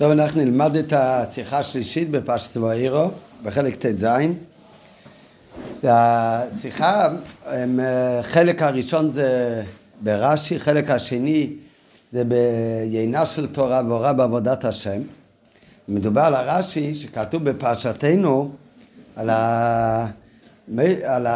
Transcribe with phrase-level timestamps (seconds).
[0.00, 3.10] טוב, אנחנו נלמד את השיחה השלישית בפשט ואירו,
[3.42, 4.06] בחלק ט"ז.
[5.82, 7.08] השיחה,
[8.22, 9.62] חלק הראשון זה
[10.00, 11.52] ברש"י, חלק השני
[12.12, 15.00] זה ביינה של תורה והורה בעבודת השם.
[15.88, 18.50] מדובר על הרש"י שכתוב בפרשתנו
[19.16, 20.06] על, ה...
[21.04, 21.26] על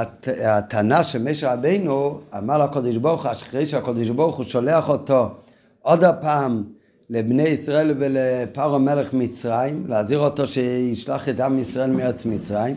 [0.44, 5.30] הטענה של משה רבינו, אמר לקדוש ברוך הוא, אחרי שהקדוש ברוך הוא שולח אותו
[5.82, 6.64] עוד הפעם
[7.10, 12.76] לבני ישראל ולפרעה מלך מצרים, להזהיר אותו שישלח את עם ישראל מארץ מצרים.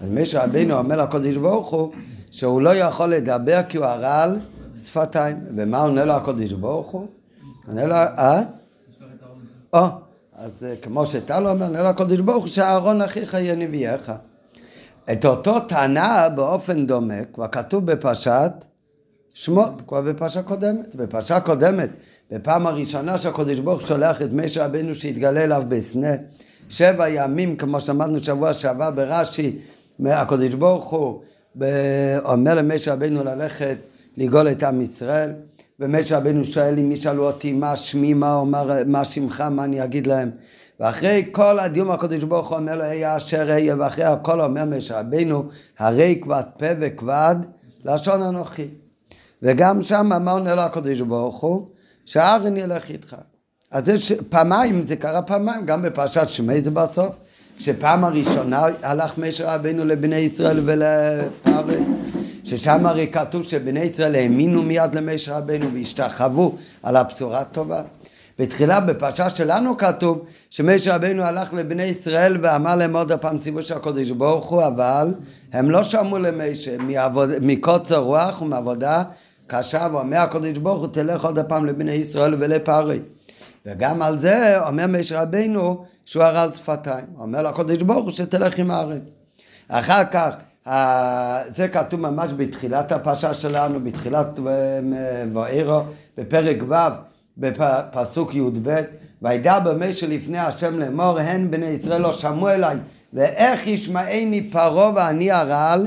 [0.00, 1.92] אז משה רבינו אומר לקדוש ברוך הוא
[2.30, 4.38] שהוא לא יכול לדבר כי הוא הרעל
[4.84, 5.36] שפתיים.
[5.56, 7.06] ומה עונה לו הקדוש ברוך הוא?
[7.68, 8.42] עונה לו, אה?
[9.72, 9.86] או,
[10.36, 14.12] אז כמו שטל אומר, עונה לו הקדוש ברוך הוא שאהרון אחיך יהיה נביאך.
[15.12, 18.52] את אותו טענה באופן דומה כבר כתוב בפרשת
[19.38, 20.94] שמות, כבר בפרשה קודמת.
[20.94, 21.90] בפרשה קודמת
[22.30, 26.12] בפעם הראשונה שהקדוש ברוך שולח את משה רבנו שהתגלה אליו בסנה,
[26.68, 29.58] שבע ימים, כמו שאמרנו שבוע שעבר ברש"י,
[30.06, 31.22] הקדוש ברוך הוא
[32.24, 33.76] אומר למשה רבנו ללכת
[34.16, 35.32] לגאול את עם ישראל,
[35.80, 40.06] ומשה רבנו שואל אם ישאלו אותי מה שמי, מה אומר, מה שמך, מה אני אגיד
[40.06, 40.30] להם.
[40.80, 45.00] ואחרי כל הדיום הקדוש ברוך הוא אומר לו, היה אשר היה, ואחרי הכל אומר משה
[45.00, 45.44] רבנו,
[45.78, 47.36] הרי כבד פה וכבד
[47.84, 48.68] לשון אנוכי.
[49.42, 51.66] וגם שם עונה לו הקדוש ברוך הוא?
[52.04, 53.16] שהארן ילך איתך.
[53.70, 57.16] אז יש פעמיים, זה קרה פעמיים, גם בפרשת שמי זה בסוף,
[57.58, 61.84] כשפעם הראשונה הלך משה רבינו לבני ישראל ולפרי,
[62.44, 67.82] ששם הרי כתוב שבני ישראל האמינו מיד למשה רבינו והשתחוו על הבשורה הטובה.
[68.38, 73.76] בתחילה בפרשה שלנו כתוב שמשה רבינו הלך לבני ישראל ואמר להם עוד הפעם ציווי של
[73.76, 75.14] הקודש ברוך הוא אבל
[75.52, 76.76] הם לא שמעו למשה
[77.40, 79.02] מקוצר רוח ומעבודה
[79.48, 83.00] קשה ואומר הקדוש ברוך הוא תלך עוד הפעם לבני ישראל ולפרי.
[83.66, 87.06] וגם על זה אומר משה רבינו שהוא הרל שפתיים.
[87.18, 89.02] אומר לקדוש ברוך הוא שתלך עם הארץ.
[89.68, 90.34] אחר כך,
[91.56, 94.38] זה כתוב ממש בתחילת הפרשה שלנו, בתחילת
[95.34, 95.80] ואירו,
[96.18, 96.74] בפרק ו',
[97.38, 98.80] בפסוק י"ב,
[99.22, 102.76] וידבר משה לפני השם לאמור, הן בני ישראל לא שמעו אליי,
[103.12, 105.86] ואיך ישמעני פרעה ואני הרעל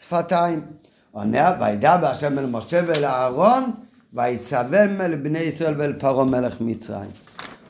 [0.00, 0.79] שפתיים.
[1.12, 3.70] עונה, וידע בהשם אל משה ואל אהרון,
[4.12, 7.10] ויצווה אל בני ישראל ואל פרעה מלך מצרים.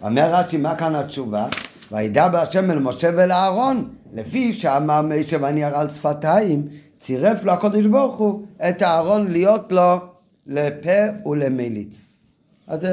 [0.03, 1.47] אומר רש"י, מה כאן התשובה?
[1.93, 6.69] וידע בהשם אל משה ואל אהרון, לפי שאמר משה ואני ארעל שפתיים,
[7.01, 9.99] צירף לו הקדוש ברוך הוא את אהרון להיות לו
[10.47, 12.05] לפה ולמליץ.
[12.67, 12.87] אז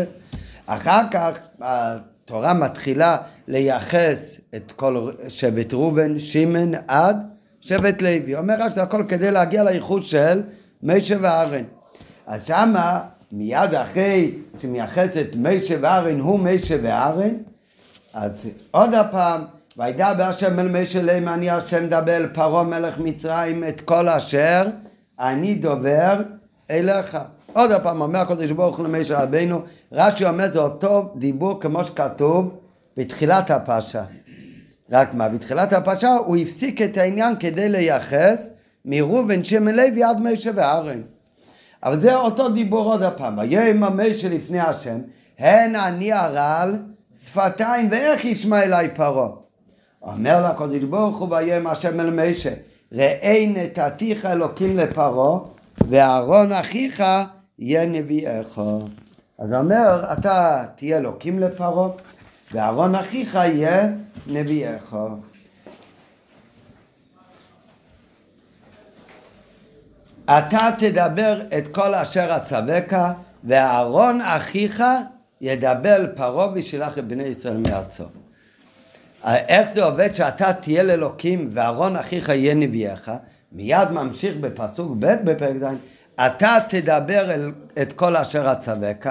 [0.66, 7.37] אחר כך התורה מתחילה לייחס את כל שבט ראובן, שמן עד
[7.68, 8.36] שבט לוי.
[8.36, 10.42] אומר רש"י הכל כדי להגיע לייחוד של
[10.84, 11.64] משה וארן.
[12.28, 13.02] אז שמה
[13.32, 17.34] מיד אחרי שמייחס את משה וארן הוא משה וארן,
[18.14, 19.42] אז עוד הפעם,
[19.78, 24.68] וידע בהשם אל משה להם אני השם דבר פרעה מלך מצרים את כל אשר
[25.20, 26.22] אני דובר
[26.72, 27.18] אליך.
[27.54, 29.62] עוד הפעם אומר הקדוש ברוך הוא למשה רבינו,
[29.92, 32.58] רש"י אומר זה אותו דיבור כמו שכתוב
[32.98, 34.04] בתחילת הפרשה.
[34.92, 38.38] רק מה, בתחילת הפרשה הוא הפסיק את העניין כדי לייחס
[38.86, 41.02] מראובן שמן לוי עד משה וארן.
[41.84, 43.38] אבל זה אותו דיבור עוד הפעם.
[43.38, 44.98] ויום המשה לפני השם,
[45.40, 46.80] הן אני הרעל
[47.26, 49.30] שפתיים ואיך ישמע אליי פרעה.
[50.02, 52.54] אומר לה הקדוש ברוך הוא ויום השם אל משה,
[52.92, 55.40] ראה נתתיך אלוקים לפרעה
[55.90, 57.04] ואהרון אחיך
[57.60, 58.62] יהיה נביאך.
[59.40, 61.90] אז אומר, אתה תהיה אלוקים לפרעה
[62.52, 63.88] ואהרון אחיך יהיה
[64.28, 64.96] נביאך.
[70.26, 72.94] אתה תדבר את כל אשר אצווך,
[73.44, 74.84] ואהרון אחיך
[75.42, 78.04] ידבר פרעה וישלח את בני ישראל מארצו.
[79.24, 83.12] איך זה עובד שאתה תהיה לאלוקים ואהרון אחיך יהיה נביאך?
[83.52, 85.66] מיד ממשיך בפסוק ב' בפרק ז',
[86.26, 89.08] אתה תדבר אל, את כל אשר אצווך,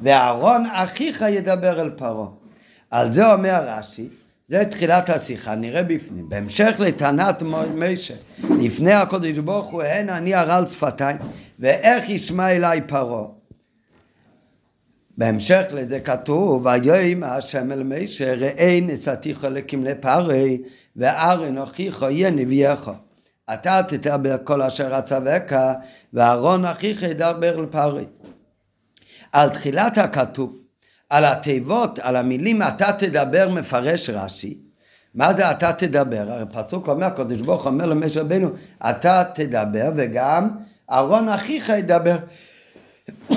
[0.00, 2.26] ואהרון אחיך ידבר אל פרעה.
[2.96, 4.08] על זה אומר רש"י,
[4.48, 6.28] זה תחילת השיחה, נראה בפנים.
[6.28, 7.42] בהמשך לטענת
[7.74, 8.14] משה,
[8.60, 11.16] לפני הקודש ברוך הוא, הן אני הרעל שפתיים,
[11.58, 13.24] ואיך ישמע אליי פרעה.
[15.18, 20.62] בהמשך לזה כתוב, ויום השם אל משה, ראה נצאתיך אלוקים לפרי,
[20.96, 22.90] וארן אחיך יהיה נביאך.
[23.54, 25.52] אתה תדבר כל אשר אצווך,
[26.12, 28.04] ואהרון אחיך ידבר לפרי.
[29.32, 30.65] על תחילת הכתוב,
[31.10, 34.58] על התיבות, על המילים אתה תדבר מפרש רש"י.
[35.14, 36.32] מה זה אתה תדבר?
[36.32, 38.48] הרי פסוק אומר, הקדוש ברוך אומר למשה רבנו,
[38.90, 40.48] אתה תדבר וגם
[40.90, 42.16] אהרון אחיך ידבר.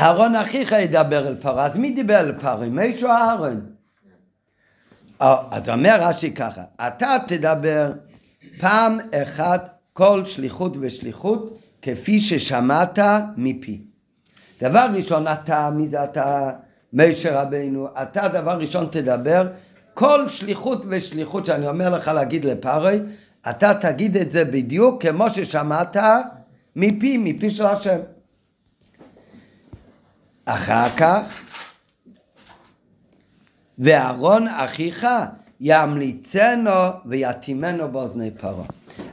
[0.00, 2.68] אהרון אחיך ידבר אל פרעה, אז מי דיבר אל פרעה?
[2.68, 3.60] מישהו אהרון.
[5.20, 7.92] אז אומר רש"י ככה, אתה תדבר
[8.58, 12.98] פעם אחת כל שליחות ושליחות כפי ששמעת
[13.36, 13.87] מפי.
[14.60, 16.50] דבר ראשון, אתה, מי זה אתה?
[16.92, 19.48] משה רבינו, אתה דבר ראשון תדבר,
[19.94, 23.00] כל שליחות ושליחות שאני אומר לך להגיד לפארי,
[23.50, 25.96] אתה תגיד את זה בדיוק כמו ששמעת
[26.76, 27.98] מפי, מפי של השם.
[30.44, 31.20] אחר כך,
[33.78, 35.06] ואהרון אחיך
[35.60, 36.70] ימליצנו
[37.06, 38.66] ויתימנו באוזני פרעה.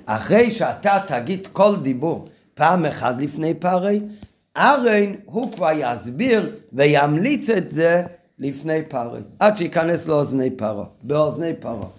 [0.05, 3.93] אחרי שאתה תגיד כל דיבור פעם אחת לפני פרעה,
[4.57, 8.03] ארן הוא כבר יסביר וימליץ את זה
[8.39, 11.89] לפני פרעה, עד שייכנס לאוזני פרעה, באוזני פרעה.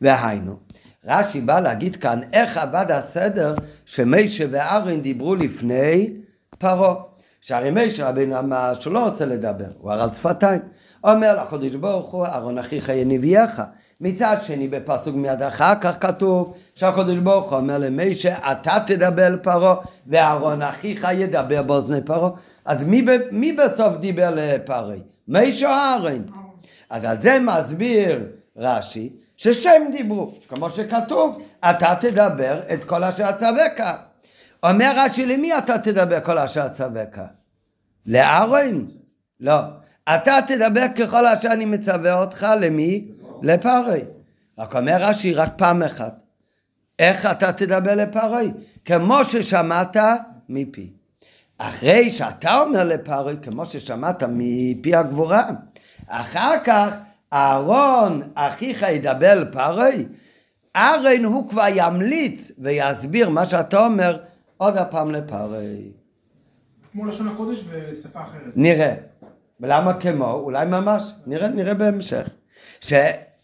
[0.00, 0.56] והיינו,
[1.04, 3.54] רש"י בא להגיד כאן איך עבד הסדר
[3.84, 6.10] שמשה וארן דיברו לפני
[6.58, 6.94] פרעה.
[7.40, 10.60] שהרי משה רבינו אמר שהוא לא רוצה לדבר, הוא על שפתיים.
[11.04, 13.62] אומר לקדוש ברוך הוא, אהרון אחיך יהיה נביאך.
[14.02, 19.74] מצד שני, בפסוק מיד אחר כך כתוב שהקדוש ברוך הוא אומר למשה, אתה תדבר לפרעה,
[20.06, 22.30] ואהרון אחיך ידבר באוזני פרעה.
[22.64, 24.96] אז מי, מי בסוף דיבר לפרעה?
[25.28, 26.24] משה או אהרון?
[26.90, 28.26] אז על זה מסביר
[28.56, 33.92] רש"י, ששם דיברו, כמו שכתוב, אתה תדבר את כל אשר אצווקה.
[34.62, 37.26] אומר רש"י, למי אתה תדבר כל אשר אצווקה?
[38.06, 38.86] לאהרון?
[39.40, 39.58] לא.
[40.08, 43.04] אתה תדבר ככל אשר אני מצווה אותך, למי?
[43.42, 43.98] לפרעה.
[44.58, 46.22] רק אומר רש"י, רק פעם אחת.
[46.98, 48.42] איך אתה תדבר לפרעה?
[48.84, 49.96] כמו ששמעת
[50.48, 50.90] מפי.
[51.58, 55.50] אחרי שאתה אומר לפרעה, כמו ששמעת מפי הגבורה,
[56.08, 56.88] אחר כך
[57.32, 59.90] אהרון אחיך ידבר לפרעה,
[60.76, 64.18] ארן הוא כבר ימליץ ויסביר מה שאתה אומר
[64.56, 65.60] עוד הפעם לפרעה.
[66.92, 68.52] כמו לשון הקודש בשפה אחרת.
[68.56, 68.94] נראה.
[69.60, 70.32] ולמה כמו?
[70.32, 71.12] אולי ממש.
[71.26, 72.28] נראה, נראה בהמשך.
[72.80, 72.92] ש...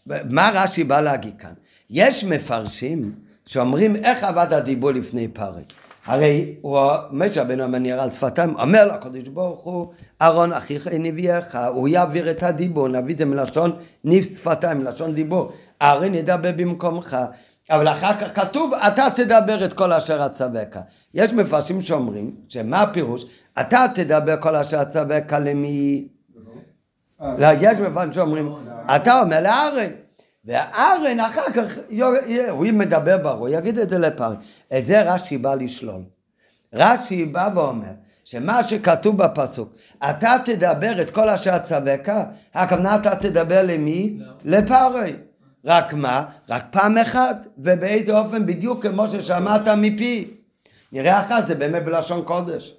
[0.07, 1.53] מה רש"י בא להגיד כאן?
[1.89, 3.11] יש מפרשים
[3.45, 5.73] שאומרים איך עבד הדיבור לפני פרק.
[6.05, 6.79] הרי הוא,
[7.11, 9.87] משה רבנו המניח על שפתיים, אומר לקדוש ברוך הוא,
[10.21, 13.71] אהרון אחיך נביאך, הוא יעביר את הדיבור, נביא את זה מלשון
[14.03, 15.51] ניב שפתיים, מלשון דיבור,
[15.81, 17.17] אהרון ידבר במקומך,
[17.71, 20.81] אבל אחר כך כתוב, אתה תדבר את כל אשר אצווקה.
[21.13, 23.25] יש מפרשים שאומרים, שמה הפירוש?
[23.61, 26.07] אתה תדבר כל אשר אצווקה למי?
[27.21, 28.53] לא, יש מפרשים שאומרים,
[28.95, 29.91] אתה אומר לארן.
[30.45, 31.77] והארן אחר כך,
[32.49, 34.35] הוא מדבר ברור, יגיד את זה לפרי.
[34.77, 36.01] את זה רש"י בא לשלול.
[36.73, 37.91] רש"י בא ואומר,
[38.25, 39.73] שמה שכתוב בפסוק,
[40.09, 42.23] אתה תדבר את כל אשר אצווקה,
[42.53, 44.19] הכוונה אתה תדבר למי?
[44.45, 45.13] לפרי.
[45.65, 46.23] רק מה?
[46.49, 50.27] רק פעם אחת, ובאיזה אופן בדיוק כמו ששמעת מפי.
[50.91, 52.73] נראה אחת, זה באמת בלשון קודש.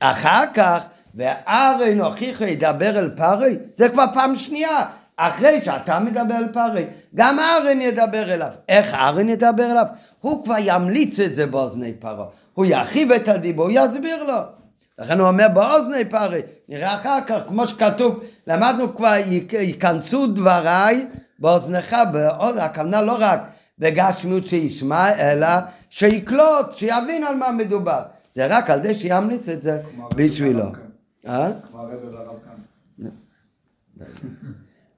[0.00, 4.84] אחר כך, וארן הוכיח ידבר אל פרי, זה כבר פעם שנייה,
[5.16, 8.52] אחרי שאתה מדבר אל פרי, גם ארן ידבר אליו.
[8.68, 9.84] איך ארן ידבר אליו?
[10.20, 12.26] הוא כבר ימליץ את זה באוזני פרעה.
[12.54, 14.40] הוא ירחיב את הדיבור, הוא יסביר לו.
[14.98, 19.14] לכן הוא אומר באוזני פרי, נראה אחר כך, כמו שכתוב, למדנו כבר,
[19.52, 21.06] ייכנסו דבריי
[21.38, 23.40] באוזנך, בעוד, הכוונה לא רק
[23.78, 25.46] בגשמיות שישמע, אלא
[25.90, 28.02] שיקלוט, שיבין על מה מדובר.
[28.32, 29.80] זה רק על זה שימליץ את זה
[30.14, 30.64] בשבילו.
[31.26, 31.50] אה?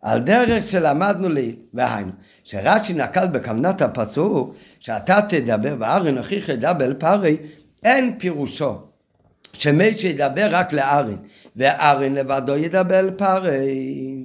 [0.03, 2.13] על דרך שלמדנו לי, והיינו,
[2.45, 7.37] שרש"י נקל בכוונת הפסוק, שאתה תדבר וארן אחיך ידבר פרי,
[7.85, 8.79] אין פירושו
[9.53, 11.17] שמי שידבר רק לארן,
[11.57, 14.25] וארן לבדו ידבר פרי.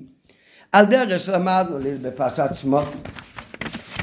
[0.71, 2.87] על דרך שלמדנו לי בפרשת שמות,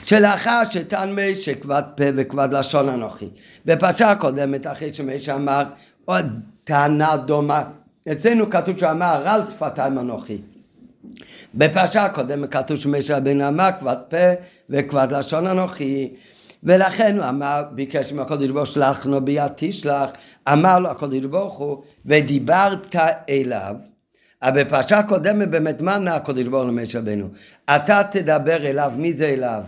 [0.04, 3.28] שלאחר שתן מי שכבד פה וכבד לשון אנוכי.
[3.64, 5.62] בפרשה הקודמת, אחרי שמי שאמר
[6.04, 6.26] עוד
[6.64, 7.64] טענה דומה,
[8.12, 10.38] אצלנו כתוב שהוא אמר רל שפתיים אנוכי.
[11.54, 14.16] בפרשה הקודמת כתוב שמשה רבינו אמר כבד פה
[14.70, 16.14] וכבד לשון אנוכי
[16.62, 20.10] ולכן הוא אמר, ביקש מהקודש ברוך הוא שלחנו ביד תשלח,
[20.52, 22.96] אמר לו הקודש ברוך הוא ודיברת
[23.28, 23.74] אליו
[24.42, 27.28] אבל בפרשה הקודמת באמת מה ענה הקודש ברוך הוא למשה רבינו?
[27.64, 29.62] אתה תדבר אליו, מי זה אליו?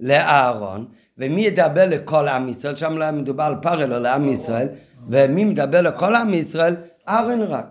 [0.00, 0.86] לאהרון
[1.18, 2.76] ומי ידבר לכל עם ישראל?
[2.76, 4.68] שם לא מדובר על פר אלא לעם ישראל
[5.08, 6.74] ומי מדבר לכל עם ישראל?
[7.08, 7.66] אהרון רק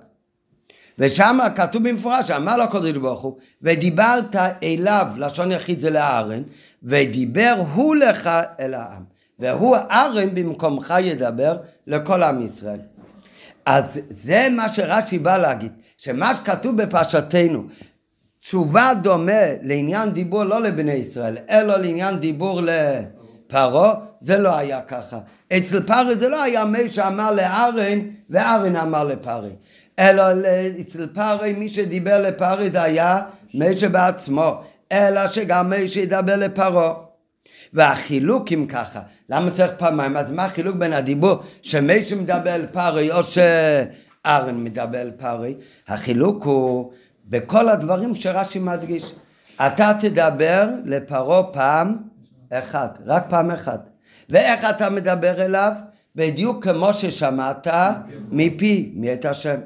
[0.99, 6.41] ושם כתוב במפורש, אמר לו הקדוש ברוך הוא, ודיברת אליו, לשון יחיד זה לארן,
[6.83, 9.03] ודיבר הוא לך אל העם.
[9.39, 11.57] והוא ארן במקומך ידבר
[11.87, 12.79] לכל עם ישראל.
[13.65, 17.63] אז זה מה שרש"י בא להגיד, שמה שכתוב בפרשתנו,
[18.39, 22.61] תשובה דומה לעניין דיבור לא לבני ישראל, אלא לעניין דיבור
[23.49, 25.19] לפרעה, זה לא היה ככה.
[25.57, 29.49] אצל פרעה זה לא היה מי שאמר לארן, וארן אמר לפרעה.
[29.99, 30.23] אלא
[30.81, 33.21] אצל פרי, מי שדיבר לפרי זה היה
[33.53, 34.61] משה בעצמו.
[34.91, 36.93] אלא שגם משה ידבר לפרעה.
[37.73, 40.17] והחילוק אם ככה, למה צריך פעמיים?
[40.17, 45.49] אז מה החילוק בין הדיבור שמשה מדבר אל פרעה או שארן מדבר אל פרעה?
[45.87, 46.91] החילוק הוא
[47.25, 49.13] בכל הדברים שרש"י מדגיש.
[49.61, 52.08] אתה תדבר לפרעה פעם
[52.53, 53.89] אחת, רק פעם אחת.
[54.29, 55.71] ואיך אתה מדבר אליו?
[56.15, 57.67] בדיוק כמו ששמעת
[58.31, 59.59] מפי, מאת השם.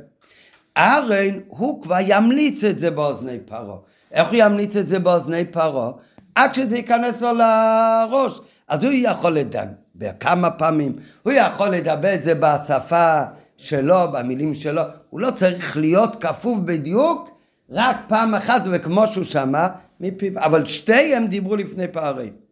[0.78, 3.78] ארן, הוא כבר ימליץ את זה באוזני פרעה.
[4.12, 5.92] איך הוא ימליץ את זה באוזני פרעה?
[6.36, 8.40] עד שזה ייכנס לו לראש.
[8.68, 13.22] אז הוא יכול לדבר כמה פעמים, הוא יכול לדבר את זה בשפה
[13.58, 17.30] שלו, במילים שלו, הוא לא צריך להיות כפוף בדיוק
[17.70, 19.68] רק פעם אחת וכמו שהוא שמע
[20.00, 22.43] מפיו, אבל שתיהם דיברו לפני פערים.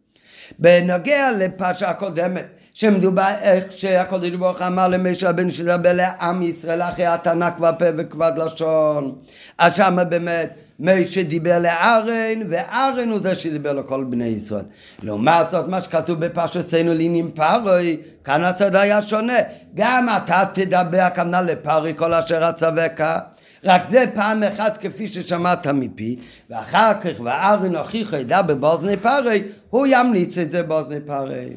[0.58, 7.50] בנוגע לפרשה הקודמת, שמדובר איך שהקודש ברוך אמר למשה רבנו שדבר לעם ישראל אחרי התנא
[7.56, 9.14] כבר פה וכבד לשון.
[9.58, 14.64] אז שמה באמת משה דיבר לארן, וארן הוא זה שדיבר לכל בני ישראל.
[15.02, 19.38] לעומת זאת, מה שכתוב בפרשתנו לעניין פרוי, כאן הצד היה שונה.
[19.74, 23.18] גם אתה תדבר הכוונה לפרוי כל אשר אצווקה.
[23.64, 26.16] רק זה פעם אחת כפי ששמעת מפי,
[26.50, 31.56] ואחר כך וארן הוכיחו ידבר באוזני פרוי, הוא ימליץ את זה באוזני פרוי.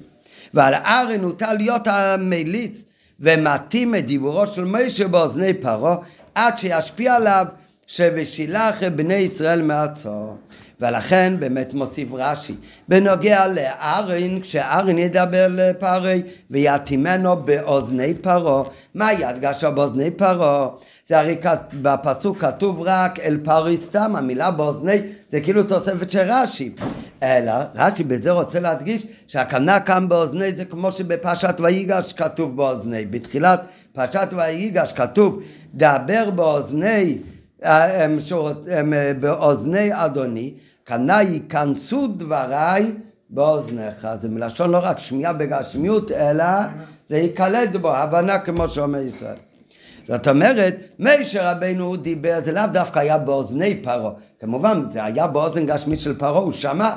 [0.54, 2.84] ועל ארן הוטל להיות המליץ
[3.20, 5.96] ומתאים את דיבורו של משה באוזני פרעה
[6.36, 7.46] עד שישפיע עליו
[7.88, 10.38] שבשילח בני ישראל מארצו.
[10.82, 12.56] ולכן באמת מוסיף רש"י,
[12.88, 16.16] בנוגע לארן, כשארן ידבר לפרעה
[16.52, 18.64] ויתימנו באוזני פרעה,
[18.96, 20.68] מה ידגשה באוזני פרעה?
[21.08, 21.38] זה הרי
[21.82, 24.98] בפסוק כתוב רק אל פרעה סתם, המילה באוזני
[25.32, 26.72] זה כאילו תוספת של רש"י.
[27.24, 33.06] אלא רש"י בזה רוצה להדגיש שהכוונה כאן באוזני זה כמו שבפרשת ויגש כתוב באוזני.
[33.06, 33.62] בתחילת
[33.94, 35.40] פרשת ויגש כתוב
[35.74, 37.18] דבר באוזני
[39.20, 40.54] באוזני אדוני,
[40.86, 42.92] כנא ייכנסו דבריי
[43.30, 44.08] באוזניך.
[44.20, 46.46] זה מלשון לא רק שמיעה בגשמיות, אלא
[47.08, 49.38] זה ייקלט בו, הבנה כמו שאומר ישראל.
[50.08, 54.12] זאת אומרת, משה רבנו הוא דיבר, זה לאו דווקא היה באוזני פרעה.
[54.40, 56.96] כמובן, זה היה באוזן גשמית של פרעה, הוא שמע.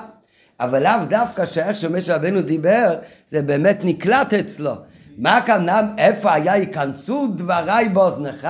[0.60, 2.94] אבל לאו דווקא שאיך שמשה רבנו דיבר,
[3.30, 4.72] זה באמת נקלט אצלו.
[5.18, 8.48] מה הכוונה, איפה היה ייכנסו דבריי באוזנך?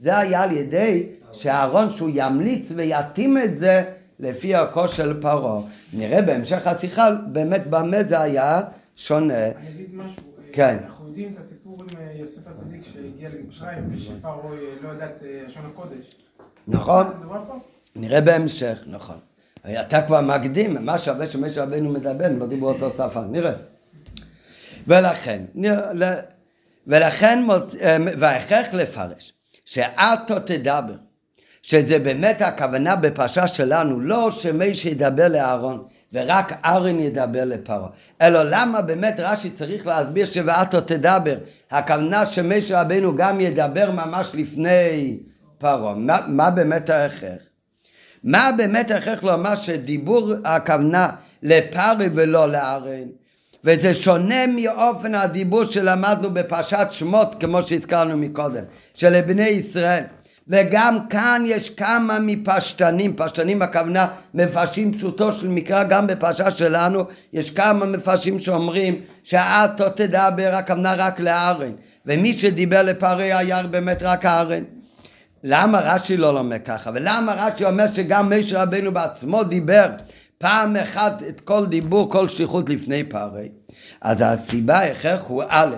[0.00, 1.06] זה היה על ידי
[1.36, 3.84] שאהרון שהוא ימליץ ויתאים את זה
[4.20, 5.60] לפי ערכו של פרעה.
[5.92, 8.60] נראה בהמשך השיחה באמת במה זה היה
[8.96, 9.34] שונה.
[9.34, 10.22] אני אגיד משהו.
[10.52, 10.76] כן.
[10.84, 15.22] אנחנו יודעים את הסיפור עם אה, יוסף הצדיק שהגיע למצרים ושפרעה אה, לא ידע את
[15.22, 16.10] אה, לשון הקודש.
[16.68, 17.06] נכון.
[17.96, 19.16] נראה בהמשך, נכון.
[19.80, 23.52] אתה כבר מקדים, מה שווה שמשה רבנו מדבר, הם לא דיברו אותו שפה, נראה.
[24.86, 25.42] ולכן,
[26.86, 27.46] ולכן,
[28.18, 29.32] וההכרח לפרש,
[29.64, 30.94] שאתו תדבר,
[31.66, 35.82] שזה באמת הכוונה בפרשה שלנו, לא שמשה ידבר לאהרון
[36.12, 37.88] ורק ארן ידבר לפרעה,
[38.22, 41.34] אלא למה באמת רש"י צריך להסביר שוואתו תדבר,
[41.70, 45.18] הכוונה שמשה רבנו גם ידבר ממש לפני
[45.58, 47.38] פרעה, מה, מה באמת ההכרח?
[48.24, 51.10] מה באמת ההכרח לומר שדיבור הכוונה
[51.42, 53.08] לפרעה ולא לארן?
[53.64, 60.02] וזה שונה מאופן הדיבור שלמדנו בפרשת שמות כמו שהזכרנו מקודם, שלבני ישראל
[60.48, 67.50] וגם כאן יש כמה מפשטנים, פשטנים הכוונה מפרשים פשוטו של מקרא, גם בפרשה שלנו יש
[67.50, 71.72] כמה מפרשים שאומרים שהאתו תדבר הכוונה רק לארן,
[72.06, 74.62] ומי שדיבר לפרעה היה באמת רק הארן.
[75.44, 76.90] למה רש"י לא לומד ככה?
[76.94, 79.86] ולמה רש"י אומר שגם משה רבנו בעצמו דיבר
[80.38, 83.42] פעם אחת את כל דיבור, כל שליחות לפני פרעה?
[84.00, 85.74] אז הסיבה, הכרח הוא א',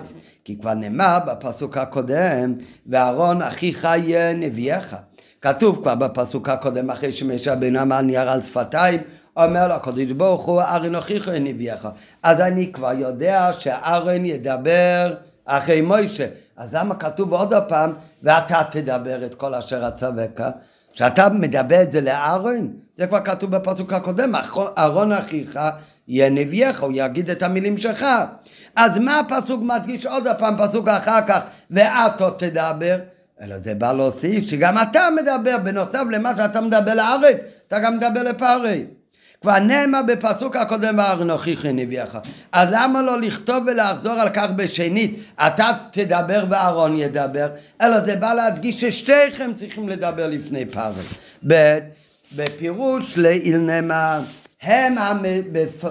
[0.49, 2.53] כי כבר נאמר בפסוק הקודם,
[2.87, 4.95] ואהרון אחיך יהיה נביאך.
[5.41, 8.99] כתוב כבר בפסוק הקודם, אחרי שמשה רבינו אמר נייר על שפתיים,
[9.37, 11.87] אומר לו הקדוש ברוך הוא, ארן אחיך יהיה נביאך.
[12.23, 15.15] אז אני כבר יודע שארן ידבר
[15.45, 16.27] אחרי מוישה.
[16.57, 20.49] אז למה כתוב עוד פעם, ואתה תדבר את כל אשר אצווקה?
[20.93, 24.31] כשאתה מדבר את זה לארון, זה כבר כתוב בפסוק הקודם,
[24.77, 25.59] אהרון אחיך
[26.09, 28.05] יהיה נביאך, הוא יגיד את המילים שלך.
[28.75, 31.39] אז מה הפסוק מדגיש עוד פעם, פסוק אחר כך,
[31.71, 32.97] ואתו תדבר?
[33.41, 37.37] אלא זה בא להוסיף שגם אתה מדבר, בנוסף למה שאתה מדבר לארץ,
[37.67, 38.85] אתה גם מדבר לפערי.
[39.41, 42.17] כבר נאמר בפסוק הקודם ואנוכיכי נביאך.
[42.51, 47.49] אז למה לא לכתוב ולחזור על כך בשנית, אתה תדבר ואהרון ידבר,
[47.81, 50.91] אלא זה בא להדגיש ששתיכם צריכים לדבר לפני פרעה.
[51.47, 51.79] ב'
[52.35, 54.21] בפירוש לעיל נאמר
[54.61, 54.95] הם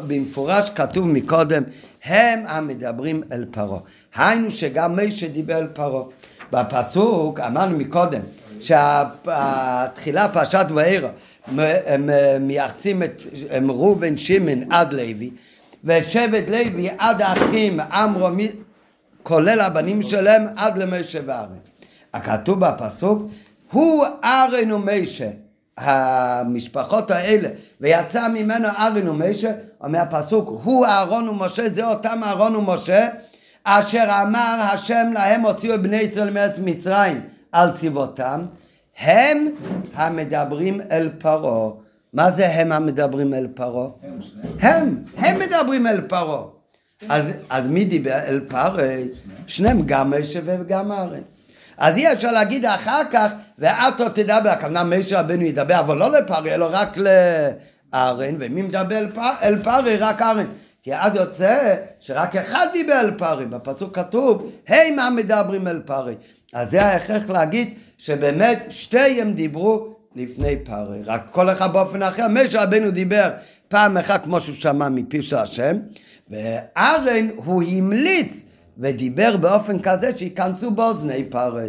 [0.06, 1.62] במפורש כתוב מקודם,
[2.04, 3.80] הם המדברים אל פרעה.
[4.14, 6.04] היינו שגם משה דיבר אל פרעה.
[6.52, 8.20] בפסוק אמרנו מקודם,
[8.60, 11.08] שהתחילה פרשת ואירו
[12.40, 13.22] מייחסים את
[13.68, 15.30] ראובן שמעון עד לוי
[15.84, 18.28] ושבט לוי עד האחים עמרו
[19.22, 21.58] כולל הבנים שלהם עד למשה וארן.
[22.14, 23.22] הכתוב בפסוק
[23.72, 25.28] הוא ארן ומשה
[25.78, 27.48] המשפחות האלה
[27.80, 33.08] ויצא ממנו ארן ומשה אומר הפסוק הוא אהרון ומשה זה אותם אהרון ומשה
[33.64, 37.20] אשר אמר השם להם הוציאו את בני ישראל מארץ מצרים
[37.52, 38.46] על צבאותם
[38.98, 39.46] הם
[39.94, 41.70] המדברים אל פרעה
[42.12, 43.88] מה זה הם המדברים אל פרעה?
[44.60, 46.42] הם, הם מדברים אל פרעה
[47.08, 48.94] אז, אז מי דיבר אל פרעה?
[49.46, 51.20] שניהם גם משה וגם ארן
[51.78, 56.54] אז אי אפשר להגיד אחר כך, ואתו תדבר, הכוונה משה רבנו ידבר, אבל לא לפרעה,
[56.54, 58.98] אלא רק לארן, ומי מדבר
[59.42, 59.80] אל פרעה?
[59.98, 60.46] רק ארן.
[60.82, 66.12] כי אז יוצא שרק אחד דיבר אל פרעה, בפסוק כתוב, היי מה מדברים אל פרעה.
[66.52, 72.26] אז זה ההכרח להגיד שבאמת שתיהם דיברו לפני פרעה, רק כל אחד באופן אחר.
[72.28, 73.30] משה רבנו דיבר
[73.68, 75.76] פעם אחת כמו שהוא שמע מפיו של השם,
[76.30, 78.44] וארן הוא המליץ
[78.78, 81.64] ודיבר באופן כזה שייכנסו באוזני פרעה.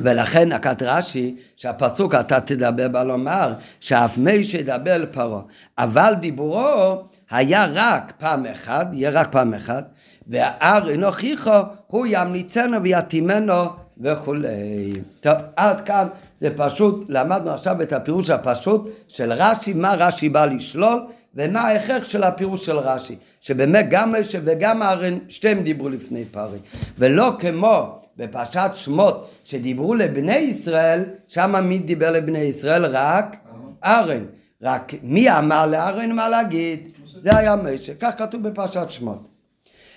[0.00, 5.40] ולכן נקט רש"י שהפסוק אתה תדבר בה לומר שאף מי שידבר אל פרעה
[5.78, 9.90] אבל דיבורו היה רק פעם אחת, יהיה רק פעם אחת
[10.26, 11.50] והאר אינו חיכו
[11.86, 13.64] הוא ימליצנו ויתימנו
[14.00, 14.92] וכולי.
[15.20, 16.08] טוב, עד כאן
[16.40, 22.04] זה פשוט, למדנו עכשיו את הפירוש הפשוט של רש"י, מה רש"י בא לשלול ומה ההכרח
[22.04, 26.58] של הפירוש של רש"י, שבאמת גם משה וגם אהרן שתיהם דיברו לפני פרי,
[26.98, 32.84] ולא כמו בפרשת שמות שדיברו לבני ישראל, שם מי דיבר לבני ישראל?
[32.84, 33.36] רק
[33.84, 34.24] אהרן.
[34.62, 36.88] רק מי אמר לאהרן מה להגיד?
[37.22, 39.28] זה היה משה, כך כתוב בפרשת שמות.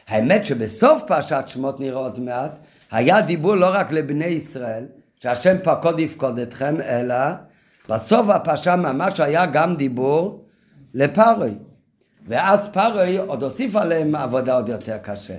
[0.08, 2.52] האמת שבסוף פרשת שמות נראה עוד מעט,
[2.92, 4.86] היה דיבור לא רק לבני ישראל,
[5.20, 7.16] שהשם פקוד יפקוד אתכם, אלא
[7.90, 10.46] בסוף הפרשה ממש היה גם דיבור
[10.94, 11.54] לפרוי.
[12.28, 15.36] ואז פרוי עוד הוסיף עליהם עבודה עוד יותר קשה.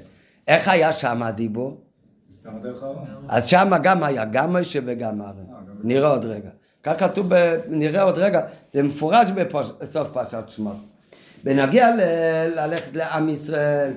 [0.48, 1.80] איך היה שם הדיבור?
[3.28, 5.44] אז שם גם היה, גם משה וגם ארן.
[5.84, 6.50] נראה עוד רגע.
[6.82, 7.32] כך כתוב,
[7.68, 8.40] נראה עוד רגע,
[8.72, 10.76] זה מפורש בסוף פרשת שמות.
[11.44, 11.88] בנגיע
[12.56, 13.92] ללכת לעם ישראל,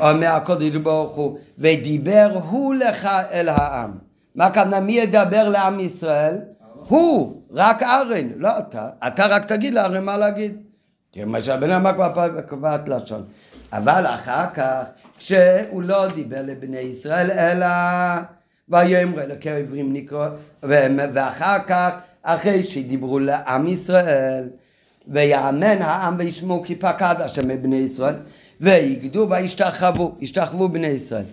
[0.00, 3.98] אומר הקודש ברוך הוא, ודיבר הוא לך אל העם.
[4.34, 6.38] מה הכוונה, מי ידבר לעם ישראל?
[6.88, 8.88] הוא, רק ארן, לא אתה.
[9.06, 10.67] אתה רק תגיד לארן מה להגיד.
[11.40, 13.24] שהבן אמר כבר קבעת לשון.
[13.72, 14.82] אבל אחר כך,
[15.18, 17.66] כשהוא לא דיבר לבני ישראל, אלא
[18.68, 20.28] ויאמר אלוקי העברים נקרא,
[20.62, 21.90] ואחר כך,
[22.22, 24.48] אחרי שדיברו לעם ישראל,
[25.08, 28.14] ויאמן העם וישמעו כי פקד השם מבני ישראל,
[28.60, 31.24] ויגדו וישתחוו, ישתחוו בני ישראל.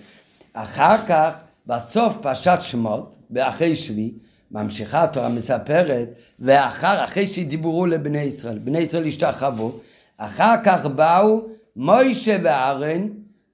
[0.53, 1.33] אחר כך,
[1.67, 4.13] בסוף פרשת שמות, באחרי שבי,
[4.51, 6.07] ממשיכה התורה מספרת,
[6.39, 9.71] ואחר, אחרי שדיברו לבני ישראל, בני ישראל השתחוו,
[10.17, 11.41] אחר כך באו
[11.75, 13.07] מוישה וארן,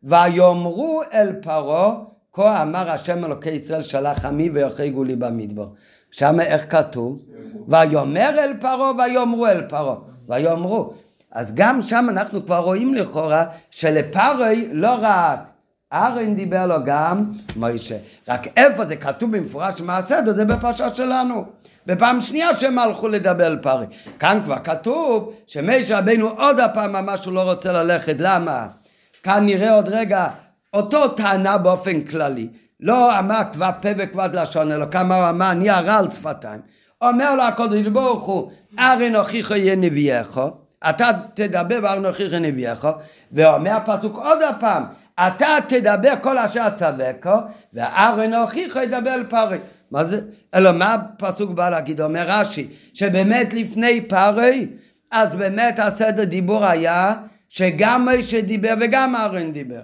[0.04, 1.94] ויאמרו אל פרעה,
[2.34, 5.68] כה אמר השם אלוקי ישראל שלח עמי ויחגו לי במדבר.
[6.12, 7.22] שם איך כתוב?
[7.68, 9.96] ויאמר אל פרעה ויאמרו אל פרעה.
[10.30, 10.94] ויאמרו.
[11.32, 15.40] אז גם שם אנחנו כבר רואים לכאורה שלפרעה לא רק
[15.94, 17.24] ארן דיבר לו גם
[17.56, 17.98] מוישה.
[18.28, 20.34] רק איפה זה כתוב במפורש מה הסדר?
[20.34, 21.46] זה בפרשה שלנו.
[21.86, 23.86] בפעם שנייה שהם הלכו לדבר פרי.
[24.20, 28.16] כאן כבר כתוב שמשה רבינו עוד הפעם ממש הוא לא רוצה ללכת.
[28.20, 28.68] למה?
[29.24, 30.28] כאן נראה עוד רגע
[30.74, 32.48] אותו טענה באופן כללי.
[32.80, 36.62] לא אמר כבד פה וכבד לשון, אלא כמה הוא אמר, אני הרע על שפתיים.
[37.02, 40.40] אומר לו הקודש ברוך הוא, ארן הוכיחו יהיה נביאך,
[40.90, 42.88] אתה תדבר וארן הוכיחו נביאך,
[43.32, 44.84] ואומר הפסוק עוד הפעם,
[45.20, 47.38] אתה תדבר כל אשר צווקו,
[47.74, 49.24] וארן הוכיחו ידבר אל.
[49.92, 50.22] מה זה?
[50.56, 52.02] אלא מה הפסוק בא להגיד?
[52.02, 54.68] אומר רש"י, שבאמת לפני פרי,
[55.12, 57.14] אז באמת הסדר דיבור היה
[57.50, 59.82] שגם משה דיבר וגם ארן דיבר.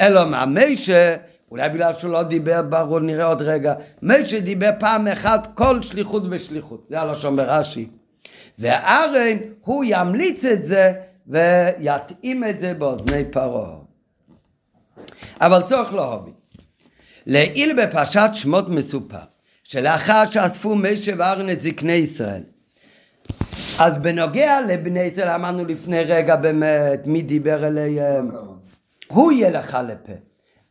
[0.00, 0.44] אלא מה?
[0.46, 1.16] משה,
[1.50, 6.22] אולי בגלל שהוא לא דיבר ברור, נראה עוד רגע, משה דיבר פעם אחת כל שליחות
[6.30, 6.86] ושליחות.
[6.90, 7.88] זה הלשון ברש"י.
[8.58, 10.92] וארן, הוא ימליץ את זה
[11.26, 13.81] ויתאים את זה באוזני פרעה.
[15.40, 16.30] אבל צורך לא הובי.
[17.26, 19.18] לעיל בפרשת שמות מסופר,
[19.64, 22.42] שלאחר שאספו משה וארן את זקני ישראל,
[23.78, 28.30] אז בנוגע לבני ישראל אמרנו לפני רגע באמת מי דיבר אליהם?
[29.08, 30.12] הוא יהיה לך לפה.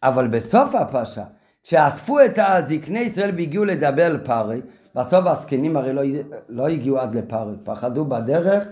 [0.04, 1.24] אבל בסוף הפרשה
[1.64, 4.62] כשאספו את הזקני ישראל והגיעו לדבר על פרי
[4.96, 6.02] בסוף הזקנים הרי לא,
[6.50, 8.64] לא הגיעו עד לפרי פחדו בדרך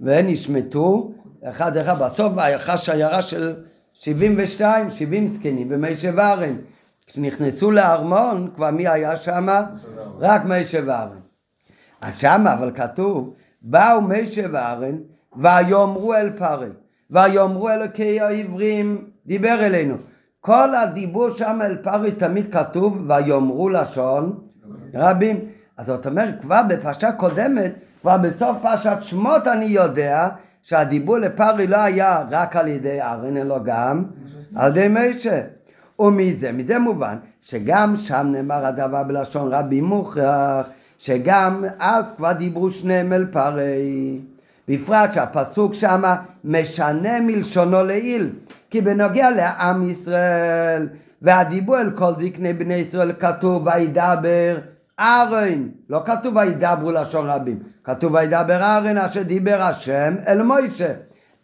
[0.00, 1.12] והם נשמטו
[1.44, 1.98] אחד אחד.
[1.98, 3.54] בסוף הלכה שיירה של
[3.92, 6.56] שבעים ושתיים, שבעים זקנים במי שבארן
[7.06, 9.46] כשנכנסו לארמון, כבר מי היה שם?
[10.20, 11.20] רק משה ואהרן.
[12.00, 14.96] אז שם אבל כתוב, באו משה ואהרן
[15.36, 16.68] ויאמרו אל פרי,
[17.10, 19.96] ויאמרו אלוקי העברים, דיבר אלינו.
[20.40, 24.38] כל הדיבור שם אל פרי תמיד כתוב ויאמרו לשון
[24.94, 25.40] רבים.
[25.76, 30.28] אז זאת אומרת, כבר בפרשה קודמת, כבר בסוף פרשת שמות אני יודע
[30.62, 34.04] שהדיבור לפרי לא היה רק על ידי ארן, אלא גם
[34.56, 35.40] על ידי משה.
[35.98, 40.66] ומזה, מזה מובן שגם שם נאמר הדבר בלשון רבים מוכרח,
[40.98, 44.18] שגם אז כבר דיברו שניהם אל פרי.
[44.68, 48.30] בפרט שהפסוק שמה משנה מלשונו לעיל,
[48.70, 50.88] כי בנוגע לעם ישראל
[51.22, 54.58] והדיבור אל כל זקני בני ישראל כתוב וידבר
[55.00, 60.92] ארן, לא כתוב וידברו לשון רבים, כתוב וידבר ארן אשר דיבר השם אל מוישה.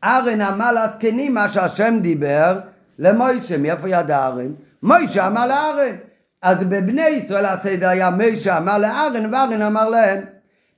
[0.05, 2.61] ארן אמר לזקנים מה שהשם דיבר
[2.99, 4.53] למוישה, מאיפה ידע ארן?
[4.83, 5.97] מוישה אמר לארן.
[6.43, 10.19] אז בבני ישראל הסדר היה מוישה אמר לארן וארן אמר להם.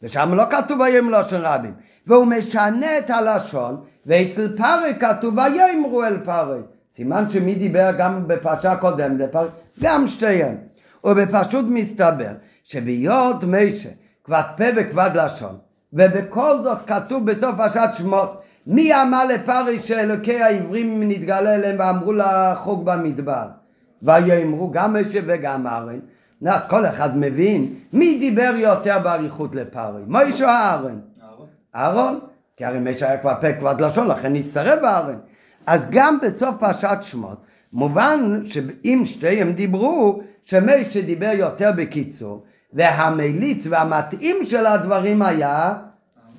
[0.02, 1.72] ושם לא כתוב ויאמרו לשון רבים.
[2.06, 6.60] והוא משנה את הלשון, ואצל פרי כתוב ויאמרו אל פרי.
[6.96, 9.34] סימן שמי דיבר גם בפרשה קודמת,
[9.82, 10.56] גם שתיהם.
[11.04, 12.32] ובפשוט מסתבר
[12.70, 13.88] שבהיות משה
[14.24, 15.56] כבד פה וכבד לשון,
[15.92, 22.84] ובכל זאת כתוב בסוף פרשת שמות, מי אמר לפרי שאלוקי העברים נתגלה אליהם ואמרו לחוג
[22.84, 23.46] במדבר?
[24.02, 25.98] ויאמרו גם משה וגם ארן.
[26.46, 30.98] אז כל אחד מבין מי דיבר יותר באריכות לפרי, מוישה או אהרן?
[31.76, 32.20] אהרון.
[32.56, 35.18] כי הרי משה היה כבר פה כבד לשון, לכן נצטרף בארן.
[35.66, 44.44] אז גם בסוף פרשת שמות, מובן שאם שתיהם דיברו, שמשה דיבר יותר בקיצור, והמליץ והמתאים
[44.44, 45.74] של הדברים היה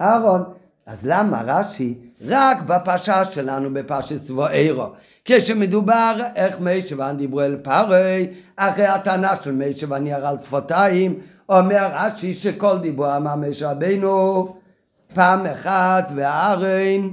[0.02, 0.44] אהרון.
[0.86, 1.94] אז למה רש"י
[2.28, 4.86] רק בפרשה שלנו, בפרשת צבועירו,
[5.26, 11.90] כשמדובר איך משה ואן דיברו אל פרי, אחרי הטענה של משה וניער על שפתיים, אומר
[11.94, 14.56] רש"י שכל דיבור אמר משה רבינו
[15.14, 17.10] פעם אחת והארן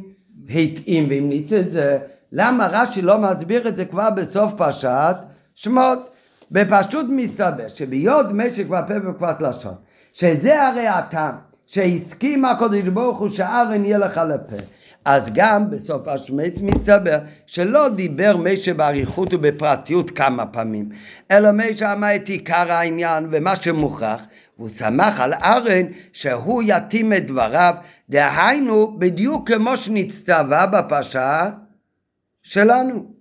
[0.50, 1.98] התאים והמליץ את זה.
[2.32, 5.16] למה רש"י לא מסביר את זה כבר בסוף פרשת
[5.54, 6.10] שמות?
[6.52, 9.74] ופשוט מסתבר שבהיות משק והפה וכבד לשון,
[10.12, 11.34] שזה הרי הטעם
[11.66, 14.56] שהסכים הקדוש ברוך הוא שארן יהיה לך לפה.
[15.04, 20.88] אז גם בסוף השמץ מסתבר שלא דיבר משה באריכות ובפרטיות כמה פעמים,
[21.30, 24.26] אלא משה אמר את עיקר העניין ומה שמוכרח,
[24.58, 27.74] והוא שמח על ארן שהוא יתאים את דבריו,
[28.08, 31.50] דהיינו בדיוק כמו שנצטווה בפרשה
[32.42, 33.18] שלנו.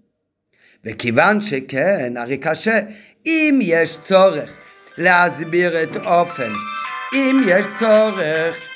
[0.86, 2.80] וכיוון שכן, הרי קשה,
[3.28, 4.50] אם יש צורך
[4.98, 6.52] להסביר את אופן,
[7.14, 8.70] אם יש צורך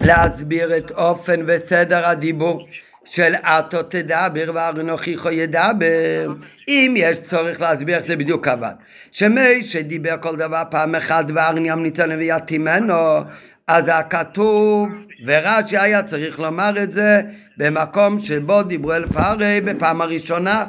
[0.00, 2.68] להסביר את אופן וסדר הדיבור
[3.04, 6.32] של עתו תדבר ואנוכיכו ידבר.
[6.68, 8.72] אם יש צורך להסביר איך זה בדיוק עבד.
[9.12, 11.24] שמי שדיבר כל דבר פעם אחת
[11.64, 13.20] ימליץ עלינו ויתימנו,
[13.66, 14.88] אז הכתוב,
[15.26, 17.22] ורש"י היה צריך לומר את זה
[17.56, 20.64] במקום שבו דיברו אל פארי בפעם הראשונה.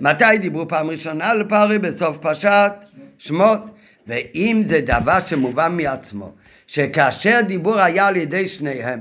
[0.00, 1.78] מתי דיברו פעם ראשונה אל פארי?
[1.78, 2.72] בסוף פרשת
[3.18, 3.60] שמות.
[4.06, 6.32] ואם זה דבר שמובן מעצמו,
[6.66, 9.00] שכאשר דיבור היה על ידי שניהם,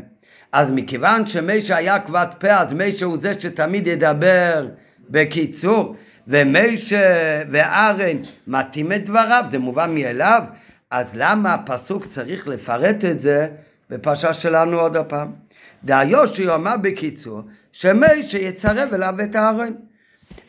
[0.52, 4.68] אז מכיוון שמשה היה כבד פה, אז משה הוא זה שתמיד ידבר
[5.10, 5.96] בקיצור,
[6.28, 10.44] ומשה וארן מתאים את דבריו, זה מובן מאליו,
[10.92, 13.48] אז למה הפסוק צריך לפרט את זה
[13.90, 15.32] בפרשה שלנו עוד הפעם?
[15.84, 19.74] דהיושי אמר בקיצור, שמשה יצרב אליו את הארן.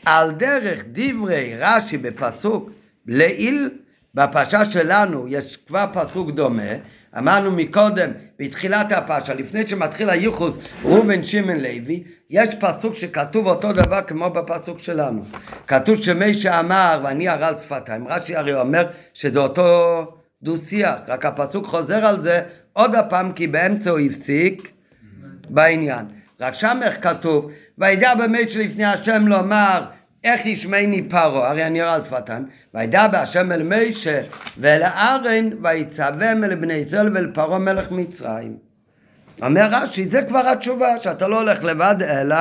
[0.05, 2.71] על דרך דברי רש"י בפסוק
[3.07, 3.71] לעיל
[4.15, 6.73] בפרשה שלנו יש כבר פסוק דומה,
[7.19, 14.01] אמרנו מקודם, בתחילת הפרשה, לפני שמתחיל הייחוס ראובן שמעון לוי, יש פסוק שכתוב אותו דבר
[14.07, 15.23] כמו בפסוק שלנו.
[15.67, 20.07] כתוב שמי שאמר ואני הרל שפתיים, רש"י הרי אומר שזה אותו
[20.43, 24.73] דו שיח, רק הפסוק חוזר על זה עוד הפעם כי באמצע הוא הפסיק
[25.51, 26.20] בעניין.
[26.41, 29.85] רק שם איך כתוב, וידע באמת שלפני השם לומר
[30.25, 34.21] איך ישמעני פרעה, הרי אני רואה על שפתיים, וידע בהשם אל מישה
[34.59, 38.57] ואל ארן ויצווהם אל בני ישראל ואל פרעה מלך מצרים.
[39.43, 42.37] אומר רש"י, זה כבר התשובה, שאתה לא הולך לבד אלא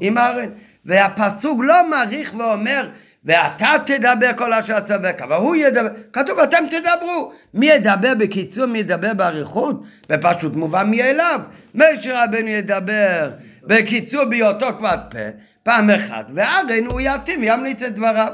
[0.00, 0.48] עם ארן.
[0.84, 2.88] והפסוק לא מעריך ואומר,
[3.26, 7.32] ואתה תדבר כל אשר צווק, אבל הוא ידבר, כתוב אתם תדברו.
[7.54, 9.82] מי ידבר בקיצור, מי ידבר באריכות?
[10.12, 11.40] ופשוט מובן מאליו.
[11.74, 13.30] משה רבנו ידבר
[13.62, 15.18] בקיצור בהיותו כבד פה,
[15.62, 18.32] פעם אחת, וארן הוא יתאים, ימליץ את דבריו.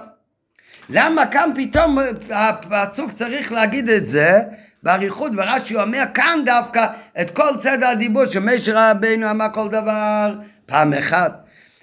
[0.90, 1.98] למה כאן פתאום
[2.30, 4.40] הפסוק צריך להגיד את זה
[4.82, 6.86] באריכות, ורש"י אומר כאן דווקא
[7.20, 10.34] את כל סדר הדיבור שמשה רבינו אמר כל דבר
[10.66, 11.41] פעם אחת.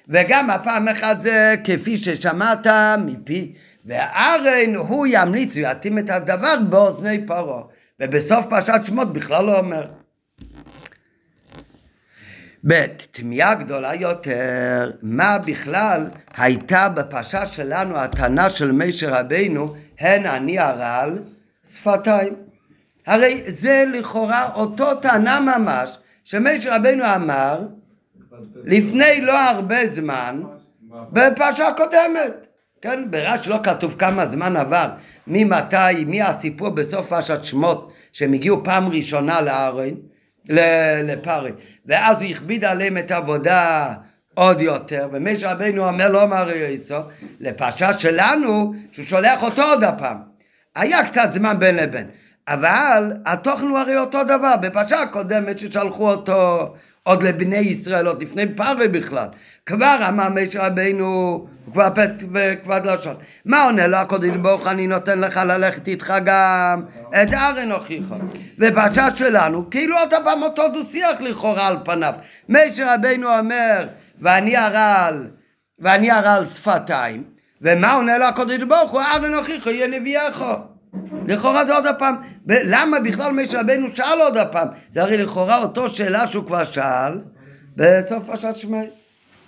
[0.10, 2.68] וגם הפעם אחת זה כפי ששמעת
[3.06, 3.54] מפי,
[3.86, 7.62] וארן הוא ימליץ ויתאים את הדבר באוזני פרעה.
[8.00, 9.88] ובסוף פרשת שמות בכלל לא אומר.
[12.68, 20.60] ב', תמיהה גדולה יותר, מה בכלל הייתה בפרשה שלנו הטענה של משה רבינו, הן אני
[20.60, 21.20] הרעל
[21.74, 22.34] שפתיים.
[23.08, 27.68] הרי זה לכאורה אותו טענה ממש שמשה רבינו אמר
[28.66, 30.42] לפני לא הרבה זמן
[31.12, 32.48] בפרשה הקודמת.
[32.82, 34.90] כן, ברש"י לא כתוב כמה זמן עבר,
[35.28, 39.96] ממתי, מי הסיפור בסוף פרשת שמות שהם הגיעו פעם ראשונה לארון,
[41.04, 41.52] לפרי,
[41.86, 43.94] ואז הוא הכביד עליהם את העבודה
[44.34, 46.96] עוד יותר, ומשה רבינו אומר לא אמר יסו,
[47.40, 50.18] לפרשה שלנו, שהוא שולח אותו עוד הפעם.
[50.76, 52.08] היה קצת זמן בין לבין,
[52.48, 58.56] אבל התוכן הוא הרי אותו דבר, בפרשה הקודמת ששלחו אותו עוד לבני ישראל, עוד לפני
[58.56, 59.28] פרווה בכלל.
[59.66, 63.16] כבר אמר משה רבינו, כבר פת וכבד לשון.
[63.46, 68.16] מה עונה לו הקודש ברוך אני נותן לך ללכת איתך גם את ארן הוכיחו.
[68.58, 72.14] בפרשה שלנו, כאילו עוד פעם אותו דו שיח לכאורה על פניו.
[72.50, 73.88] משה רבינו אומר,
[74.22, 75.28] ואני הרעל,
[75.80, 77.24] ואני הרעל שפתיים,
[77.62, 80.44] ומה עונה לו הקודש ברוך הוא, ארן הוכיחו יהיה נביאך.
[81.28, 82.16] לכאורה זה עוד הפעם,
[82.48, 84.68] למה בכלל משה רבנו שאל עוד הפעם?
[84.92, 87.20] זה הרי לכאורה אותו שאלה שהוא כבר שאל
[87.76, 88.94] בסוף פרשת שמייס.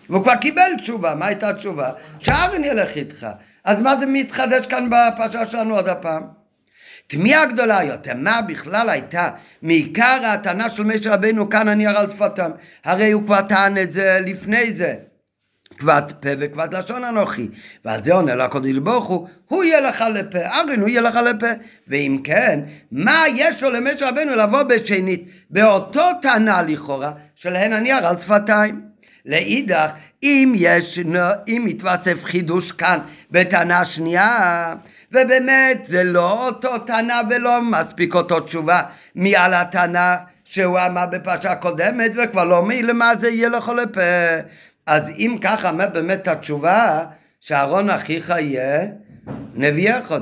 [0.10, 1.92] והוא כבר קיבל תשובה, מה הייתה התשובה?
[2.20, 3.28] שארן ילך איתך.
[3.64, 6.24] אז מה זה מתחדש כאן בפרשה שלנו עוד הפעם?
[7.08, 9.30] תמיהה גדולה יותר, מה בכלל הייתה
[9.62, 12.52] מעיקר הטענה של משה רבנו כאן אני על שפתם?
[12.84, 14.96] הרי הוא כבר טען את זה לפני זה.
[15.82, 17.48] כבד פה וכבד לשון אנוכי.
[17.86, 21.48] ועל זה עונה לקדוש ברוך הוא, הוא יהיה לך לפה, ארין הוא יהיה לך לפה.
[21.88, 22.60] ואם כן,
[22.92, 28.82] מה יש לו למשה רבנו לבוא בשנית, באותו טענה לכאורה, שלהן אני על שפתיים.
[29.26, 29.92] לאידך,
[30.24, 31.00] אם יש,
[31.48, 33.00] אם מתווסף חידוש כאן
[33.32, 34.74] בטענה שנייה,
[35.12, 38.82] ובאמת זה לא אותו טענה ולא מספיק אותו תשובה
[39.16, 44.02] מעל הטענה שהוא אמר בפרשה הקודמת וכבר לא מי למה זה יהיה לך לפה
[44.86, 47.06] אז אם ככה, אומר באמת התשובה,
[47.40, 48.88] שאהרון אחיך יהיה
[49.56, 50.14] נביאך,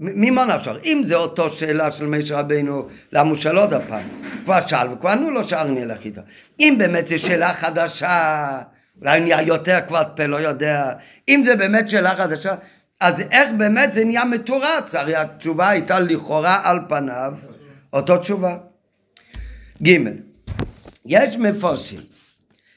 [0.00, 0.76] ממה נפשר?
[0.84, 4.08] אם זה אותו שאלה של משה רבינו, למה הוא שאל עוד הפעם?
[4.44, 6.20] כבר שאל וכבר ענו לו שארני אלך איתו.
[6.60, 8.60] אם באמת זו שאלה חדשה,
[9.00, 10.92] אולי נהיה יותר כבר פה, לא יודע.
[11.28, 12.54] אם זה באמת שאלה חדשה,
[13.00, 14.94] אז איך באמת זה נהיה מתורץ?
[14.94, 17.34] הרי התשובה הייתה לכאורה על פניו
[17.92, 18.56] אותו תשובה.
[19.82, 19.96] ג'
[21.06, 22.00] יש מפורשים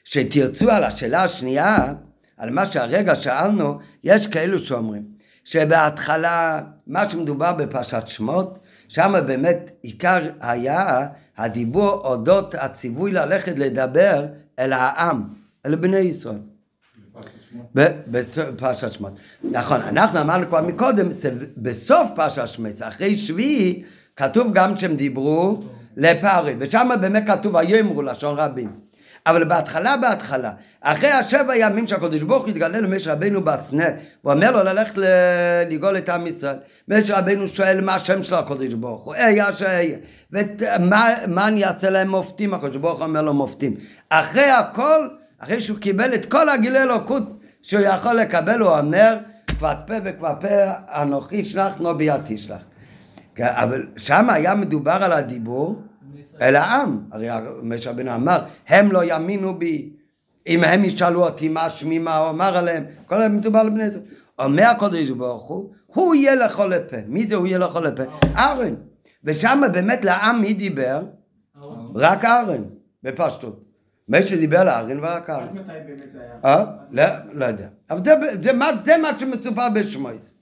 [0.06, 1.94] שתרצו על השאלה השנייה,
[2.36, 5.02] על מה שהרגע שאלנו, יש כאלו שאומרים
[5.44, 14.26] שבהתחלה, מה שמדובר בפרשת שמות, שם באמת עיקר היה הדיבור אודות הציווי ללכת לדבר
[14.58, 15.22] אל העם,
[15.66, 16.38] אל בני ישראל.
[17.74, 19.20] בפרשת שמות.
[19.44, 21.08] נכון, אנחנו אמרנו כבר מקודם,
[21.56, 23.82] בסוף פרשת שמות, אחרי שביעי,
[24.16, 25.60] כתוב גם שהם דיברו
[25.96, 28.85] לפארי, ושם באמת כתוב ויאמרו לשון רבים.
[29.26, 33.84] אבל בהתחלה, בהתחלה, אחרי השבע ימים שהקדוש ברוך הוא התגלה למשה רבנו בסנה,
[34.22, 34.94] הוא אומר לו ללכת
[35.70, 36.56] לגאול את עם ישראל.
[36.88, 39.98] משה רבנו שואל מה השם של הקדוש ברוך הוא, איה שאיה.
[40.30, 42.54] ומה אני אעשה להם מופתים?
[42.54, 43.74] הקדוש ברוך הוא אומר לו מופתים.
[44.08, 45.08] אחרי הכל,
[45.38, 47.22] אחרי שהוא קיבל את כל הגילי אלוקות
[47.62, 50.48] שהוא יכול לקבל, הוא אומר, כבד פה וכבד פה
[51.02, 52.62] אנוכי שלח נו ביד תשלח.
[53.40, 55.82] אבל שם היה מדובר על הדיבור
[56.40, 57.00] אל העם.
[57.12, 57.28] הרי
[57.62, 59.92] משה רבינו אמר, הם לא יאמינו בי.
[60.46, 63.84] אם הם ישאלו אותי מה שמי מה הוא אמר עליהם, כל הזמן מדובר על בני
[63.84, 64.02] ישראל.
[64.38, 66.96] אומר הקודש ברוך הוא, הוא יהיה לכל לפה.
[67.06, 68.02] מי זה הוא יהיה לכל לפה?
[68.36, 68.74] ארן.
[69.24, 71.02] ושם באמת לעם מי דיבר?
[71.94, 72.62] רק ארן,
[73.02, 73.64] בפשטות.
[74.08, 75.48] מי שדיבר לארן ורק ארן.
[75.52, 76.56] מתי באמת זה היה?
[76.56, 76.64] אה?
[76.90, 77.68] לא, לא יודע.
[77.90, 78.00] אבל
[78.84, 80.35] זה מה שמצופר בשמויס.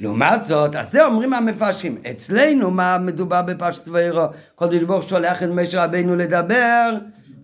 [0.00, 1.98] לעומת זאת, אז זה אומרים המפרשים.
[2.10, 4.24] אצלנו מה מדובר בפרשת ואירו?
[4.54, 6.92] קודש ברוך שולח את משה רבינו לדבר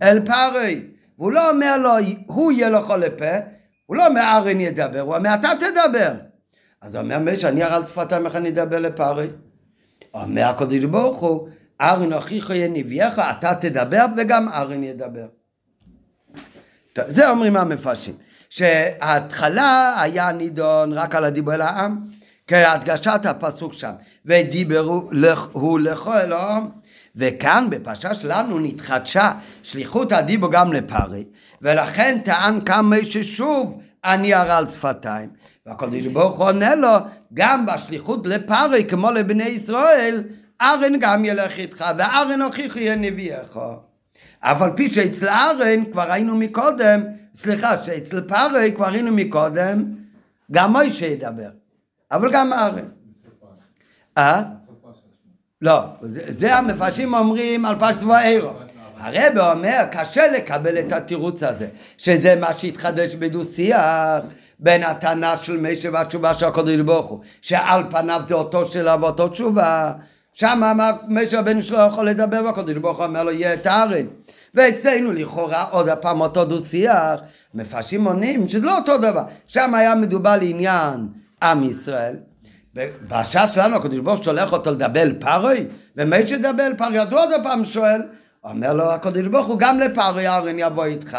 [0.01, 0.81] אל פארי.
[1.17, 1.91] והוא לא אומר לו,
[2.25, 3.37] הוא יהיה לו חולה פה,
[3.85, 6.13] הוא לא אומר ארן ידבר, הוא אומר אתה תדבר.
[6.81, 9.27] אז אומר משה, אני אראה על שפתיים איך אני אדבר לפארי.
[10.13, 11.47] אומר הקודש ברוך הוא,
[11.81, 15.25] ארן אחיך יהיה נביאך, אתה תדבר וגם ארן ידבר.
[17.07, 18.15] זה אומרים המפרשים.
[18.49, 22.05] שההתחלה היה נידון רק על הדיבור אל העם.
[22.47, 23.91] כהדגשת הפסוק שם,
[24.25, 25.09] ודיברו
[25.51, 26.31] הוא לכל
[27.15, 29.31] וכאן בפרשה שלנו נתחדשה
[29.63, 31.23] שליחות הדיבור גם לפרי,
[31.61, 35.29] ולכן טען כמה ששוב אני ארע על שפתיים.
[35.65, 36.97] והקדוש ברוך הוא עונה לו,
[37.33, 40.23] גם בשליחות לפרי כמו לבני ישראל,
[40.61, 43.57] ארן גם ילך איתך, וארן הוכיח יהיה נביאך.
[44.39, 47.03] אף על פי שאצל ארן כבר היינו מקודם,
[47.35, 49.85] סליחה, שאצל פרי כבר היינו מקודם,
[50.51, 51.49] גם מוישה ידבר.
[52.13, 52.85] אבל גם ארן.
[54.17, 54.41] אה?
[55.61, 55.79] לא,
[56.27, 58.51] זה, המפרשים אומרים על פשט ואירו.
[58.97, 64.23] הרב אומר, קשה לקבל את התירוץ הזה, שזה מה שהתחדש בדו-שיח
[64.59, 69.27] בין הטענה של משה והתשובה של הקודש ברוך הוא, שעל פניו זה אותו שאלה ואותו
[69.27, 69.91] תשובה,
[70.33, 70.61] שם
[71.07, 74.05] משה רבנו שלו יכול לדבר והקודש ברוך הוא אומר לו יהיה את הארן.
[74.53, 77.19] ואצלנו לכאורה עוד הפעם אותו דו-שיח,
[77.53, 81.07] מפרשים עונים שזה לא אותו דבר, שם היה מדובר לעניין
[81.43, 82.15] עם ישראל,
[83.07, 87.11] בשעה שלנו הקדוש ברוך הוא שולח אותו לדבר אל פרוי, ומי שדבר אל פרוי, אז
[87.11, 88.01] הוא עוד פעם שואל,
[88.43, 91.17] אומר לו הקדוש ברוך הוא גם לפרוי ארן יבוא איתך.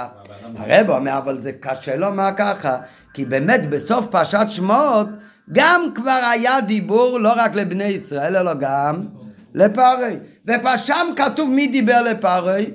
[0.56, 2.76] הרב אומר אבל זה קשה לומר ככה,
[3.14, 5.06] כי באמת בסוף פרשת שמות
[5.52, 9.00] גם כבר היה דיבור לא רק לבני ישראל אלא גם
[9.54, 10.16] לפרוי.
[10.46, 12.70] וכבר שם כתוב מי דיבר לפרוי?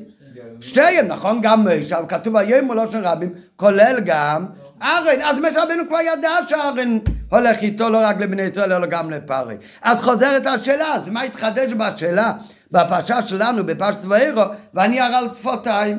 [0.61, 1.41] שתיהם, נכון?
[1.41, 4.45] גם אבל כתוב היום לא של רבים, כולל גם
[4.81, 5.21] ארן.
[5.21, 6.97] אז משה רבנו כבר ידע שארן
[7.31, 9.55] הולך איתו לא רק לבני ישראל אלא גם לפרי.
[9.81, 12.33] אז חוזרת השאלה, אז מה התחדש בשאלה?
[12.71, 15.97] בפרשה שלנו, בפרשת ואירו, ואני ארא על.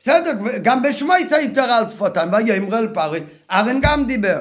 [0.00, 0.30] בסדר,
[0.62, 4.40] גם בשמייץ היית על שפתיים, ויאמר אל פרי, ארן גם דיבר.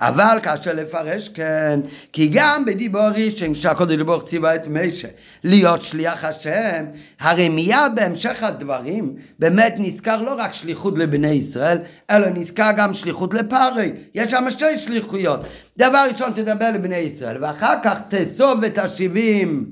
[0.00, 1.80] אבל קשה לפרש כן,
[2.12, 5.08] כי גם בדיבור ראשון שהקודש ברוך ציווה את משה
[5.44, 6.84] להיות שליח השם,
[7.20, 11.78] הרי מיד בהמשך הדברים באמת נזכר לא רק שליחות לבני ישראל,
[12.10, 13.92] אלא נזכר גם שליחות לפרי.
[14.14, 15.40] יש שם שתי שליחויות.
[15.78, 19.64] דבר ראשון תדבר לבני ישראל, ואחר כך תאסוף את השבעים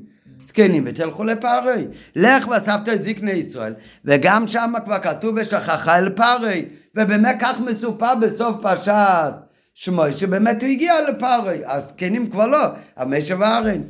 [0.48, 1.86] זקנים ותלכו לפרי.
[2.16, 8.14] לך ואספת את זקני ישראל, וגם שם כבר כתוב ושכחה אל פרי, ובאמת כך מסופר
[8.14, 9.45] בסוף פרשת
[9.78, 12.58] שמוי שבאמת הוא הגיע לפרי, הזקנים כבר לא,
[12.96, 13.82] המשה וארן.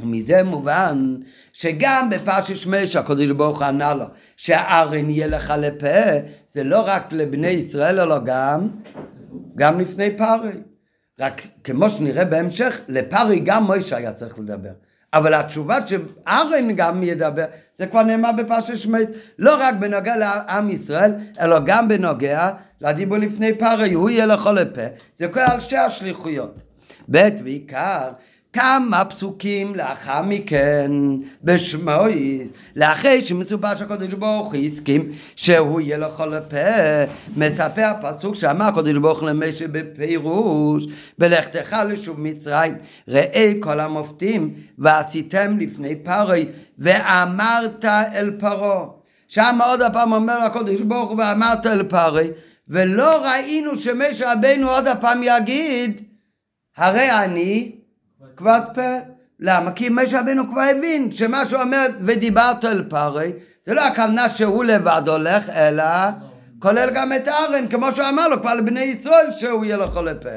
[0.00, 1.16] ומזה מובן
[1.52, 4.04] שגם בפרשת שמי שהקדוש ברוך הוא ענה לו
[4.36, 6.18] שהארן יהיה לך לפה
[6.52, 8.68] זה לא רק לבני ישראל אלא גם
[9.56, 10.52] גם לפני פרי
[11.20, 14.72] רק כמו שנראה בהמשך לפרי גם מוישה היה צריך לדבר
[15.16, 21.12] אבל התשובה שארן גם ידבר, זה כבר נאמר בפרשת שמית, לא רק בנוגע לעם ישראל,
[21.40, 22.50] אלא גם בנוגע
[22.80, 24.82] לדיבור לפני פרי, הוא יהיה לכל לפה,
[25.16, 26.62] זה על שתי השליחויות.
[27.10, 28.10] ב' ועיקר
[28.56, 30.90] כמה פסוקים לאחר מכן
[31.44, 36.56] בשמויס, לאחרי שמסופר שהקדוש ברוך הוא הסכים שהוא יהיה לכל הפה,
[37.36, 40.86] מספר הפסוק שאמר הקדוש ברוך הוא למשה בפירוש,
[41.18, 42.74] בלכתך לשוב מצרים,
[43.08, 46.46] ראה כל המופתים ועשיתם לפני פרוי
[46.78, 48.84] ואמרת אל פרעה.
[49.28, 52.30] שם עוד הפעם אומר הקדוש ברוך הוא ואמרת אל פרוי,
[52.68, 56.02] ולא ראינו שמשה רבנו עוד הפעם יגיד,
[56.76, 57.72] הרי אני
[58.36, 58.98] כבד פה.
[59.40, 59.72] למה?
[59.72, 63.32] כי משה רבנו כבר הבין שמה שהוא אומר ודיברת אל פרי
[63.64, 65.84] זה לא הכוונה שהוא לבד הולך אלא
[66.58, 70.14] כולל גם את ארן כמו שהוא אמר לו כבר לבני ישראל שהוא יהיה לו חולה
[70.14, 70.28] פה.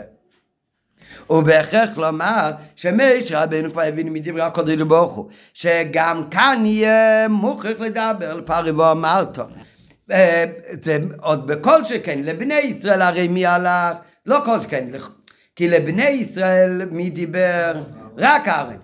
[1.30, 8.32] ובהכרח לומר שמשה רבנו כבר הבין מדברי הקודש ברוך הוא שגם כאן יהיה מוכרח לדבר
[8.32, 9.44] על פרי ואמרתו
[10.84, 14.88] זה עוד בכל שכן לבני ישראל הרי מי הלך לא כל שכן
[15.60, 17.84] כי לבני ישראל מי דיבר?
[18.18, 18.78] רק הארץ.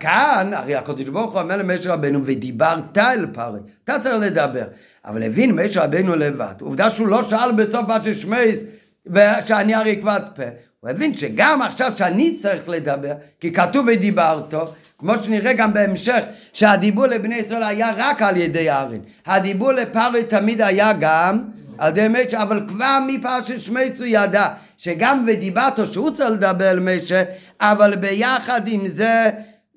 [0.00, 4.64] כאן, הרי הקדוש ברוך הוא אומר למשה רבנו, ודיברת אל פרי, אתה צריך לדבר.
[5.04, 6.54] אבל הבין משה רבנו לבד.
[6.60, 8.58] עובדה שהוא לא שאל בסוף מה ששמייס,
[9.06, 10.42] ושאני הרי כבד פה.
[10.80, 14.64] הוא הבין שגם עכשיו שאני צריך לדבר, כי כתוב ודיברתו,
[14.98, 19.00] כמו שנראה גם בהמשך, שהדיבור לבני ישראל היה רק על ידי הארץ.
[19.26, 21.44] הדיבור לפרי תמיד היה גם
[21.78, 27.22] על ידי משה, אבל כבר מפרשת הוא ידע שגם ודיברתו שהוא צריך לדבר אל משה,
[27.60, 29.30] אבל ביחד עם זה,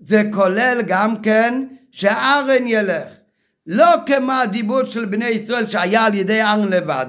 [0.04, 3.08] זה כולל גם כן שארן ילך.
[3.68, 7.06] לא כמו הדיבור של בני ישראל שהיה על ידי ארן לבד,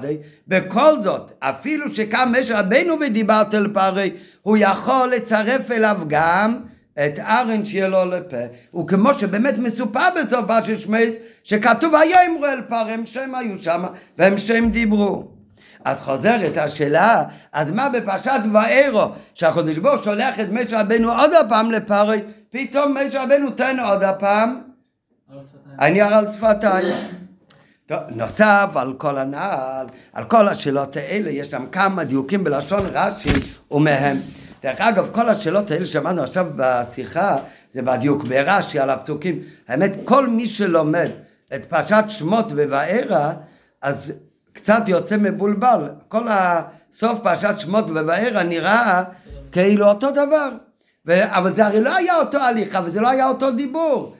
[0.47, 6.59] בכל זאת, אפילו שקם משה רבנו ודיברת אל פרי, הוא יכול לצרף אליו גם
[7.05, 8.37] את ארן שיהיה לו לפה.
[8.79, 13.83] וכמו שבאמת מסופר בסוף של שמייס, שכתוב היה אמרו אל פרי, הם שהם היו שם,
[14.17, 15.27] והם שהם דיברו.
[15.85, 21.71] אז חוזרת השאלה, אז מה בפרשת ואירו, שהקדוש ברוך שולח את משה רבנו עוד הפעם
[21.71, 24.61] לפרי, פתאום משה רבנו תן עוד הפעם,
[25.79, 26.95] אני על שפתיים.
[27.85, 33.29] טוב, נוסף על כל הנעל, על כל השאלות האלה, יש שם כמה דיוקים בלשון רש"י
[33.71, 34.17] ומהם.
[34.61, 37.37] דרך אגב, כל השאלות האלה שמענו עכשיו בשיחה,
[37.71, 39.39] זה בדיוק ברש"י על הפסוקים.
[39.67, 41.09] האמת, כל מי שלומד
[41.55, 43.33] את פרשת שמות ובערה,
[43.81, 44.13] אז
[44.53, 45.89] קצת יוצא מבולבל.
[46.07, 49.03] כל הסוף פרשת שמות ובערה נראה
[49.51, 50.49] כאילו אותו דבר.
[51.07, 51.37] ו...
[51.37, 54.15] אבל זה הרי לא היה אותו הליכה וזה לא היה אותו דיבור.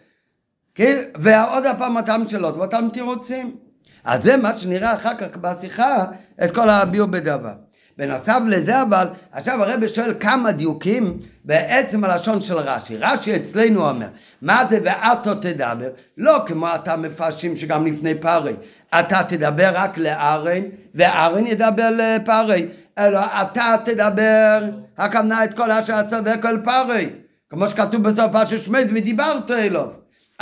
[0.75, 1.03] כן?
[1.15, 3.55] ועוד הפעם אותם שאלות ואותם תירוצים.
[4.03, 6.05] אז זה מה שנראה אחר כך בשיחה
[6.43, 7.53] את כל הביאו בדבר.
[7.99, 12.97] בנוסף לזה אבל, עכשיו הרב שואל כמה דיוקים בעצם הלשון של רש"י.
[12.97, 14.07] רש"י אצלנו אומר,
[14.41, 15.89] מה זה ואתו תדבר?
[16.17, 18.53] לא כמו אתה מפרשים שגם לפני פרי.
[18.99, 20.63] אתה תדבר רק לארן,
[20.95, 22.67] וארן ידבר לפרי.
[22.97, 24.59] אלא אתה תדבר,
[24.97, 27.09] הכוונה את כל אשר הצווה כל פרי.
[27.49, 29.87] כמו שכתוב בסוף פרשת שמייס, ודיברת אליו.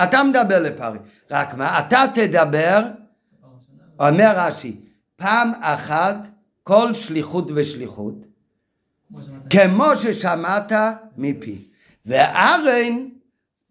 [0.04, 0.98] אתה מדבר לפרי.
[1.32, 2.82] רק מה, אתה תדבר,
[4.00, 4.76] אומר רש"י,
[5.16, 6.37] פעם אחת
[6.68, 8.26] כל שליחות ושליחות,
[9.50, 10.72] כמו ששמעת
[11.18, 11.68] מפי.
[12.06, 13.08] וארן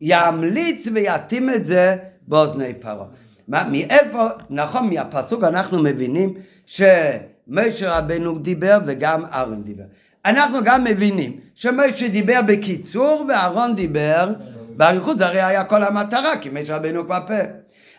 [0.00, 1.96] ימליץ ויתאים את זה
[2.28, 3.06] באוזני פרעה.
[3.48, 6.34] מאיפה, נכון, מהפסוק אנחנו מבינים
[6.66, 9.84] שמשה רבנו דיבר וגם אהרון דיבר.
[10.24, 14.32] אנחנו גם מבינים שמשה דיבר בקיצור ואהרון דיבר
[14.76, 17.34] באריכות, זה הרי היה כל המטרה, כי משה רבנו כבר פה.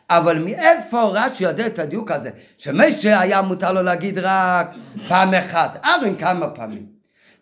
[0.10, 2.30] אבל מאיפה רש"י יודע את הדיוק הזה?
[2.58, 4.72] שמשה היה מותר לו להגיד רק
[5.08, 6.86] פעם אחת, ארן כמה פעמים.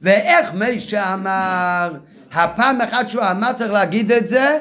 [0.01, 1.93] ואיך משה אמר,
[2.32, 4.59] הפעם אחת שהוא אמר צריך להגיד את זה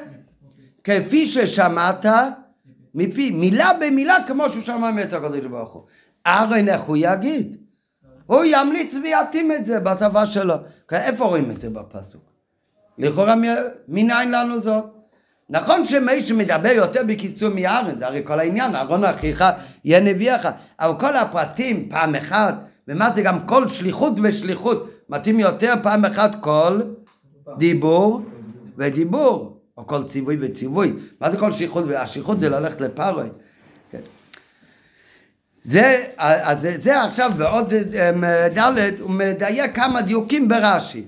[0.85, 2.07] כפי ששמעת
[2.95, 5.83] מפי, מילה במילה כמו שהוא שמע מאת הקדוש ברוך הוא.
[6.27, 7.57] ארן איך הוא יגיד?
[8.27, 10.55] הוא ימליץ ויתאים את זה בשפה שלו.
[10.93, 12.23] איפה רואים את זה בפסוק?
[12.99, 13.35] לכאורה
[13.89, 14.85] מניין לנו זאת?
[15.51, 19.45] נכון שמי מדבר יותר בקיצור מארן, זה הרי כל העניין, אהרון אחיך
[19.85, 20.49] יהיה נביאך,
[20.81, 22.55] אבל כל הפרטים פעם אחת,
[22.89, 26.81] ומה זה גם כל שליחות ושליחות, מתאים יותר פעם אחת כל
[27.59, 28.23] דיבור
[28.79, 30.93] ודיבור, או כל ציווי וציווי.
[31.21, 31.85] מה זה כל שליחות?
[31.97, 33.29] השליחות זה ללכת לפרוי.
[33.91, 33.99] כן.
[35.63, 38.25] זה, אז זה עכשיו בעוד אמ,
[38.59, 41.05] ד' הוא מדייק כמה דיוקים ברש"י.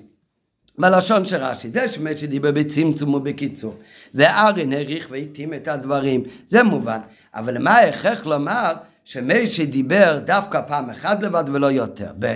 [0.78, 3.74] בלשון של רש"י, זה שמש שדיבר בצמצום ובקיצור.
[4.14, 6.98] וארין העריך והתאים את הדברים, זה מובן.
[7.34, 8.72] אבל מה ההכרח לומר
[9.04, 12.10] שמש שדיבר דווקא פעם אחת לבד ולא יותר?
[12.18, 12.34] ב'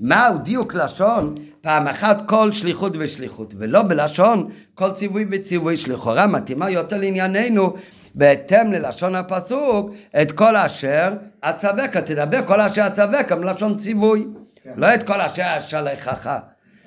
[0.00, 6.70] מהו דיוק לשון פעם אחת כל שליחות ושליחות, ולא בלשון כל ציווי וציווי שלכאורה מתאימה
[6.70, 7.74] יותר לענייננו
[8.14, 9.90] בהתאם ללשון הפסוק
[10.22, 14.26] את כל אשר אצווקה, תדבר כל אשר אצווקה מלשון ציווי,
[14.62, 14.70] כן.
[14.76, 16.38] לא את כל אשר אשלחך.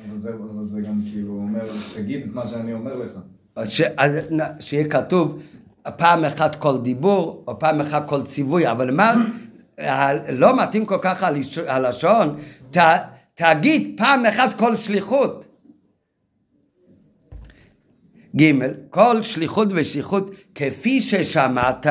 [0.09, 3.11] אבל זה, אבל זה גם כאילו אומר, תגיד את מה שאני אומר לך.
[3.65, 3.81] ש,
[4.59, 5.41] שיהיה כתוב
[5.97, 9.13] פעם אחת כל דיבור, או פעם אחת כל ציווי, אבל מה,
[10.29, 11.23] לא מתאים כל כך
[11.67, 12.39] הלשון,
[12.71, 12.77] ת,
[13.33, 15.45] תגיד פעם אחת כל שליחות.
[18.41, 18.51] ג'
[18.89, 21.87] כל שליחות ושליחות כפי ששמעת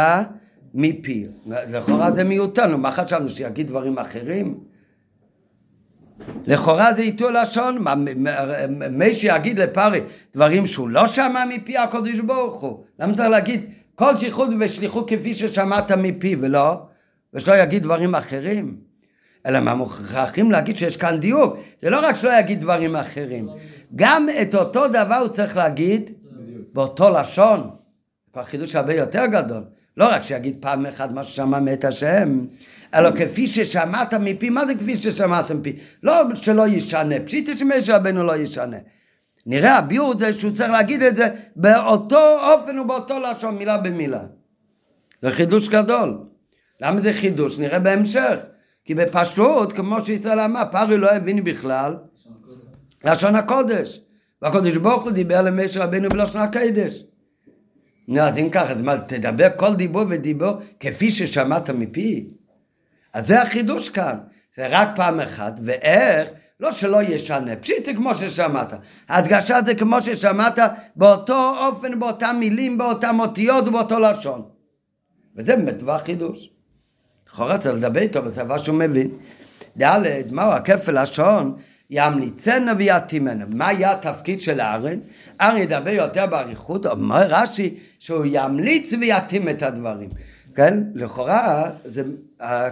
[0.74, 1.26] מפי.
[1.46, 4.70] לכאורה זה מיותר, מה חשבנו שיגיד דברים אחרים?
[6.47, 7.85] לכאורה זה איתו לשון,
[8.91, 10.01] מי שיגיד לפרי
[10.35, 12.85] דברים שהוא לא שמע מפי הקודש ברוך הוא.
[12.99, 16.83] למה צריך להגיד כל שליחות ושליחות כפי ששמעת מפי ולא,
[17.35, 18.77] ושלא יגיד דברים אחרים?
[19.47, 21.57] אלא מה מוכרחים להגיד שיש כאן דיוק.
[21.83, 23.49] זה לא רק שלא יגיד דברים אחרים,
[23.97, 26.11] גם את אותו דבר הוא צריך להגיד
[26.73, 27.71] באותו לשון.
[28.33, 29.62] כבר חידוש הרבה יותר גדול.
[29.97, 32.45] לא רק שיגיד פעם אחת מה ששמע מאת השם,
[32.95, 35.76] אלא כפי ששמעת מפי, מה זה כפי ששמעת מפי?
[36.03, 38.76] לא שלא ישנה, פשיטא שמשה רבנו לא ישנה.
[39.47, 44.22] נראה הביאור זה שהוא צריך להגיד את זה באותו אופן ובאותו לשון, מילה במילה.
[45.22, 46.18] זה חידוש גדול.
[46.80, 47.59] למה זה חידוש?
[47.59, 48.36] נראה בהמשך.
[48.84, 51.97] כי בפשוט, כמו שישראל אמר, פרי לא הבין בכלל
[53.05, 54.01] לשון הקודש.
[54.43, 57.05] והקודש ברוך הוא דיבר למשה רבנו בלשון הקדש.
[58.11, 62.26] נו, אז אם ככה, אז מה, תדבר כל דיבור ודיבור כפי ששמעת מפי.
[63.14, 64.18] אז זה החידוש כאן,
[64.56, 66.28] זה רק פעם אחת, ואיך?
[66.61, 68.72] לא שלא ישנה, פשיטי כמו ששמעת.
[69.08, 70.58] ההדגשה זה כמו ששמעת
[70.96, 74.42] באותו אופן, באותם מילים, באותם אותיות ובאותו לשון.
[75.36, 76.50] וזה באמת דבר חידוש.
[77.28, 79.11] לכאורה צריך לדבר איתו בשפה שהוא מבין.
[79.82, 81.56] ד', מהו הכפל לשון?
[81.91, 83.45] ימליצנה ויתימנה.
[83.49, 84.99] מה היה התפקיד של ארן?
[85.41, 90.09] ארן ידבר יותר באריכות, אומר רש"י שהוא ימליץ ויתאים את הדברים.
[90.55, 90.82] כן?
[90.95, 92.03] לכאורה זה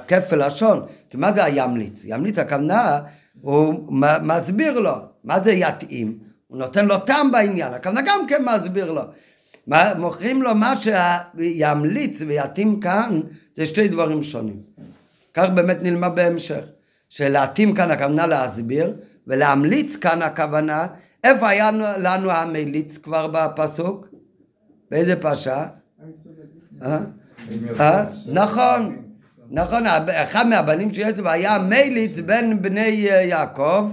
[0.09, 2.03] כפל לשון, כי מה זה הימליץ?
[2.05, 3.01] ימליץ הכוונה,
[3.41, 3.93] הוא
[4.23, 4.95] מסביר לו,
[5.25, 6.19] מה זה יתאים?
[6.47, 9.03] הוא נותן לו טעם בעניין, הכוונה גם כן מסביר לו.
[9.99, 13.21] מוכרים לו מה שימליץ ויתאים כאן,
[13.55, 14.61] זה שתי דברים שונים.
[15.35, 16.65] כך באמת נלמד בהמשך.
[17.09, 18.97] שלהתאים כאן הכוונה להסביר,
[19.27, 20.87] ולהמליץ כאן הכוונה,
[21.25, 21.71] איפה היה
[22.03, 24.07] לנו המליץ כבר בפסוק?
[24.91, 25.67] באיזה פרשה?
[26.83, 26.99] אה?
[27.81, 28.05] אה?
[28.33, 29.03] נכון,
[29.51, 32.89] נכון, אחד מהבנים של יצב היה מליץ בין בני
[33.25, 33.93] יעקב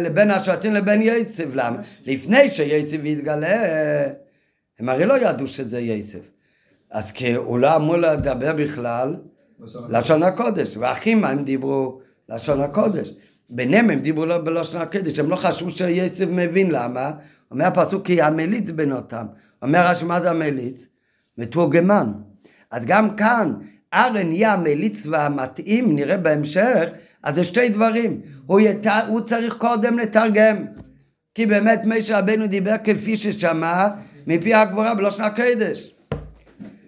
[0.00, 1.76] לבין השבטים לבין יצב, למה?
[2.04, 3.64] לפני שיצב יתגלה,
[4.78, 6.18] הם הרי לא ידעו שזה יצב.
[6.90, 9.16] אז כי הוא לא אמור לדבר בכלל
[9.88, 13.12] לשון הקודש, והאחים הם דיברו לשון הקודש.
[13.50, 17.10] ביניהם הם דיברו לא בלושן הקדש, הם לא חשבו שיצב מבין למה.
[17.50, 19.26] אומר הפסוק כי המליץ בין אותם.
[19.62, 20.86] אומר רש"י מה זה המליץ?
[21.38, 22.12] מתורגמן.
[22.70, 23.54] אז גם כאן
[23.94, 26.90] ארן יהיה המליץ והמתאים, נראה בהמשך,
[27.22, 28.20] אז זה שתי דברים.
[28.46, 28.86] הוא, ית...
[29.08, 30.64] הוא צריך קודם לתרגם.
[31.34, 33.88] כי באמת משה רבנו דיבר כפי ששמע
[34.26, 35.93] מפי הגבורה בלושן הקדש.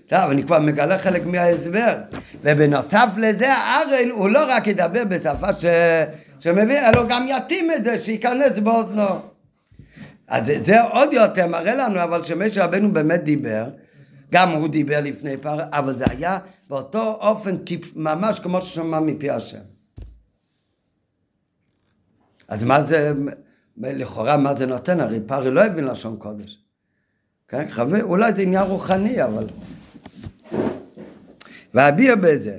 [0.07, 1.95] טוב, אני כבר מגלה חלק מההסבר.
[2.43, 5.65] ובנוסף לזה, ארן הוא לא רק ידבר בשפה ש...
[6.41, 9.05] שמבין, אלא גם יתאים את זה, שייכנס באוזנו.
[10.29, 13.69] אז זה, עוד יותר מראה לנו, אבל שמשה רבנו באמת דיבר,
[14.33, 16.39] גם הוא דיבר לפני פר, אבל זה היה
[16.69, 17.57] באותו אופן,
[17.95, 19.59] ממש כמו ששמע מפי השם.
[22.49, 23.13] אז מה זה,
[23.77, 25.01] לכאורה מה זה נותן?
[25.01, 26.59] הרי פרי לא הבין לשון קודש.
[27.49, 29.47] כן, חבר, אולי זה עניין רוחני, אבל...
[31.75, 32.57] ואביר בזה.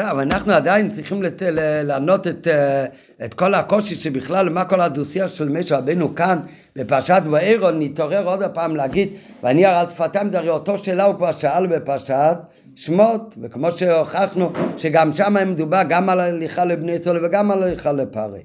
[0.00, 1.42] אבל אנחנו עדיין צריכים לת...
[1.84, 2.84] לענות את, אה,
[3.24, 6.38] את כל הקושי שבכלל, מה כל הדו-שיח של משה רבנו כאן
[6.76, 9.08] בפרשת ואירון, נתעורר עוד פעם להגיד,
[9.42, 12.36] ואני על שפתיים, זה הרי אותו שאלה הוא כבר שאל בפרשת
[12.74, 18.42] שמות, וכמו שהוכחנו, שגם שם מדובר גם על הליכה לבני ישראל וגם על הליכה לפרי.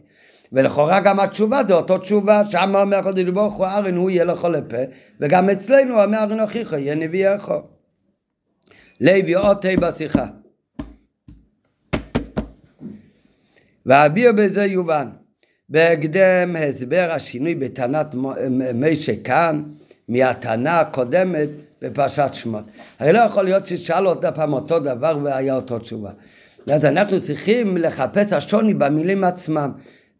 [0.51, 4.49] ולכאורה גם התשובה זה אותו תשובה, שם אומר הקודש ברוך הוא ארן הוא יהיה לכל
[4.49, 4.77] לפה,
[5.19, 7.72] וגם אצלנו אומר ארן הוכיחו יהיה נביא איכו.
[9.03, 10.25] לוי אות בשיחה.
[13.85, 15.09] ואביר בזה יובן.
[15.69, 18.15] בהקדם הסבר השינוי בטענת
[18.75, 19.63] משה כאן
[20.09, 21.49] מהטענה הקודמת
[21.81, 22.63] בפרשת שמות.
[22.99, 26.11] הרי לא יכול להיות ששאל עוד פעם אותו דבר והיה אותו תשובה.
[26.71, 29.71] אז אנחנו צריכים לחפש השוני במילים עצמם.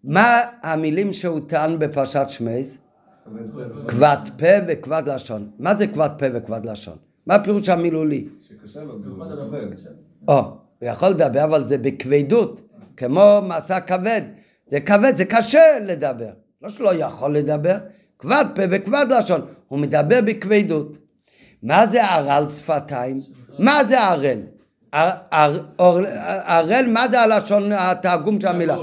[0.04, 2.78] מה המילים שהוא טען בפרשת שמייס?
[3.88, 5.50] כבד פה וכבד לשון.
[5.60, 7.13] מה זה כבד פה וכבד לשון?
[7.28, 8.28] מה הפירוש המילולי?
[8.42, 9.68] שקשה לו, לדבר.
[10.28, 10.40] או,
[10.80, 12.62] הוא יכול לדבר, אבל זה בכבדות,
[12.98, 14.22] כמו מסע כבד.
[14.68, 16.30] זה כבד, זה קשה לדבר.
[16.62, 17.78] לא שלא יכול לדבר,
[18.20, 19.42] כבד פה וכבד לשון.
[19.68, 20.98] הוא מדבר בכבדות.
[21.64, 23.22] מה זה ערל שפתיים?
[23.60, 24.40] מה זה ערל?
[24.92, 28.78] ערל, מה זה הלשון, התרגום של המילה?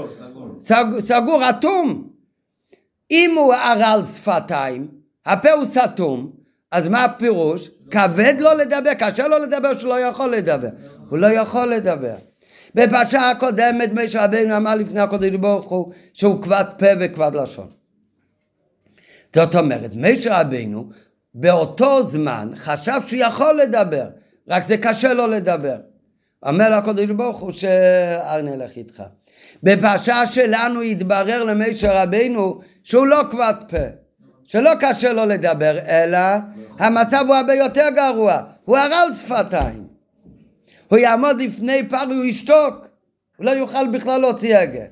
[0.99, 2.07] סגור, אטום.
[3.11, 4.87] אם הוא ערל שפתיים,
[5.25, 6.31] הפה הוא סתום,
[6.71, 7.69] אז מה הפירוש?
[7.91, 10.69] כבד לו לדבר, קשה לו לדבר שהוא לא יכול לדבר.
[11.09, 12.15] הוא לא יכול לדבר.
[12.75, 17.67] בפרשה הקודמת משה רבינו אמר לפני הקודש ברוך הוא שהוא כבד פה וכבד לשון.
[19.35, 20.89] זאת אומרת, משה רבינו
[21.33, 24.07] באותו זמן חשב שהוא יכול לדבר,
[24.49, 25.75] רק זה קשה לו לדבר.
[26.45, 29.03] אומר לקודש ברוך הוא שאל נלך איתך.
[29.63, 33.77] בפרשה שלנו התברר למשה רבינו שהוא לא כבד פה,
[34.51, 36.17] שלא קשה לו לדבר, אלא
[36.79, 39.87] המצב הוא הרבה יותר גרוע, הוא הרל שפתיים.
[40.87, 42.87] הוא יעמוד לפני פר הוא ישתוק,
[43.37, 44.83] הוא לא יוכל בכלל להוציא הגה.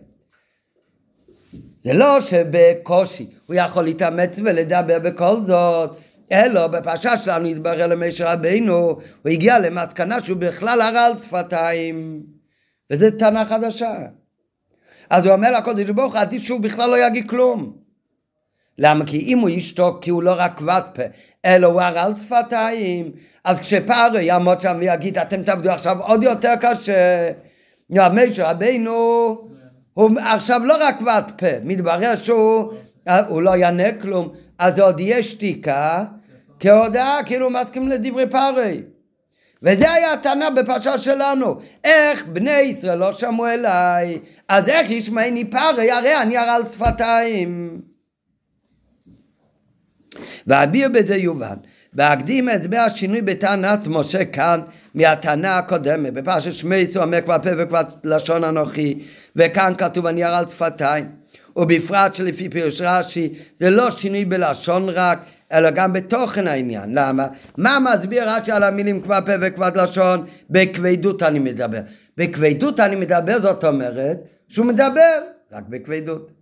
[1.84, 5.98] זה לא שבקושי הוא יכול להתאמץ ולדבר בכל זאת,
[6.32, 8.78] אלא בפרשה שלנו התברר למשה רבינו,
[9.22, 12.24] הוא הגיע למסקנה שהוא בכלל הרל שפתיים,
[12.92, 13.96] וזו טענה חדשה.
[15.10, 17.79] אז הוא אומר לקודש ברוך הוא, עדיף שהוא בכלל לא יגיד כלום.
[18.82, 19.06] למה?
[19.06, 21.04] כי אם הוא ישתוק, כי הוא לא רק כבד פה,
[21.46, 23.12] אלא הוא הרל שפתיים,
[23.44, 27.30] אז כשפארו יעמוד שם ויגיד, אתם תעבדו עכשיו עוד יותר קשה,
[27.90, 29.38] משה רבינו,
[29.94, 32.74] הוא עכשיו לא רק כבד פה, מתברר שהוא
[33.28, 36.04] הוא לא יענה כלום, אז עוד יש שתיקה,
[36.60, 38.82] כהודעה, כאילו הוא מסכים לדברי פארי.
[39.64, 41.56] וזה היה הטענה בפרשה שלנו.
[41.84, 47.82] איך בני ישראל לא שמעו אליי, אז איך ישמעני פרי, הרי אני הרל שפתיים.
[50.48, 51.56] ואביר בזה יובן.
[51.94, 54.62] והקדים הסבר השינוי בטענת משה כאן
[54.96, 56.14] מהטענה הקודמת.
[56.14, 59.00] בפרשת שמייס הוא אומר כבר פה וכבר לשון אנוכי,
[59.36, 61.06] וכאן כתוב אני הרל שפתיים.
[61.56, 65.20] ובפרט שלפי פירוש רש"י זה לא שינוי בלשון רק,
[65.52, 66.90] אלא גם בתוכן העניין.
[66.94, 67.28] למה?
[67.58, 70.26] מה מסביר רש"י על המילים כבד פה וכבד לשון?
[70.50, 71.80] בכבדות אני מדבר.
[72.18, 76.39] בכבדות אני מדבר זאת אומרת שהוא מדבר רק בכבדות.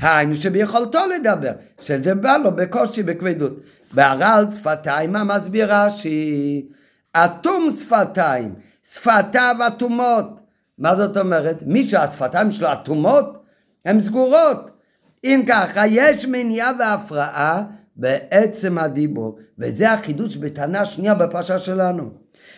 [0.00, 3.52] היינו שביכולתו לדבר, שזה בא לו בקושי בכבדות.
[3.92, 6.66] בהר"ל שפתיים, מה מסביר רש"י?
[7.16, 8.54] אטום שפתיים,
[8.92, 10.40] שפתיו אטומות.
[10.78, 11.62] מה זאת אומרת?
[11.66, 13.44] מי שהשפתיים שלו אטומות,
[13.84, 14.70] הן סגורות.
[15.24, 17.62] אם ככה, יש מניעה והפרעה
[17.96, 22.10] בעצם הדיבור, וזה החידוש בטענה שנייה בפרשה שלנו.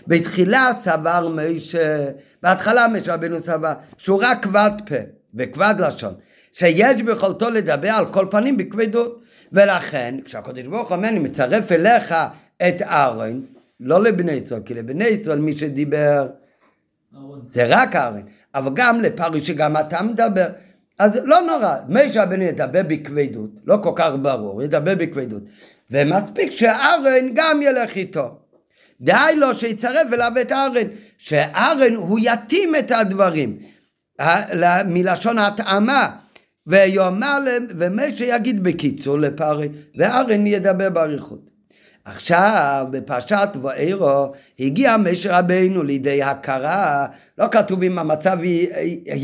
[0.06, 2.08] בתחילה סבר משה,
[2.42, 4.94] בהתחלה משה רבנו סבר, שהוא רק כבד פה
[5.34, 6.14] וכבד לשון,
[6.52, 9.22] שיש ביכולתו לדבר על כל פנים בכבדות.
[9.52, 12.14] ולכן, כשהקדוש ברוך הוא אומר, אני מצרף אליך
[12.68, 13.46] את אהרון,
[13.80, 16.28] לא לבני ישראל, כי לבני ישראל מי שדיבר
[17.48, 18.22] זה רק אהרון,
[18.54, 20.46] אבל גם לפרי שגם אתה מדבר,
[20.98, 25.42] אז לא נורא, משה רבנו ידבר בכבדות, לא כל כך ברור, ידבר בכבדות.
[25.90, 28.38] ומספיק שארן גם ילך איתו.
[29.00, 30.86] די לו שיצרף אליו את ארן,
[31.18, 33.58] שארן הוא יתאים את הדברים,
[34.86, 36.16] מלשון התאמה,
[36.66, 41.50] ויאמר להם, ומשה יגיד בקיצור לפרי, וארן ידבר באריכות.
[42.04, 47.06] עכשיו בפרשת ואירו הגיע משה רבינו לידי הכרה,
[47.38, 48.38] לא כתוב אם המצב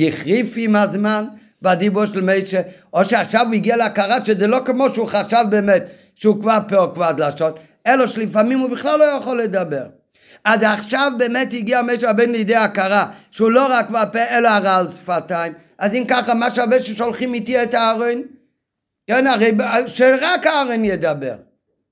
[0.09, 1.25] החריף עם הזמן
[1.63, 2.61] בדיבור של משה,
[2.93, 6.95] או שעכשיו הוא הגיע להכרה שזה לא כמו שהוא חשב באמת שהוא כבר פה או
[6.95, 7.53] כבר לשון,
[7.87, 9.85] אלא שלפעמים הוא בכלל לא יכול לדבר.
[10.45, 14.77] אז עכשיו באמת הגיע משה רבינו לידי הכרה שהוא לא רק כבר פה אלא הרע
[14.77, 18.23] על שפתיים, אז אם ככה מה שווה ששולחים איתי את הארון?
[19.07, 19.51] כן, הרי
[19.87, 21.35] שרק הארון ידבר.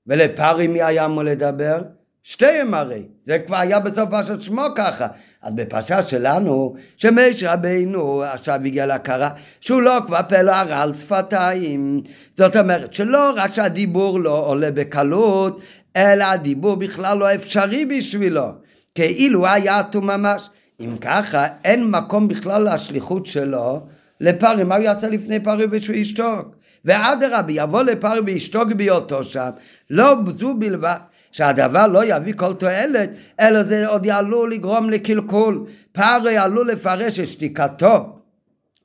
[0.07, 1.81] ולפרי מי היה אמור לדבר?
[2.23, 5.07] שתיהם הרי, זה כבר היה בסוף פרשת שמו ככה.
[5.41, 9.29] אז בפרשה שלנו, שמש רבינו עכשיו הגיע להכרה
[9.61, 12.01] שהוא לא כבר פלא הרע על שפתיים.
[12.37, 15.61] זאת אומרת שלא רק שהדיבור לא עולה בקלות,
[15.95, 18.47] אלא הדיבור בכלל לא אפשרי בשבילו.
[18.95, 20.49] כאילו היה אטום ממש.
[20.79, 23.81] אם ככה, אין מקום בכלל לשליחות שלו
[24.21, 24.63] לפרי.
[24.63, 26.55] מה הוא יעשה לפני פרי ושהוא ישתוק?
[26.85, 29.49] ואדרבה, יבוא לפרי וישתוק בהיותו שם,
[29.89, 30.97] לא זו בלבד.
[31.31, 33.09] שהדבר לא יביא כל תועלת,
[33.39, 35.65] אלא זה עוד עלול לגרום לקלקול.
[35.91, 38.19] פרי עלול לפרש את שתיקתו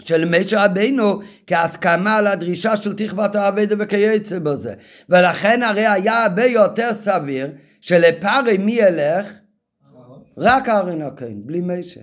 [0.05, 4.75] של משה רבינו כהסכמה על הדרישה של תכבת העבדה וכיוצא בזה.
[5.09, 9.27] ולכן הרי היה הרבה יותר סביר שלפרי מי ילך?
[10.39, 12.01] רק ארן הכהן, בלי משה.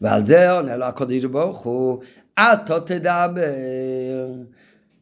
[0.00, 2.02] ועל זה עונה לו הקדוש ברוך הוא,
[2.34, 4.28] אתה תדבר.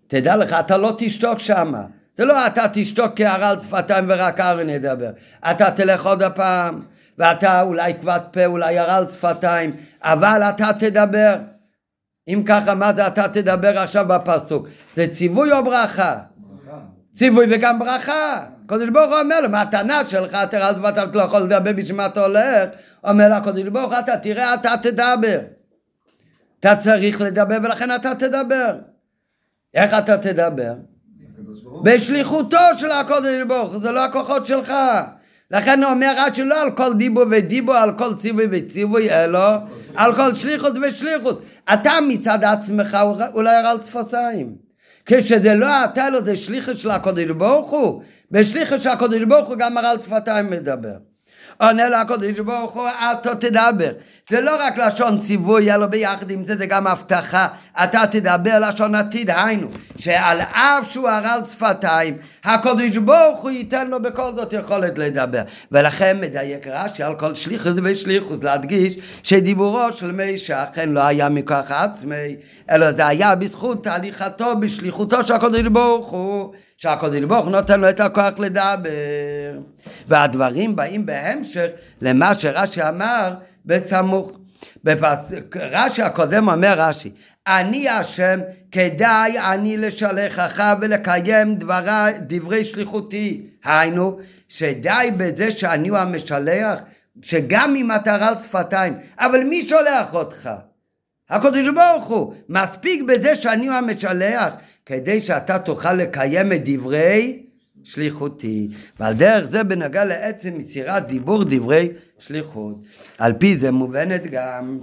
[0.06, 1.84] תדע לך, אתה לא תשתוק שמה.
[2.16, 5.10] זה לא אתה תשתוק כהערה על שפתיים ורק ארן ידבר.
[5.50, 6.80] אתה תלך עוד הפעם,
[7.18, 11.36] ואתה אולי כבד פה, אולי הערה על שפתיים, אבל אתה תדבר.
[12.28, 14.68] אם ככה, מה זה אתה תדבר עכשיו בפסוק?
[14.94, 16.18] זה ציווי או ברכה?
[17.20, 18.44] ציווי וגם ברכה.
[18.64, 22.06] הקדוש ברוך הוא אומר לו, מתנה שלך, תראה אז ואתה לא יכול לדבר בשביל מה
[22.06, 22.68] אתה הולך.
[23.04, 25.38] אומר הקדוש ברוך אתה תראה, אתה תדבר.
[26.60, 28.76] אתה צריך לדבר ולכן אתה תדבר.
[29.74, 30.72] איך אתה תדבר?
[31.82, 34.72] בשליחותו של הקודש ברוך זה לא הכוחות שלך.
[35.50, 39.56] לכן הוא אומר רש"י לא על כל דיבו ודיבו, על כל ציווי וציווי, אלא
[39.94, 41.42] על כל שליחות ושליחות.
[41.72, 42.98] אתה מצד עצמך
[43.34, 44.69] אולי על שפתיים.
[45.10, 48.02] כשזה לא אתה, אלא זה שליחות של הקודש ברוך הוא.
[48.30, 51.09] בשליחות של הקודש ברוך הוא גם על שפתיים מדבר.
[51.60, 53.90] עונה לו הקודש ברוך הוא, אתה תדבר.
[54.30, 57.46] זה לא רק לשון ציווי, אלא ביחד עם זה, זה גם הבטחה.
[57.84, 64.02] אתה תדבר לשון עתיד, היינו, שעל אף שהוא הרל שפתיים, הקודש ברוך הוא ייתן לו
[64.02, 65.42] בכל זאת יכולת לדבר.
[65.72, 71.70] ולכן מדייק רש"י על כל שליחוס ושליחוס, להדגיש שדיבורו של מישה אכן לא היה מכוח
[71.70, 72.36] עצמי,
[72.70, 76.52] אלא זה היה בזכות הליכתו, בשליחותו של הקודש ברוך הוא.
[76.82, 79.58] שהקודש ברוך נותן לו את הכוח לדבר.
[80.08, 81.66] והדברים באים בהמשך
[82.02, 83.34] למה שרש"י אמר
[83.66, 84.32] בסמוך.
[85.56, 87.10] רש"י הקודם אומר רש"י,
[87.46, 88.40] אני השם,
[88.72, 93.46] כדאי אני לשלחך ולקיים דברי, דברי שליחותי.
[93.64, 94.18] היינו,
[94.48, 96.80] שדי בזה שאני הוא המשלח,
[97.22, 100.50] שגם אם אתה רל שפתיים, אבל מי שולח אותך?
[101.30, 102.34] הקדוש ברוך הוא.
[102.48, 104.54] מספיק בזה שאני הוא המשלח,
[104.90, 107.42] כדי שאתה תוכל לקיים את דברי
[107.84, 108.68] שליחותי.
[109.00, 111.88] ועל דרך זה בנגע לעצם יצירת דיבור דברי
[112.18, 112.76] שליחות.
[113.18, 114.78] על פי זה מובנת גם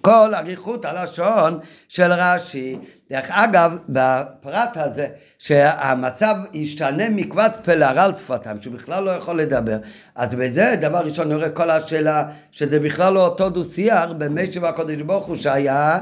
[0.00, 1.58] כל אריכות הלשון
[1.88, 2.76] של רש"י.
[3.10, 5.08] דרך אגב, בפרט הזה,
[5.38, 9.76] שהמצב ישתנה מכבד פה לרל שפתיים, שבכלל לא יכול לדבר,
[10.14, 15.26] אז בזה דבר ראשון נראה כל השאלה, שזה בכלל לא אותו דו-שיח במשך הקודש ברוך
[15.26, 15.98] הוא שהיה,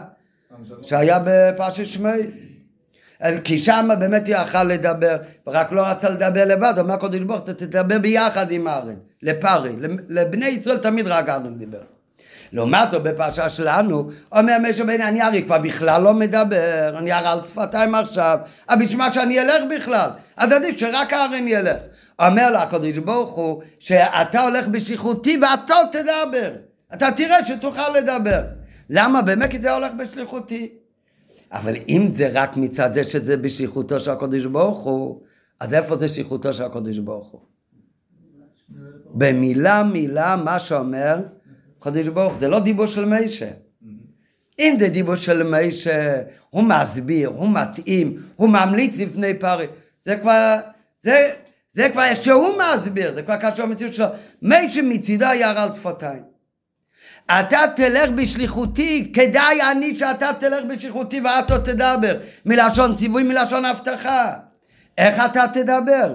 [0.83, 2.54] שהיה בפרשת שמייס.
[3.45, 5.17] כי שם באמת יכל לדבר,
[5.47, 9.73] ורק לא רצה לדבר לבד, אומר הקודש ברוך הוא, תדבר ביחד עם ארן, לפרי,
[10.09, 11.79] לבני ישראל תמיד רק ארן דיבר.
[12.53, 17.41] לעומת זאת בפרשה שלנו, אומר משה בן אני הרי כבר בכלל לא מדבר, אני על
[17.43, 21.77] שפתיים עכשיו, אבל בשביל מה שאני אלך בכלל, אז עדיף שרק הארן ילך.
[22.19, 26.51] אומר לה הקדוש ברוך הוא, שאתה הולך בשליחותי ואתה תדבר,
[26.95, 28.41] אתה תראה שתוכל לדבר.
[28.91, 29.23] למה?
[29.23, 30.84] באמת כי זה הולך בשליחותי.
[31.55, 35.23] אבל אם זה רק מצד זה שזה בשליחותו של הקדוש ברוך הוא,
[35.61, 37.41] אז איפה זה שליחותו של הקדוש ברוך הוא?
[39.15, 41.17] במילה מילה מה שאומר
[41.81, 43.51] קדוש ברוך זה לא דיבור של מישה.
[44.59, 49.67] אם זה דיבור של מישה, הוא מסביר, הוא מתאים, הוא ממליץ לפני פרי,
[50.05, 50.57] זה כבר,
[51.01, 51.35] זה,
[51.73, 54.07] זה כבר שהוא מסביר, זה כבר קשור למציאות שלו.
[54.43, 56.34] מישה מצידו היה על שפתיים.
[57.31, 62.19] אתה תלך בשליחותי, כדאי אני שאתה תלך בשליחותי ואתו תדבר.
[62.47, 64.33] מלשון ציווי, מלשון הבטחה.
[64.99, 66.15] איך אתה תדבר?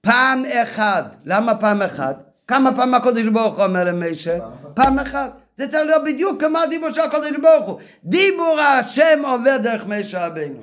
[0.00, 1.22] פעם אחת.
[1.26, 2.16] למה פעם אחת?
[2.46, 4.38] כמה פעמים הקודש ברוך הוא אומר למשה?
[4.74, 5.32] פעם אחת.
[5.56, 7.80] זה צריך להיות בדיוק כמו הדיבור של הקודש ברוך הוא.
[8.04, 10.62] דיבור השם עובר דרך משה רבינו.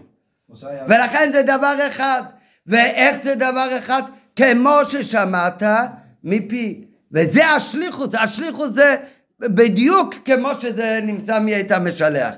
[0.87, 2.23] ולכן זה דבר אחד.
[2.67, 4.03] ואיך זה דבר אחד?
[4.35, 5.63] כמו ששמעת
[6.23, 6.83] מפי.
[7.11, 8.95] וזה השליחות, השליחות זה
[9.39, 12.33] בדיוק כמו שזה נמצא מי היית משלח.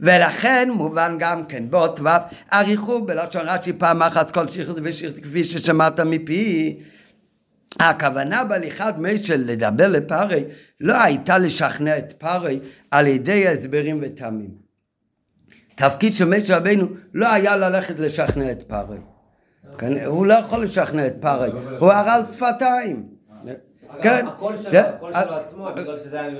[0.00, 2.08] ולכן מובן גם כן באות ו'
[2.52, 6.78] אריכו בלשון רש"י פעם אחת כל שליחות ושליחות כפי ששמעת מפי
[7.80, 10.44] הכוונה בהליכת מישל לדבר לפרי
[10.80, 12.60] לא הייתה לשכנע את פרי
[12.90, 14.50] על ידי הסברים וטעמים.
[15.74, 18.98] תפקיד של מישל רבינו לא היה ללכת לשכנע את פרי.
[19.78, 23.19] כן, הוא לא יכול לשכנע את פרי, הוא הרל שפתיים.
[24.02, 24.26] כן.
[24.26, 26.30] הקול שלו, הקול שלו עצמו, בגלל שזה היה...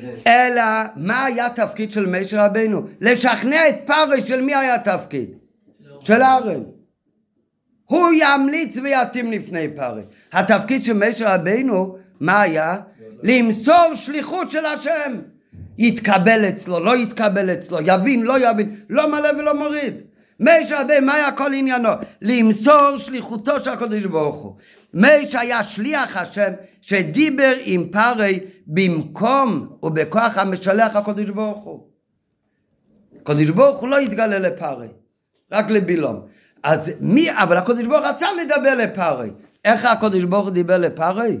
[0.00, 0.62] זה- אלא
[0.96, 2.82] מה היה התפקיד של מישר רבינו?
[3.00, 5.28] לשכנע את פרי של מי היה התפקיד?
[6.00, 6.62] של אהרן.
[7.84, 10.02] הוא ימליץ ויתאים לפני פרי.
[10.32, 12.76] התפקיד של מישר רבינו, מה היה?
[13.22, 15.14] למסור שליחות של השם.
[15.78, 19.94] יתקבל אצלו, לא יתקבל אצלו, יבין, לא יבין, לא מלא ולא מוריד.
[20.40, 21.88] מישר רבינו, מה היה כל עניינו?
[22.22, 24.56] למסור שליחותו של הקדוש ברוך הוא.
[24.94, 31.86] מישר היה שליח השם שדיבר עם פרי במקום ובכוח המשלח הקדוש ברוך הוא.
[33.20, 34.88] הקדוש ברוך הוא לא התגלה לפרי,
[35.52, 36.20] רק לבילום.
[36.62, 39.30] אז מי, אבל הקדוש ברוך רצה לדבר לפרי.
[39.64, 41.38] איך הקדוש ברוך דיבר לפרי?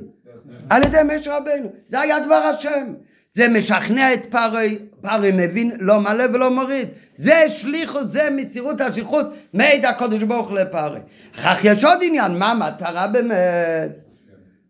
[0.70, 1.72] על ידי משה רבנו.
[1.84, 2.94] זה היה דבר השם.
[3.34, 6.88] זה משכנע את פרי, פרי מבין לא מלא ולא מוריד.
[7.14, 11.00] זה שליחות, זה מסירות השליחות, מעיד הקדוש ברוך הוא לפרי.
[11.36, 13.90] אך יש עוד עניין, מה המטרה באמת?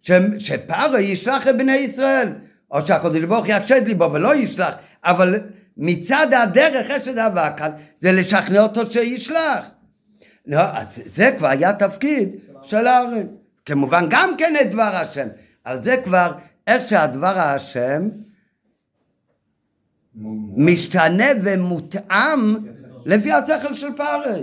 [0.02, 0.12] ש-
[0.98, 2.28] ישלח את בני ישראל,
[2.70, 5.34] או שהקדוש ברוך יקשד ליבו ולא ישלח, אבל
[5.76, 9.66] מצד הדרך, איך שדבר כאן, זה לשכנע אותו שישלח.
[10.46, 12.28] לא, אז זה כבר היה תפקיד
[12.62, 13.26] של הארן.
[13.66, 15.28] כמובן גם כן את דבר השם,
[15.66, 16.32] אבל זה כבר
[16.66, 18.09] איך שהדבר השם
[20.56, 22.56] משתנה ומותאם
[23.06, 24.36] לפי השכל של פרעה.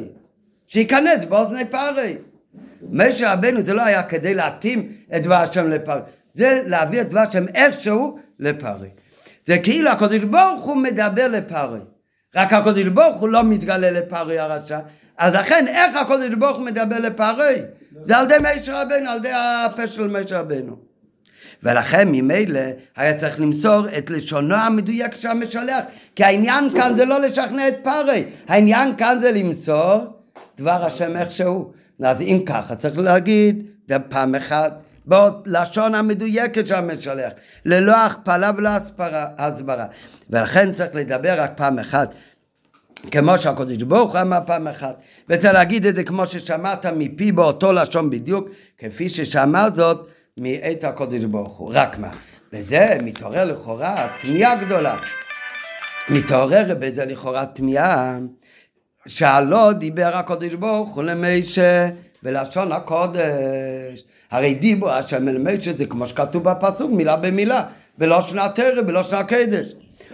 [0.67, 2.11] שייכנס באוזני פרעה.
[2.91, 5.99] משה רבנו זה לא היה כדי להתאים את דבר השם לפרעה,
[6.33, 8.87] זה להביא את דבר השם איכשהו לפרעה.
[9.45, 11.79] זה כאילו הקדוש ברוך הוא מדבר לפרעה,
[12.35, 14.79] רק הקדוש ברוך הוא לא מתגלה לפרעה הרשע,
[15.17, 17.53] אז לכן איך הקדוש ברוך הוא מדבר לפרעה?
[18.01, 20.84] זה על ידי משה רבנו, על ידי הפה של משה רבנו.
[21.63, 22.59] ולכן ממילא
[22.95, 25.85] היה צריך למסור את לשונו המדויק של המשלח,
[26.15, 29.97] כי העניין כאן זה לא לשכנע את פרעה, העניין כאן זה למסור
[30.57, 31.71] דבר השם איכשהו.
[32.03, 34.73] אז אם ככה צריך להגיד, זה פעם אחת,
[35.05, 37.31] בלשון המדויקת של המשלח,
[37.65, 38.69] ללא הכפלה ולא
[39.37, 39.85] הסברה.
[40.29, 42.13] ולכן צריך לדבר רק פעם אחת.
[43.11, 47.73] כמו שהקדוש ברוך הוא אמר פעם אחת, וצריך להגיד את זה כמו ששמעת מפי באותו
[47.73, 50.07] לשון בדיוק, כפי ששמע זאת
[50.39, 51.71] מאת הקדוש ברוך הוא.
[51.73, 52.09] רק מה?
[52.53, 54.97] בזה מתעורר לכאורה תמיהה גדולה.
[56.09, 58.19] מתעורר בזה לכאורה תמיהה,
[59.07, 61.89] שהלא דיבר הקדוש ברוך הוא למשה
[62.23, 64.03] בלשון הקודש.
[64.31, 67.63] הרי דיבור השם אל משה זה כמו שכתוב בפסוק, מילה במילה,
[67.97, 69.67] בלשון התרא, בלשון הקדש.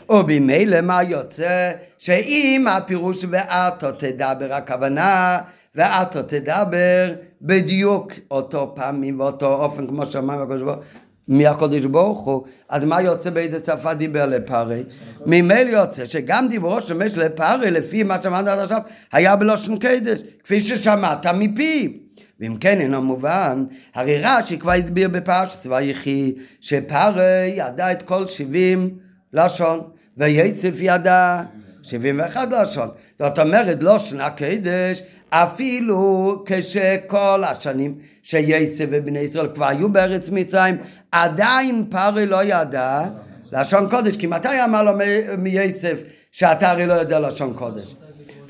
[0.10, 1.72] ובמילא מה יוצא?
[1.98, 5.38] שאם הפירוש ואתו תדבר, הכוונה
[5.76, 10.84] ואתו תדבר בדיוק אותו פעמים ואותו אופן כמו שאמרנו הקדוש ברוך הוא.
[11.28, 14.84] מהקדוש ברוך הוא, אז מה יוצא באיזה שפה דיבר לפרי?
[15.26, 20.22] ממילא יוצא שגם דיבורו של מש לפרי, לפי מה שאמרנו עד עכשיו, היה בלושן קדש,
[20.44, 21.98] כפי ששמעת מפי.
[22.40, 23.66] ואם כן אינו מובן,
[23.96, 28.90] הרי רש"י כבר הסביר בפרשת ויחי, שפרי ידע את כל שבעים
[29.34, 29.82] לשון,
[30.18, 31.44] ויצף ידע
[31.84, 32.90] שבעים ואחד לשון.
[33.20, 40.78] זאת אומרת, לא שנה קדש, אפילו כשכל השנים שיצף ובני ישראל כבר היו בארץ מצרים,
[41.12, 43.04] עדיין פרי לא ידע
[43.52, 44.18] לשון קודש.
[44.18, 46.02] כי מתי אמר לו מ- מיצף
[46.32, 47.96] שאתה הרי לא יודע לשון קודש?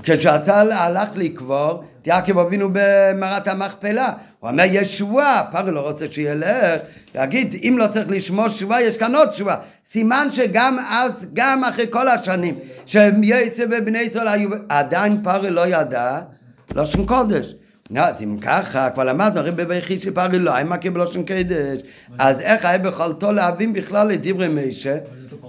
[0.04, 6.82] כשאתה הלך לקבור, יעקב אבינו במערת המכפלה, הוא אומר יש שבועה, פרי לא רוצה שילך,
[7.16, 11.86] יגיד אם לא צריך לשמור שבועה יש כאן עוד שבועה, סימן שגם אז, גם אחרי
[11.90, 16.20] כל השנים שיצא ובני ישראל היו, עדיין פרי לא ידע
[16.76, 17.54] לשון קודש.
[17.90, 21.82] נו, אז אם ככה, כבר למדנו, הרי בבכי שפרי לא היה מכיר בלשון קודש,
[22.20, 24.98] אז איך היה ביכולתו להבין בכלל את דברי משה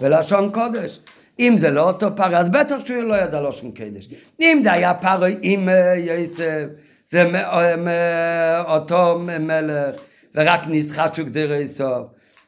[0.00, 0.98] בלשון קודש?
[1.42, 4.08] אם זה לא אותו פרי, אז בטח שהוא לא ידע לשון קודש.
[4.40, 6.64] אם זה היה פרי עם אה, יוסף,
[7.10, 9.96] זה מ- אה, אותו מלך,
[10.34, 12.06] ורק נסחט שהוא גזיר סוף.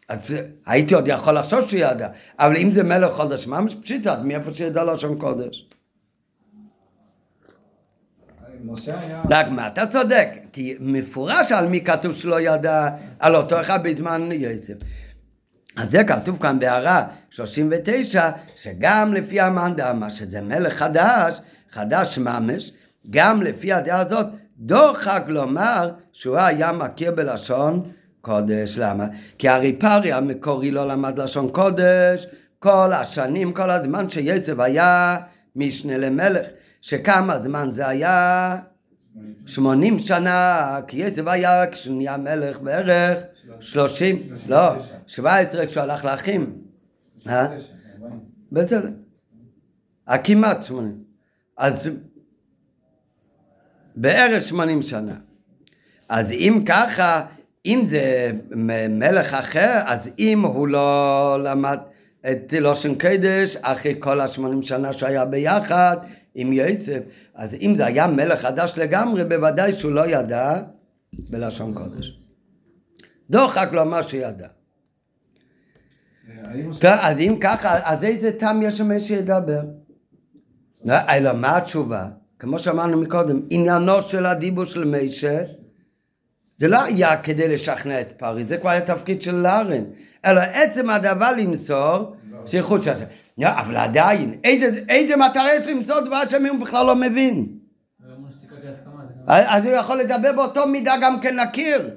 [0.09, 0.35] אז
[0.67, 4.55] הייתי עוד יכול לחשוב שהוא ידע, אבל אם זה מלך חודש ממש פשיטה, אז מאיפה
[4.55, 5.67] שידע לשון קודש?
[9.31, 12.89] רק מה, אתה צודק, כי מפורש על מי כתוב שלא ידע,
[13.19, 14.75] על אותו אחד בזמן יוסף.
[15.77, 22.73] אז זה כתוב כאן בהערה 39, שגם לפי המאן דאמר שזה מלך חדש, חדש ממש,
[23.11, 24.27] גם לפי הדעה הזאת,
[24.59, 28.79] דוחק לומר שהוא היה מכיר בלשון קודש.
[28.79, 29.07] למה?
[29.39, 32.27] כי הרי פרי המקורי לא למד לשון קודש
[32.59, 35.17] כל השנים, כל הזמן שיוסף היה
[35.57, 36.47] משנה למלך.
[36.81, 38.57] שכמה זמן זה היה?
[39.47, 43.19] 80 שנה, כי יוסף היה כשהוא נהיה מלך בערך
[43.61, 44.59] 30, לא,
[45.07, 46.59] 17 כשהוא הלך לאחים.
[47.29, 47.47] אה?
[48.53, 48.89] בסדר.
[50.09, 51.05] אה, כמעט 80.
[51.59, 51.91] אז
[53.97, 55.15] בערך 80 שנה.
[56.09, 57.25] אז אם ככה,
[57.67, 58.31] אם זה
[58.89, 61.79] מלך אחר, אז אם הוא לא למד
[62.31, 65.97] את לושן קדש אחרי כל השמונים שנה שהיה ביחד
[66.35, 66.99] עם יוסף,
[67.35, 70.61] אז אם זה היה מלך חדש לגמרי, בוודאי שהוא לא ידע
[71.31, 72.24] בלשון קודש.
[73.31, 74.47] דוחק לו מה שידע.
[76.83, 79.61] אז אם ככה, אז איזה טעם יש שם שידבר?
[80.85, 82.07] לא, אלא מה התשובה?
[82.39, 85.43] כמו שאמרנו מקודם, עניינו של הדיבור של מישה,
[86.57, 89.85] זה לא היה כדי לשכנע את פרי, זה כבר היה תפקיד של לארן,
[90.25, 92.17] אלא עצם הדבר למסור,
[92.47, 93.05] שייכות של השם.
[93.39, 97.47] לא, אבל עדיין, איזה, איזה מטרה יש למסור דבר אם הוא בכלל לא מבין?
[99.27, 101.91] אז הוא יכול לדבר באותו מידה גם כן להכיר.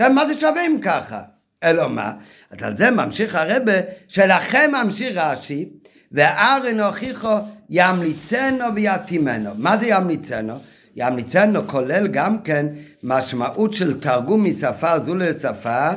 [0.00, 1.20] כן, מה זה שווה אם ככה?
[1.64, 2.12] אלא מה?
[2.50, 3.72] אז על זה ממשיך הרבה,
[4.08, 5.68] שלכם ממשיך רש"י,
[6.12, 7.36] וארן הוכיחו
[7.70, 9.50] ימליצנו ויתימנו.
[9.56, 10.54] מה זה ימליצנו?
[10.96, 12.66] ימליצנו כולל גם כן
[13.02, 15.90] משמעות של תרגום משפה זו לשפה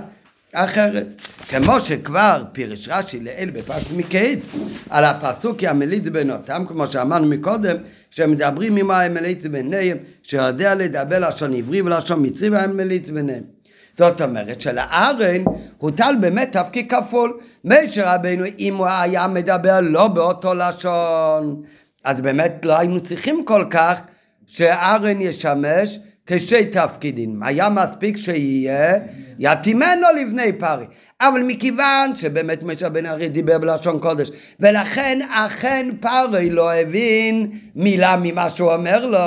[0.54, 1.08] אחרת.
[1.50, 4.50] כמו שכבר פירש רש"י לעיל בפרשת מקץ
[4.90, 7.76] על הפסוק ימליץ בנותם, כמו שאמרנו מקודם,
[8.12, 13.63] כשמדברים עם המליץ ביניהם, שיודע לדבר לשון עברי ולשון מצרי והמליץ ביניהם.
[13.98, 15.44] זאת אומרת שלארן
[15.78, 17.40] הוטל באמת תפקיד כפול.
[17.66, 21.64] משה רבנו אם הוא היה מדבר לא באותו לשון,
[22.04, 24.02] אז באמת לא היינו צריכים כל כך
[24.48, 27.44] שארן ישמש כשתי תפקידים.
[27.44, 29.00] היה מספיק שיהיה
[29.40, 30.86] יתימנו לבני פרי.
[31.22, 34.30] אבל מכיוון שבאמת משה בן ארי דיבר בלשון קודש,
[34.60, 39.20] ולכן אכן פרי לא הבין מילה ממה שהוא אומר לו,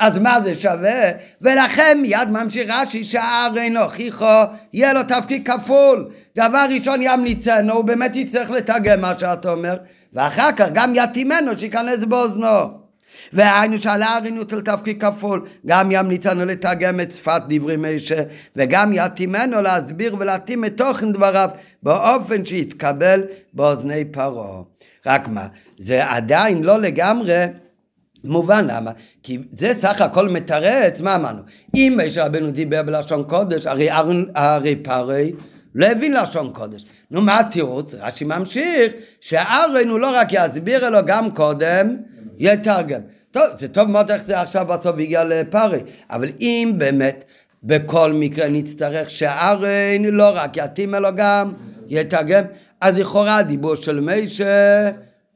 [0.00, 1.10] אז מה זה שווה?
[1.42, 4.24] ולכן מיד ממשיך רש"י שהארן הוכיחו,
[4.72, 6.08] יהיה לו תפקיד כפול.
[6.36, 9.76] דבר ראשון ימליצנו, הוא באמת יצטרך לתרגם מה שאתה אומר,
[10.12, 12.80] ואחר כך גם יתימנו שייכנס באוזנו.
[13.32, 18.22] והיינו שעל הארן יוטל תפקיד כפול, גם ימליצנו לתרגם את שפת דברי משה,
[18.56, 21.50] וגם יתימנו להסביר ולהתאים את תוכן דבריו
[21.82, 23.22] באופן שיתקבל
[23.52, 24.62] באוזני פרעה.
[25.06, 25.46] רק מה,
[25.78, 27.44] זה עדיין לא לגמרי
[28.24, 28.90] מובן למה?
[29.22, 31.40] כי זה סך הכל מתרץ, מה אמרנו?
[31.74, 33.88] אם משה רבנו דיבר בלשון קודש, הרי,
[34.34, 35.32] הרי פרי
[35.74, 36.84] לא הבין לשון קודש.
[37.10, 37.94] נו, מה התירוץ?
[37.94, 41.96] רש"י ממשיך, שארן הוא לא רק יסביר, אלא גם קודם
[42.38, 43.00] יתרגם.
[43.30, 47.24] טוב, זה טוב מאוד איך זה עכשיו בסוף הגיע לפרי, אבל אם באמת
[47.62, 51.52] בכל מקרה נצטרך שארן לא רק יתאים, אלא גם
[51.88, 52.44] יתרגם,
[52.80, 54.90] אז לכאורה הדיבור של משה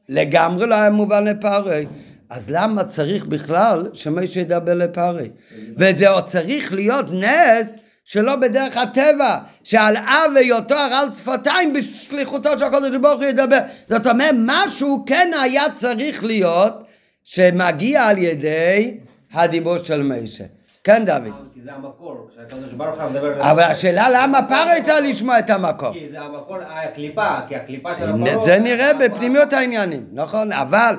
[0.09, 1.85] לגמרי לא היה מובן לפרי.
[2.29, 5.29] אז למה צריך בכלל שמשה ידבר לפרי?
[5.77, 7.67] וזה עוד צריך להיות נס
[8.05, 13.59] שלא בדרך הטבע, שעל אב היותו הרעל שפתיים בשליחותו של הקודש ברוך הוא ידבר.
[13.87, 16.83] זאת אומרת, משהו כן היה צריך להיות
[17.23, 18.97] שמגיע על ידי
[19.33, 20.43] הדיבור של משה.
[20.83, 21.33] כן, דוד.
[21.53, 23.51] כי זה המקור, כשהקדוש ברוך הוא מדבר...
[23.51, 25.93] אבל השאלה למה פרי צריך לשמוע את המקור?
[25.93, 28.45] כי זה המקור, הקליפה, כי הקליפה של הפרות...
[28.45, 30.51] זה נראה בפנימיות העניינים, נכון?
[30.51, 30.95] אבל,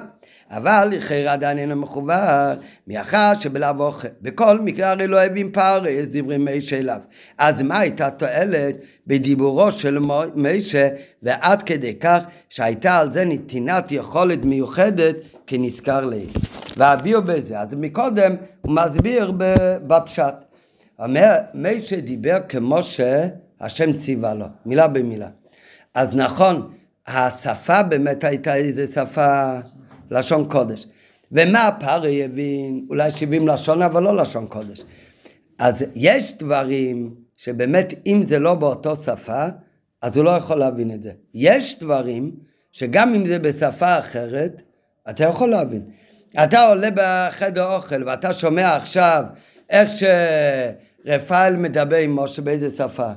[0.51, 2.55] אבל לכאורה עדיין אינו מחובר,
[2.87, 4.09] מאחר שבלאו אוכל.
[4.23, 5.53] בכל מקרה הרי לא הבין
[5.91, 7.01] יש דברי משה אליו.
[7.39, 8.77] אז מה הייתה תועלת
[9.07, 9.99] בדיבורו של
[10.35, 10.89] משה,
[11.23, 15.17] ועד כדי כך שהייתה על זה נתינת יכולת מיוחדת
[15.47, 16.31] כנזכר לעיל.
[16.77, 17.61] והביאו בזה.
[17.61, 19.33] אז מקודם הוא מסביר
[19.87, 20.35] בפשט.
[20.99, 25.29] אומר, משה דיבר כמו שהשם ציווה לו, מילה במילה.
[25.95, 26.73] אז נכון,
[27.07, 29.59] השפה באמת הייתה איזה שפה
[30.11, 30.87] לשון קודש.
[31.33, 32.87] ומה פרי הבין?
[32.91, 34.85] אולי 70 לשון, אבל לא לשון קודש.
[35.59, 39.47] אז יש דברים שבאמת אם זה לא באותו שפה,
[40.03, 41.13] אז הוא לא יכול להבין את זה.
[41.35, 42.31] יש דברים
[42.73, 44.63] שגם אם זה בשפה אחרת,
[45.11, 45.83] אתה יכול להבין.
[46.45, 49.25] אתה עולה בחדר אוכל ואתה שומע עכשיו
[49.71, 49.91] איך
[51.05, 53.11] שרפאל מדבר עם משה באיזה שפה.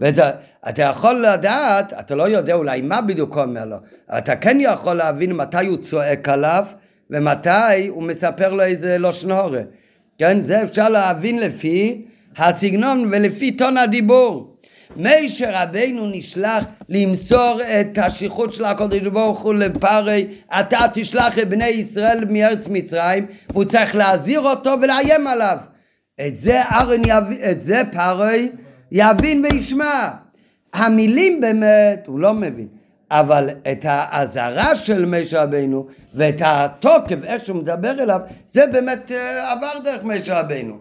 [0.00, 0.30] ואתה
[0.68, 3.76] אתה יכול לדעת, אתה לא יודע אולי מה בדיוק הוא אומר לו,
[4.10, 6.64] אבל אתה כן יכול להבין מתי הוא צועק עליו
[7.10, 9.58] ומתי הוא מספר לו איזה שנורא.
[10.18, 12.04] כן, זה אפשר להבין לפי
[12.36, 14.54] הסגנון ולפי טון הדיבור.
[14.96, 20.26] מישר רבינו נשלח למסור את השליחות של הקודש ברוך הוא לפרי,
[20.60, 25.56] אתה תשלח את בני ישראל מארץ מצרים, והוא צריך להזהיר אותו ולאיים עליו.
[26.26, 28.48] את זה ארן יבין, את זה פרי
[28.92, 30.08] יבין וישמע.
[30.72, 32.68] המילים באמת, הוא לא מבין.
[33.10, 38.20] אבל את האזהרה של משה רבינו ואת התוקף, איך שהוא מדבר אליו,
[38.52, 40.78] זה באמת אה, עבר דרך משה רבינו.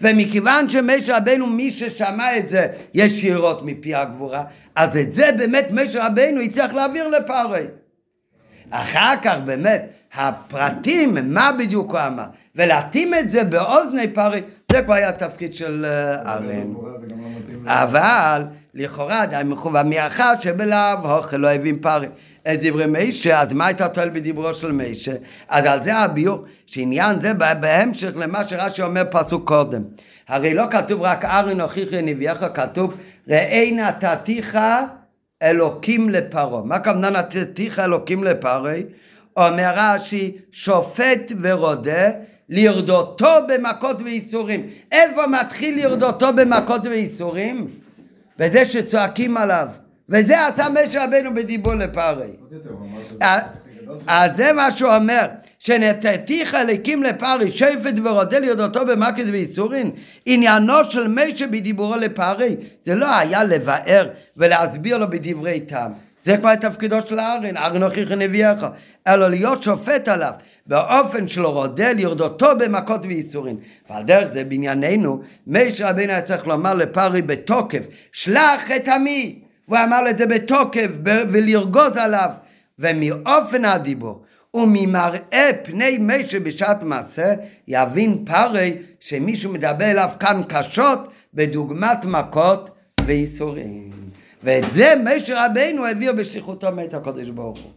[0.00, 4.44] ומכיוון שמשה רבנו, מי ששמע את זה ישירות מפי הגבורה,
[4.74, 7.64] אז את זה באמת משה רבנו הצליח להעביר לפרי.
[8.70, 14.40] אחר כך באמת, הפרטים, מה בדיוק הוא אמר, ולהתאים את זה באוזני פרי,
[14.72, 16.74] זה כבר היה תפקיד של אה, ארן.
[17.66, 18.42] אבל
[18.74, 22.06] לכאורה עדיין מכוון מאחר שבלאו אוכל לא הבין פרי.
[22.52, 25.12] את דברי מישה, אז מה הייתה תועל בדיברו של מישה?
[25.48, 29.82] אז על זה הביור, שעניין זה בהמשך למה שרש"י אומר פסוק קודם.
[30.28, 32.94] הרי לא כתוב רק ארן הוכיחי נביאך, כתוב
[33.28, 34.58] ראי נתתיך
[35.42, 36.62] אלוקים לפרעה.
[36.62, 38.76] מה הכוונה נתתיך אלוקים לפרעה?
[39.36, 42.10] אומר רש"י, שופט ורודה
[42.48, 44.66] לרדותו במכות וייסורים.
[44.92, 47.68] איפה מתחיל לרדותו במכות וייסורים?
[48.38, 49.68] בזה שצועקים עליו.
[50.08, 52.30] וזה עשה משה רבנו בדיבור לפרי.
[53.22, 53.38] אה,
[54.06, 55.26] אז זה מה שהוא אומר,
[55.58, 59.90] שנתתיך אליקים לפרי שפט ורודל יודותו במקד ואיסורין,
[60.26, 66.05] עניינו של משה בדיבורו לפרי, זה לא היה לבאר ולהסביר לו בדברי טעם.
[66.26, 68.66] זה כבר תפקידו של הארן, ארן הוכיח נביאך,
[69.06, 70.32] אלא להיות שופט עליו,
[70.66, 73.56] באופן של רודל ירדותו במכות ואיסורין.
[73.90, 79.78] ועל דרך זה בענייננו, משה רבינו היה צריך לומר לפרי בתוקף, שלח את עמי, והוא
[79.84, 82.30] אמר את זה בתוקף ולרגוז עליו.
[82.78, 84.22] ומאופן הדיבור
[84.54, 87.34] וממראה פני משה בשעת מעשה,
[87.68, 90.98] יבין פרי שמישהו מדבר אליו כאן קשות
[91.34, 92.70] בדוגמת מכות
[93.06, 93.95] וייסורים.
[94.46, 97.70] ואת זה משה רבינו העביר בשליחותו מאת הקודש ברוך הוא.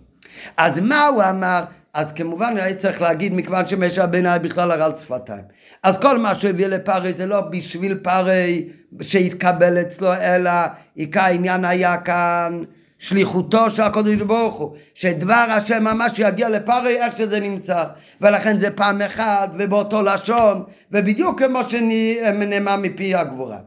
[0.57, 1.59] אז מה הוא אמר?
[1.93, 5.43] אז כמובן היה צריך להגיד מכיוון שמשה רבינו היה בכלל הרל שפתיים.
[5.83, 8.67] אז כל מה שהוא הביא לפרי זה לא בשביל פרי
[9.01, 10.51] שהתקבל אצלו אלא
[10.95, 12.63] עיקר העניין היה כאן
[12.97, 17.83] שליחותו של הקודש ברוך הוא, שדבר השם ממש יגיע לפרי איך שזה נמצא,
[18.21, 23.57] ולכן זה פעם אחת ובאותו לשון, ובדיוק כמו שנאמר מפי הגבורה.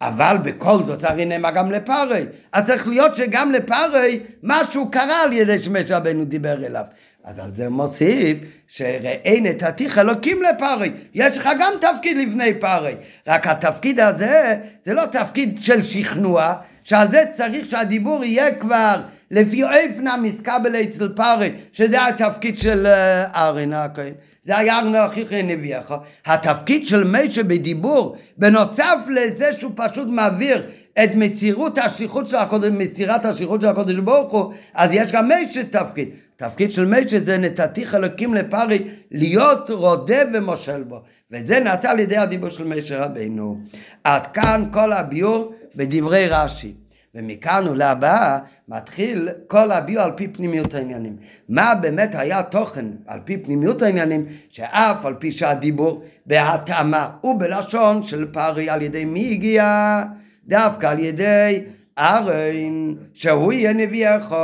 [0.00, 5.32] אבל בכל זאת הרי נאמר גם לפרי, אז צריך להיות שגם לפרי משהו קרה על
[5.32, 6.84] ידי שמש רבנו דיבר אליו.
[7.24, 12.94] אז על זה מוסיף שראי נתתיך אלוקים לפרי, יש לך גם תפקיד לפני פרי,
[13.26, 19.00] רק התפקיד הזה זה לא תפקיד של שכנוע, שעל זה צריך שהדיבור יהיה כבר
[19.30, 24.12] לפי אופנה מסקבל אצל פרי, שזה התפקיד של אה, ארן הכהן.
[24.42, 25.94] זה היה ארן אחיכי נביאך.
[26.26, 30.66] התפקיד של משה בדיבור, בנוסף לזה שהוא פשוט מעביר
[31.04, 35.64] את מסירות השליחות של הקודש, מסירת השליחות של הקודש ברוך הוא, אז יש גם משה
[35.64, 36.08] תפקיד.
[36.36, 41.02] תפקיד של משה זה נתתיך אלוקים לפרי להיות רודה ומושל בו.
[41.30, 43.58] וזה נעשה על ידי הדיבור של משה רבינו.
[44.04, 46.79] עד כאן כל הביור בדברי רש"י.
[47.14, 48.38] ומכאן ולהבאה
[48.68, 51.16] מתחיל כל הביור על פי פנימיות העניינים.
[51.48, 58.26] מה באמת היה תוכן על פי פנימיות העניינים, שאף על פי שהדיבור בהתאמה ובלשון של
[58.32, 60.02] פרי על ידי מי הגיע?
[60.46, 61.62] דווקא על ידי
[61.98, 64.34] ארן, שהוא יהיה נביאך.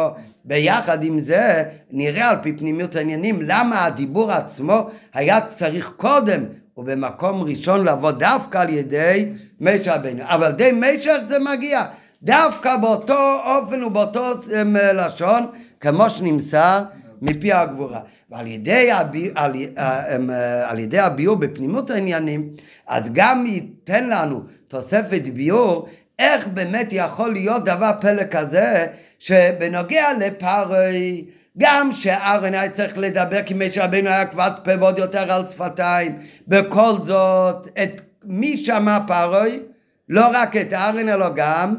[0.44, 6.44] ביחד עם זה נראה על פי פנימיות העניינים למה הדיבור עצמו היה צריך קודם
[6.76, 9.28] ובמקום ראשון לבוא דווקא על ידי
[9.60, 10.22] משה רבנו.
[10.24, 11.84] אבל די משה זה מגיע.
[12.22, 15.46] דווקא באותו אופן ובאותו אמ, לשון
[15.80, 16.82] כמו שנמסר
[17.22, 18.00] מפי הגבורה.
[18.30, 20.30] ועל ידי, הבי, על, אמ,
[20.66, 22.50] על ידי הביור בפנימות העניינים,
[22.86, 25.88] אז גם ייתן לנו תוספת ביור
[26.18, 28.86] איך באמת יכול להיות דבר פלא כזה
[29.18, 31.24] שבנוגע לפרי
[31.58, 36.18] גם שארן היה צריך לדבר כי משה רבינו היה כבד פה ועוד יותר על שפתיים
[36.48, 39.60] בכל זאת את מי שמע פרי?
[40.08, 41.74] לא רק את ארן אלא גם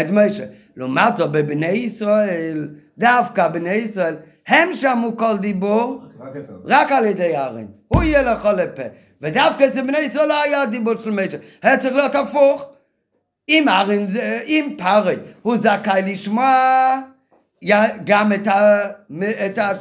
[0.00, 0.44] את משה.
[0.76, 2.68] לעומת זאת בבני ישראל
[2.98, 4.16] דווקא בני ישראל
[4.46, 6.02] הם שמעו כל דיבור
[6.64, 8.82] רק על ידי ארן הוא יהיה לכל לפה.
[9.20, 12.70] ודווקא אצל בני ישראל לא היה דיבור של משה היה צריך להיות הפוך.
[13.48, 14.06] אם ארן,
[14.46, 17.00] אם פרי הוא זכאי לשמוע
[18.04, 18.78] גם את ה...
[19.46, 19.72] את ה...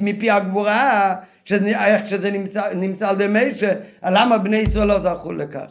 [0.00, 1.14] מפי הגבורה,
[1.50, 3.72] איך שזה נמצא, נמצא על ידי משה,
[4.04, 5.66] למה בני ישראל לא זכו לכך?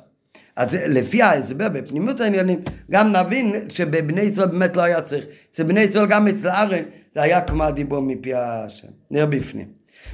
[0.58, 2.60] אז לפי ההסבר בפנימות העניינים,
[2.92, 5.26] גם נבין שבבני ישראל באמת לא היה צריך.
[5.52, 6.84] אצל בני ישראל, גם אצל ארן,
[7.14, 8.88] זה היה כמו הדיבור מפי השם.
[9.12, 9.68] נראה בפנים.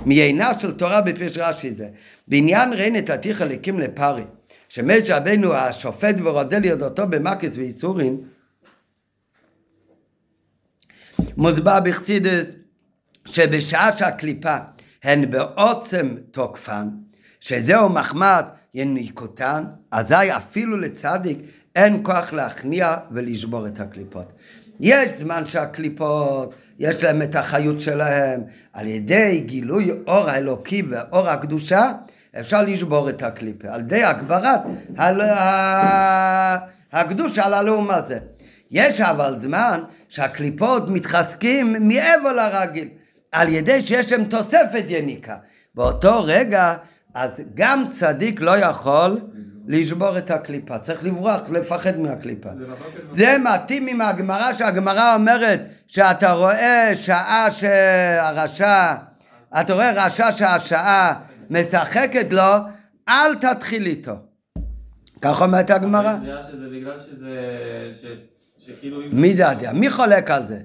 [0.05, 1.87] מעיינה של תורה בפירוש רש"י זה.
[2.27, 4.23] בעניין ראי נתתיך אליקים לפרי,
[4.69, 8.17] שמשה רבנו השופט ורודה לידותו במקץ ואיסורין,
[11.37, 12.55] מוסבר בחסידס
[13.25, 14.57] שבשעה שהקליפה
[15.03, 16.87] הן בעוצם תוקפן,
[17.39, 21.39] שזהו מחמד יניקותן, אזי אפילו לצדיק
[21.75, 24.33] אין כוח להכניע ולשבור את הקליפות.
[24.79, 28.43] יש זמן שהקליפות, יש להם את החיות שלהם,
[28.73, 31.91] על ידי גילוי אור האלוקי ואור הקדושה,
[32.39, 34.59] אפשר לשבור את הקליפה, על ידי הגברת
[36.93, 38.19] הקדושה על הלאום הזה.
[38.71, 42.87] יש אבל זמן שהקליפות מתחזקים מעבר לרגיל,
[43.31, 45.35] על ידי שיש להם תוספת יניקה.
[45.75, 46.75] באותו רגע,
[47.13, 49.19] אז גם צדיק לא יכול
[49.67, 52.49] לשבור את הקליפה, צריך לברוח, לפחד מהקליפה.
[53.11, 58.93] זה מתאים עם הגמרא, שהגמרא אומרת שאתה רואה שעה שהרשע,
[59.61, 61.13] אתה רואה רשע שהשעה
[61.49, 62.53] משחקת לו,
[63.09, 64.13] אל תתחיל איתו.
[65.21, 66.15] כך אומרת הגמרא.
[69.11, 69.71] מי זה יודע?
[69.73, 70.59] מי חולק על זה?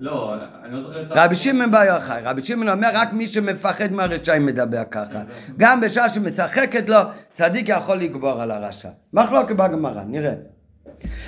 [0.00, 0.34] לא,
[0.64, 4.46] אני לא זוכר את רבי שמעון בר יוחאי, רבי שמעון אומר רק מי שמפחד מהרשעים
[4.46, 5.22] מדבר ככה.
[5.56, 6.98] גם בשעה שמשחקת לו,
[7.32, 8.88] צדיק יכול לגבור על הרשע.
[9.12, 10.34] מחלוקת בגמרא, נראה.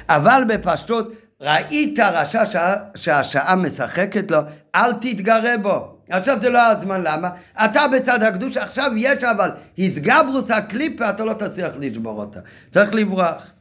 [0.09, 2.43] אבל בפשטות, ראית רשע
[2.95, 4.39] שהשעה משחקת לו,
[4.75, 5.95] אל תתגרה בו.
[6.11, 7.29] עכשיו זה לא הזמן, למה?
[7.65, 12.41] אתה בצד הקדוש, עכשיו יש אבל הסגברוס הקליפה, אתה לא תצליח לשבור אותה.
[12.71, 13.54] צריך לברוח.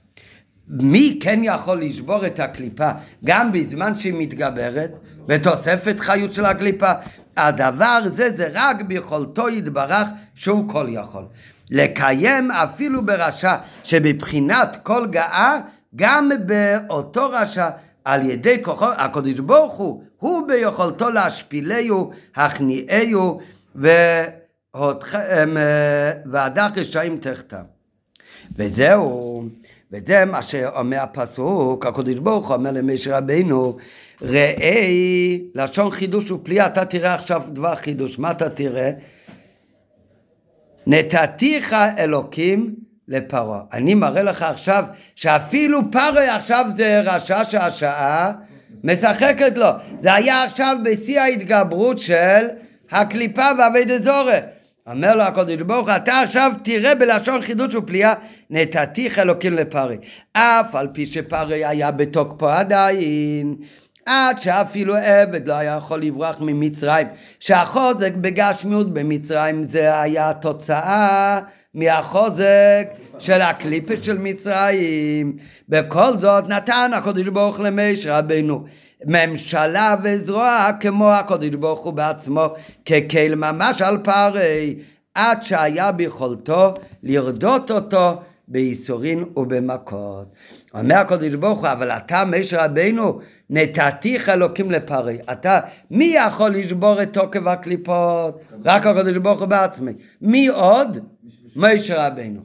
[0.68, 2.92] מי כן יכול לשבור את הקליפה
[3.26, 4.92] גם בזמן שהיא מתגברת
[5.28, 6.92] ותוספת חיות של הקליפה?
[7.38, 11.26] הדבר הזה זה רק ביכולתו יתברך שהוא כל יכול.
[11.72, 15.60] לקיים אפילו ברשע שבבחינת כל גאה
[15.96, 17.70] גם באותו רשע
[18.06, 23.40] על ידי כוחו, הקדוש ברוך הוא, הוא ביכולתו להשפילהו, הכניעהו
[26.26, 27.64] והדח רשעים תחתם.
[28.56, 29.46] וזהו
[29.94, 33.78] וזה מה שאומר הפסוק, הקדוש ברוך הוא אומר למשה רבינו,
[34.22, 38.92] ראה לשון חידוש ופליאה, אתה תראה עכשיו דבר חידוש, מה אתה תראה?
[40.88, 42.76] נתתיך אלוקים
[43.08, 43.62] לפרעה.
[43.74, 44.86] אני מראה לך עכשיו
[45.16, 48.32] שאפילו פרעה עכשיו זה רשע שהשעה
[48.84, 49.68] משחקת לו.
[50.00, 52.48] זה היה עכשיו בשיא ההתגברות של
[52.92, 54.40] הקליפה והאבד זורע.
[54.88, 58.14] אומר לו הקודש ברוך הוא, אתה עכשיו תראה בלשון חידוש ופליאה,
[58.50, 59.98] נתתיך אלוקים לפרי.
[60.34, 63.56] אף על פי שפרי היה בתוקפו עדיין,
[64.06, 67.08] עד שאפילו עבד לא היה יכול לברוח ממצרים.
[67.40, 71.40] שהחוזק בגשמיות במצרים זה היה תוצאה
[71.74, 72.88] מהחוזק
[73.20, 75.36] של הקליפה של מצרים.
[75.70, 78.66] בכל זאת נתן הקודש ברוך למש רבנו.
[79.06, 82.46] ממשלה וזרוע כמו הקודש ברוך הוא בעצמו
[82.86, 84.76] כקהל ממש על פערי
[85.16, 86.74] עד שהיה ביכולתו
[87.04, 90.36] לרדות אותו בייסורין ובמכות.
[90.74, 95.18] אומר הקודש ברוך הוא, אבל אתה משה רבינו נתתיך אלוקים לפרי.
[95.32, 95.60] אתה,
[95.92, 98.42] מי יכול לשבור את תוקף הקליפות?
[98.66, 99.92] רק הקודש ברוך הוא בעצמי.
[100.22, 101.00] מי עוד?
[101.56, 102.42] משה רבינו.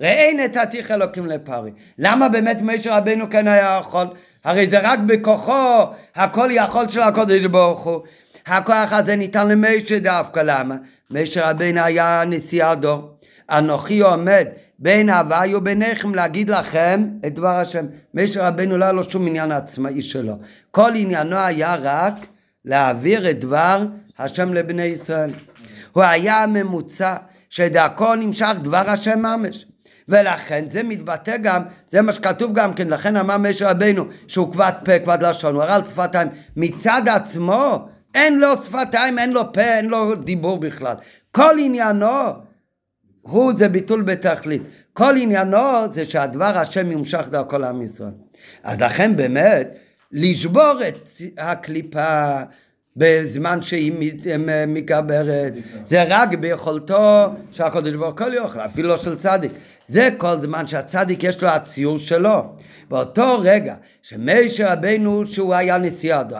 [0.00, 1.70] ראה נתתיך אלוקים לפרי.
[1.98, 4.06] למה באמת משה רבינו כן היה יכול?
[4.46, 5.84] הרי זה רק בכוחו,
[6.16, 8.00] הכל יכול של הקודש ברוך הוא.
[8.46, 10.76] הכוח הזה ניתן למשה דווקא, למה?
[11.10, 13.18] משה רבינו היה נשיא הדור.
[13.50, 14.46] אנוכי עומד
[14.78, 17.86] בין הוואי וביניכם להגיד לכם את דבר השם.
[18.14, 20.34] משה רבינו לא היה לו שום עניין עצמאי שלו.
[20.70, 22.14] כל עניינו היה רק
[22.64, 23.86] להעביר את דבר
[24.18, 25.30] השם לבני ישראל.
[25.92, 27.16] הוא היה הממוצע
[27.48, 29.66] שדרכו נמשך דבר השם ממש.
[30.08, 34.72] ולכן זה מתבטא גם, זה מה שכתוב גם כן, לכן אמר משה רבינו שהוא כבד
[34.84, 36.28] פה, כבד לשון, הוא הראה על שפתיים.
[36.56, 40.94] מצד עצמו, אין לו שפתיים, אין לו פה, אין לו דיבור בכלל.
[41.30, 42.06] כל עניינו
[43.22, 44.62] הוא זה ביטול בתכלית.
[44.92, 48.12] כל עניינו זה שהדבר השם יומשך דרכו לעם ישראל.
[48.64, 49.74] אז לכן באמת,
[50.12, 51.08] לשבור את
[51.38, 52.42] הקליפה
[52.96, 53.92] בזמן שהיא
[54.68, 55.52] מקברת,
[55.84, 59.52] זה רק ביכולתו שהקדוש ברוך הוא יוכל, אפילו לא של צדיק.
[59.86, 62.42] זה כל זמן שהצדיק יש לו הציור שלו.
[62.90, 66.38] באותו רגע שמשה רבנו שהוא היה נשיא אדום,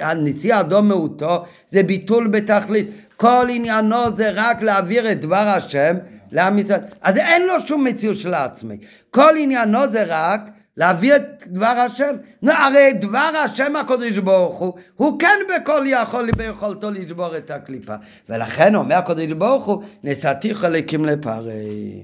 [0.00, 2.90] הנשיא אדום מאותו זה ביטול בתכלית.
[3.16, 5.96] כל עניינו זה רק להעביר את דבר השם
[6.32, 6.80] לעם ישראל.
[7.02, 8.76] אז אין לו שום מציאות של עצמי.
[9.10, 10.40] כל עניינו זה רק
[10.76, 12.16] להביא את דבר השם.
[12.42, 17.94] נו, הרי דבר השם הקודש ברוך הוא, הוא כן בכל יכול ביכולתו לשבור את הקליפה.
[18.28, 22.02] ולכן אומר הקודש ברוך הוא, נשאתי חלקים לפרי.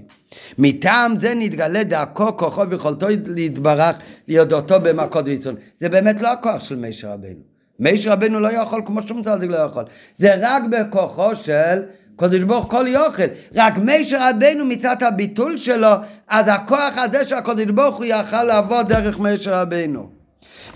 [0.59, 3.97] מטעם זה נתגלה דרכו, כוחו ויכולתו להתברך
[4.29, 5.55] ליודעותו במכות ויצון.
[5.81, 7.59] זה באמת לא הכוח של מישר רבנו.
[7.79, 9.85] מישר רבנו לא יכול כמו שום צדיק לא יכול.
[10.17, 11.83] זה רק בכוחו של
[12.19, 13.23] קדוש ברוך כל יוכל.
[13.55, 15.93] רק מישר רבנו מצד הביטול שלו,
[16.29, 20.11] אז הכוח הזה של הקדוש ברוך הוא יכל לעבוד דרך מישר רבנו.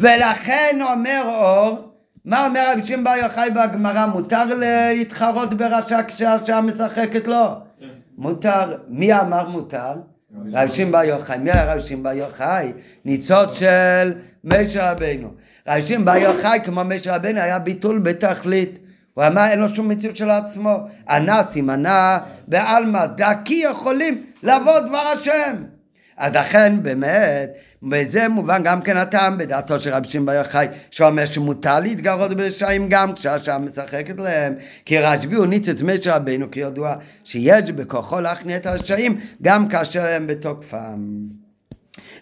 [0.01, 1.79] ולכן אומר אור,
[2.25, 4.07] מה אומר רבי שמעון בר יוחאי בגמרא?
[4.07, 7.47] מותר להתחרות ברשע כשהשעה משחקת לו?
[8.19, 8.73] מותר.
[8.89, 9.93] מי אמר מותר?
[10.53, 11.39] רבי שמעון בר יוחאי.
[11.39, 12.73] מי היה רבי שמעון בר יוחאי?
[13.05, 14.13] ניצוץ של
[14.45, 15.29] משה רבנו.
[15.69, 18.79] רבי שמעון בר יוחאי, כמו משה רבנו, היה ביטול בתכלית.
[19.15, 20.77] הוא אמר אין לו שום מציאות של עצמו.
[21.09, 22.19] אנא סימנה
[22.49, 25.65] בעלמא, דקי יכולים לבוא דבר השם.
[26.17, 27.53] אז לכן באמת,
[27.93, 32.89] וזה מובן גם כן הטעם בדעתו של רבי שמעון בר יוחאי, שאומר שמותר להתגרות ברשעים
[32.89, 36.95] גם כשהשעה משחקת להם, כי רשב"י הוא ניצוץ משה רבנו, כידוע,
[37.25, 41.27] שיש בכוחו להכניע את הרשעים גם כאשר הם בתוקפם.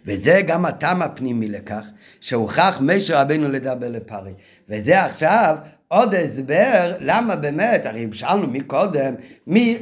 [0.06, 1.86] וזה גם הטעם הפנימי לכך,
[2.20, 4.32] שהוכח משה רבנו לדבר לפרי.
[4.68, 5.56] וזה עכשיו
[5.92, 9.14] עוד הסבר למה באמת, הרי שאלנו מקודם,
[9.46, 9.78] מי,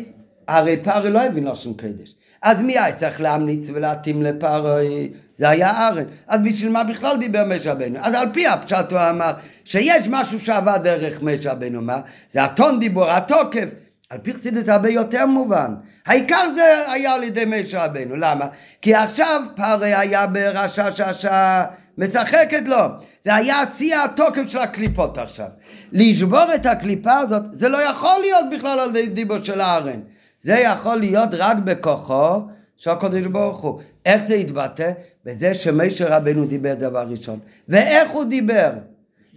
[0.48, 2.14] הרי פרי לא הבין לשון קדש.
[2.42, 5.12] אז מי היה צריך להמליץ ולהתאים לפרוי?
[5.36, 6.04] זה היה ארן.
[6.28, 7.98] אז בשביל מה בכלל דיבר משה רבנו?
[8.02, 9.30] אז על פי הפשט הוא אמר
[9.64, 12.00] שיש משהו שעבד דרך משה רבנו, מה?
[12.30, 13.70] זה הטון דיבור, התוקף.
[14.10, 15.74] על פי חסידות זה הרבה יותר מובן.
[16.06, 18.16] העיקר זה היה על ידי משה רבנו.
[18.16, 18.46] למה?
[18.82, 21.64] כי עכשיו פרי היה ברשע שהשעה
[21.98, 22.76] משחקת לו.
[23.24, 25.46] זה היה שיא התוקף של הקליפות עכשיו.
[25.92, 30.00] לשבור את הקליפה הזאת, זה לא יכול להיות בכלל על דיבו של הארן.
[30.40, 32.40] זה יכול להיות רק בכוחו
[32.76, 33.80] של הקדוש ברוך הוא.
[34.06, 34.92] איך זה יתבטא?
[35.24, 37.38] בזה שמשה רבנו דיבר דבר ראשון.
[37.68, 38.70] ואיך הוא דיבר?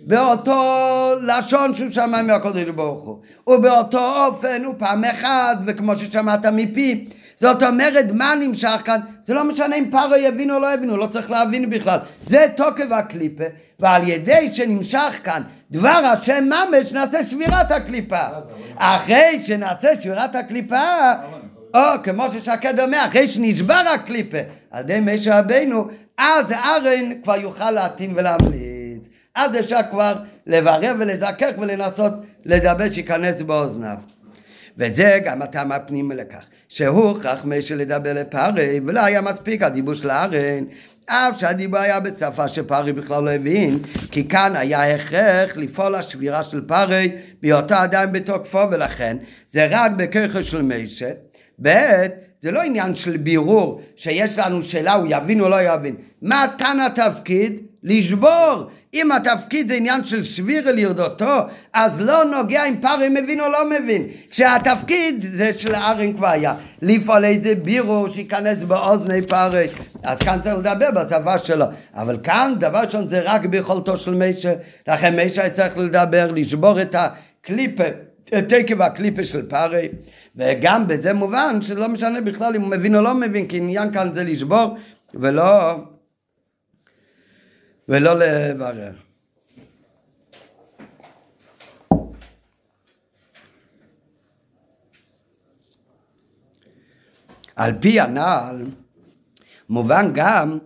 [0.03, 3.19] באותו לשון שהוא שמע מהקדוש ברוך הוא.
[3.47, 7.09] ובאותו אופן הוא פעם אחד, וכמו ששמעת מפי.
[7.41, 8.99] זאת אומרת, מה נמשך כאן?
[9.23, 11.99] זה לא משנה אם פרו יבין או לא יבין, הוא לא צריך להבין בכלל.
[12.27, 13.43] זה תוקף הקליפה,
[13.79, 15.41] ועל ידי שנמשך כאן
[15.71, 18.25] דבר השם ממש, נעשה שבירת הקליפה.
[18.75, 21.11] אחרי שנעשה שבירת הקליפה,
[21.73, 24.37] או כמו ששקד אומר, אחרי שנשבר הקליפה
[24.71, 25.87] על ידי משה רבינו,
[26.17, 29.09] אז ארן כבר יוכל להתאים ולהמליץ.
[29.35, 30.13] אז אפשר כבר
[30.47, 32.13] לברר ולזכך ולנסות
[32.45, 33.95] לדבר שייכנס באוזניו.
[34.77, 40.09] וזה גם הטעם הפנימי לכך, שהוא הוכרח משה לדבר לפרי, ולא היה מספיק הדיבור של
[40.09, 40.63] הארן,
[41.05, 43.79] אף שהדיבור היה בשפה שפרי בכלל לא הבין,
[44.11, 47.11] כי כאן היה הכרח לפעול השבירה של פרי
[47.41, 49.17] בהיותו עדיין בתוקפו, ולכן
[49.51, 51.11] זה רק בכרך של משה.
[51.61, 52.05] ב'
[52.41, 55.95] זה לא עניין של בירור, שיש לנו שאלה, הוא יבין או לא יבין.
[56.21, 57.61] מה כאן התפקיד?
[57.83, 58.69] לשבור.
[58.93, 61.39] אם התפקיד זה עניין של שביר אל ירדותו,
[61.73, 64.03] אז לא נוגע אם פרי מבין או לא מבין.
[64.31, 66.55] כשהתפקיד זה של הארן כבר היה.
[66.81, 69.67] לפעול איזה בירו שייכנס באוזני פרי.
[70.03, 71.65] אז כאן צריך לדבר בשפה שלו.
[71.93, 74.53] אבל כאן דבר ראשון זה רק ביכולתו של מישה.
[74.87, 77.83] לכן מישה צריך לדבר, לשבור את הקליפה.
[78.25, 79.87] תקב הקליפה של פרי,
[80.35, 84.13] וגם בזה מובן שלא משנה בכלל אם הוא מבין או לא מבין, כי עניין כאן
[84.13, 84.77] זה לשבור
[85.13, 85.75] ולא
[87.89, 88.91] ולא לברר.
[97.55, 98.65] על פי הנעל
[99.69, 100.57] מובן גם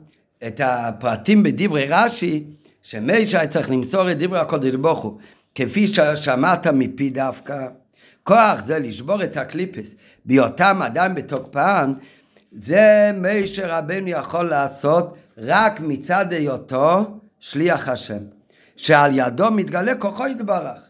[0.47, 2.43] את הפרטים בדברי רש"י
[2.81, 5.19] שמשה צריך למסור את דברי הקודש ברוך הוא
[5.55, 7.67] כפי ששמעת מפי דווקא
[8.27, 9.95] כוח זה לשבור את הקליפס
[10.25, 11.93] בהיותם אדם בתוקפן
[12.51, 18.23] זה משה רבנו יכול לעשות רק מצד היותו שליח השם,
[18.75, 20.89] שעל ידו מתגלה כוחו יתברך.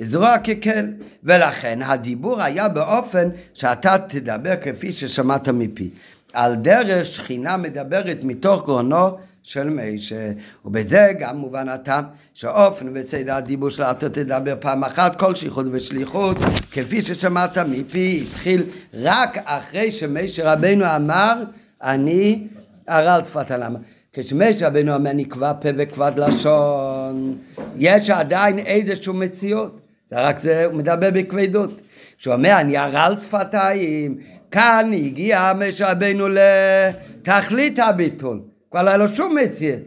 [0.00, 0.86] זרוע ככל,
[1.24, 5.90] ולכן הדיבור היה באופן שאתה תדבר כפי ששמעת מפי.
[6.32, 9.18] על דרך שכינה מדברת מתוך גרונו
[9.48, 10.30] של מישה,
[10.64, 12.04] ובזה גם מובן הטעם
[12.34, 16.36] שאופן וצד הדיבור שלה אתה תדבר פעם אחת כל שליחות ושליחות
[16.72, 18.62] כפי ששמעת מפי התחיל
[18.94, 21.42] רק אחרי שמישה רבנו אמר
[21.82, 22.46] אני
[22.88, 23.78] הרל שפת הלמה
[24.12, 27.38] כשמשה רבנו אומר נקבע פה וכבד לשון.
[27.76, 29.80] יש עדיין איזושהי מציאות
[30.10, 31.80] זה רק זה הוא מדבר בכבדות.
[32.18, 34.18] כשהוא אומר אני הרל שפתיים
[34.50, 38.40] כאן הגיע משה רבנו לתכלית הביטול
[38.70, 39.80] כבר לא היה לו שום מציאות.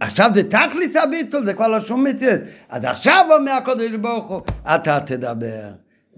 [0.00, 2.40] עכשיו זה תכלס הביטול, זה כבר לא שום מציאות.
[2.68, 4.40] אז עכשיו אומר הקודש ברוך הוא,
[4.74, 5.70] אתה תדבר.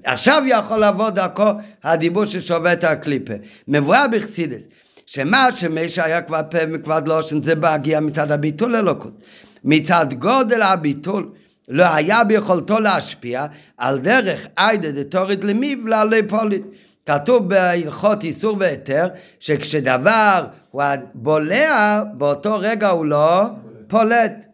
[0.05, 1.51] עכשיו יכול לבוא דרכו
[1.85, 3.35] הדיבור ששובה את הקליפה.
[3.69, 4.63] מבואר בחסידס,
[5.07, 9.23] שמה שמשה היה כבר פה וכבד לושן זה בהגיע מצד הביטול אלוקות.
[9.65, 11.31] מצד גודל הביטול
[11.69, 13.47] לא היה ביכולתו להשפיע
[13.77, 16.63] על דרך עיידה דתורית למיב לעלי פוליט.
[17.07, 19.09] כתוב בהלכות איסור והיתר,
[19.39, 20.83] שכשדבר הוא
[21.15, 23.43] בולע, באותו רגע הוא לא
[23.89, 24.47] פולט.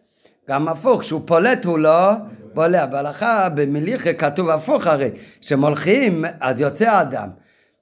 [0.49, 2.11] גם הפוך, כשהוא פולט הוא לא
[2.53, 2.85] בולע.
[2.85, 5.09] בהלכה, במליחה כתוב הפוך הרי,
[5.41, 7.29] כשמולכים אז יוצא האדם.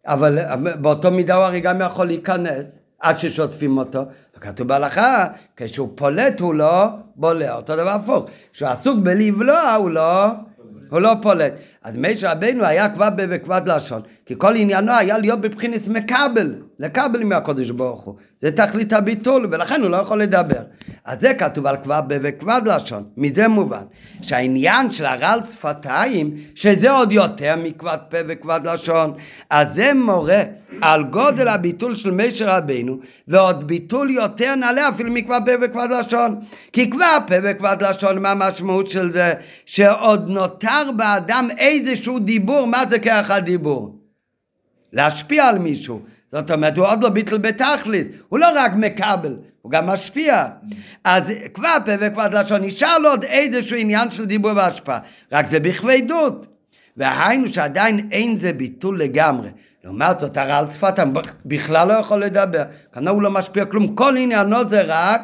[0.05, 0.39] אבל
[0.75, 4.03] באותו מידה הוא הרי גם יכול להיכנס עד ששוטפים אותו.
[4.39, 6.85] כתוב בהלכה, כשהוא פולט הוא לא
[7.15, 8.25] בולע, אותו דבר הפוך.
[8.53, 10.25] כשהוא עסוק בלבלוע הוא לא
[10.89, 11.53] הוא לא פולט.
[11.83, 17.23] אז משה רבינו היה כבר בכבד לשון, כי כל עניינו היה להיות בבחינת מקבל, לקבל
[17.23, 18.15] מהקודש ברוך הוא.
[18.39, 20.61] זה תכלית הביטול, ולכן הוא לא יכול לדבר.
[21.05, 23.83] אז זה כתוב על כבד בכבד לשון, מזה מובן.
[24.21, 29.13] שהעניין של הרעל שפתיים, שזה עוד יותר מכבד פה וכבד לשון,
[29.49, 30.43] אז זה מורה
[30.81, 32.97] על גודל הביטול של משה רבינו,
[33.27, 36.39] ועוד ביטול יותר נעלה אפילו מכבד פה וכבד לשון.
[36.73, 39.33] כי כבד פה וכבד לשון, מה המשמעות של זה?
[39.65, 44.06] שעוד נותר באדם איזשהו דיבור, מה זה כרך הדיבור?
[44.93, 46.01] להשפיע על מישהו.
[46.31, 50.45] זאת אומרת, הוא עוד לא ביטל בתכלס, הוא לא רק מקבל, הוא גם משפיע.
[51.03, 51.23] אז
[51.53, 54.99] כבר פה וכבר לשון, נשאר לו עוד איזשהו עניין של דיבור והשפעה,
[55.31, 56.45] רק זה בכבדות.
[56.97, 59.49] והיינו שעדיין אין זה ביטול לגמרי.
[59.83, 61.13] לעומת זאת, הרעל שפתם
[61.45, 65.21] בכלל לא יכול לדבר, כנראה הוא לא משפיע כלום, כל עניינו זה רק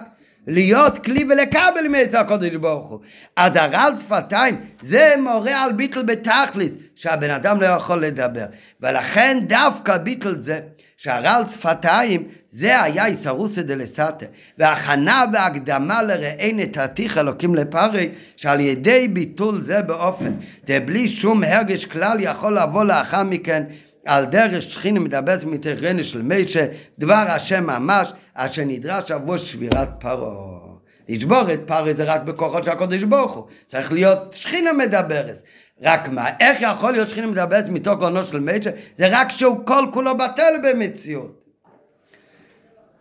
[0.48, 3.00] להיות כלי ולקבל מעץ הקודש ברוך הוא.
[3.36, 8.46] אז הרעל שפתיים זה מורה על ביטל בתכלית, שהבן אדם לא יכול לדבר.
[8.82, 10.60] ולכן דווקא ביטל זה,
[10.98, 14.26] שהרעל שפתיים זה היה איסרוסא דלסתר.
[14.58, 20.34] והכנה והקדמה לראי נתתיך אלוקים לפרי, שעל ידי ביטול זה באופן,
[20.66, 23.64] דבלי שום הרגש כלל יכול לבוא לאחר מכן
[24.06, 26.66] על דרך שכינה מדברת מתרנה של מישה,
[27.00, 30.64] דבר השם ממש, אשר נדרש עבור שבירת פרעה.
[31.10, 35.44] לשבור את פרעה זה רק בכוחות של הקודש ברוך הוא, צריך להיות שכינה מדברת.
[35.82, 38.70] רק מה, איך יכול להיות שכינה מדברת מתוך גאונו של מישה?
[38.96, 41.44] זה רק שהוא כל כולו בטל במציאות.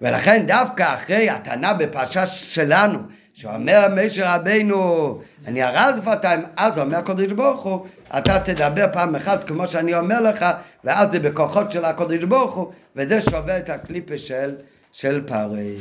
[0.01, 2.99] ולכן דווקא אחרי הטענה בפרשה שלנו,
[3.43, 7.87] שאומר משה רבינו, אני ארד שפתיים, אז אומר הקדוש ברוך הוא,
[8.19, 10.47] אתה תדבר פעם אחת כמו שאני אומר לך,
[10.85, 14.55] ואז זה בכוחות של הקדוש ברוך הוא, וזה שובר את הקליפה של,
[14.93, 15.77] של פרי.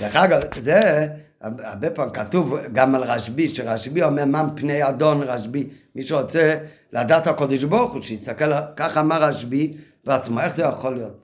[0.00, 1.08] דרך אגב, זה
[1.40, 6.54] הרבה פעמים כתוב גם על רשב"י, שרשב"י אומר מה פני אדון רשב"י, מי שרוצה
[6.92, 9.72] לדעת הקדוש ברוך הוא, שיסתכל, ככה אמר רשב"י
[10.04, 11.18] בעצמו, איך זה יכול להיות?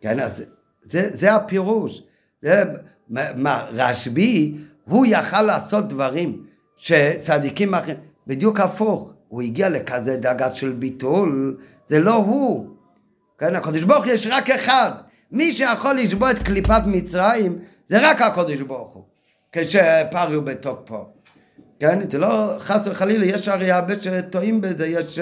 [0.00, 0.42] כן, אז
[0.82, 2.02] זה, זה הפירוש.
[2.42, 2.62] זה,
[3.08, 4.54] מה, רשב"י,
[4.84, 6.42] הוא יכל לעשות דברים
[6.76, 7.96] שצדיקים אחרים,
[8.26, 9.12] בדיוק הפוך.
[9.28, 12.66] הוא הגיע לכזה דאגה של ביטול, זה לא הוא.
[13.38, 14.90] כן, הקדוש ברוך יש רק אחד.
[15.32, 19.04] מי שיכול לשבור את קליפת מצרים, זה רק הקדוש ברוך הוא.
[19.52, 21.04] כשפרי הוא בתוקפו.
[21.80, 25.20] כן, זה לא, חס וחלילה, יש הרי הרבה שטועים בזה, יש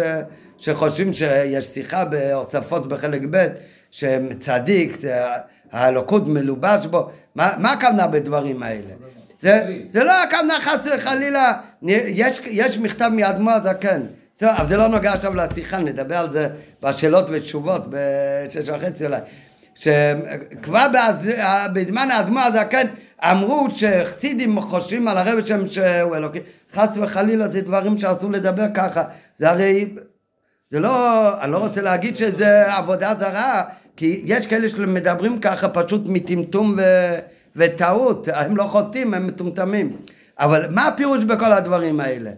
[0.57, 3.47] שחושבים שיש שיחה בהוספות בחלק ב',
[3.91, 4.97] שצדיק,
[5.73, 8.95] האלוקות מלובש בו, מה, מה הכוונה בדברים האלה?
[9.41, 11.53] זה, זה לא הכוונה חס וחלילה,
[11.83, 14.01] יש, יש מכתב מאדמו הזקן,
[14.39, 16.49] טוב, אבל זה לא נוגע עכשיו לשיחה, נדבר על זה
[16.83, 19.21] בשאלות ותשובות בשש וחצי אולי.
[19.75, 20.87] שכבר
[21.75, 22.87] בזמן האדמו הזקן
[23.23, 26.39] אמרו שחסידים חושבים על הרב שם שהוא אלוקי,
[26.73, 29.03] חס וחלילה זה דברים שאסור לדבר ככה,
[29.37, 29.95] זה הרי,
[30.71, 33.63] זה לא, אני לא רוצה להגיד שזה עבודה זרה,
[33.97, 36.83] כי יש כאלה שמדברים ככה פשוט מטמטום ו...
[37.59, 39.97] וטעות, הם לא חוטאים, הם מטומטמים.
[40.39, 42.31] אבל מה הפירוש בכל הדברים האלה?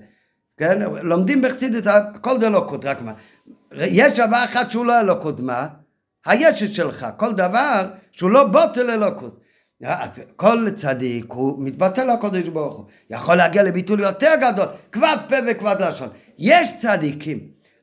[0.57, 0.79] כן?
[1.03, 3.13] לומדים בחסידות, הכל זה לא קוד, רק מה.
[3.77, 5.67] יש דבר אחד שהוא לא אלוקות, מה?
[6.27, 7.83] הישת שלך, כל דבר
[8.13, 9.41] שהוא לא בוטל אלוקות.
[9.85, 15.37] אז כל צדיק הוא מתבטל לקודש ברוך הוא, יכול להגיע לביטול יותר גדול, כבד פה
[15.49, 16.09] וכבד לשון.
[16.39, 17.39] יש צדיקים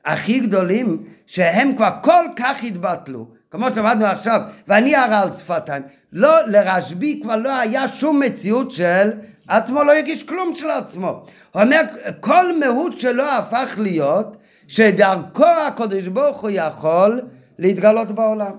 [0.06, 5.84] הכי גדולים שהם כבר כל כך התבטלו, כמו שלמדנו עכשיו, ואני הרע על שפתיים.
[6.14, 9.12] לא, לרשב"י כבר לא היה שום מציאות של
[9.48, 11.24] עצמו, לא הגיש כלום של עצמו.
[11.52, 11.82] הוא אומר,
[12.20, 14.38] כל מהות שלו הפך להיות
[14.68, 17.22] שדרכו הקדוש ברוך הוא יכול
[17.60, 18.52] להתגלות בעולם.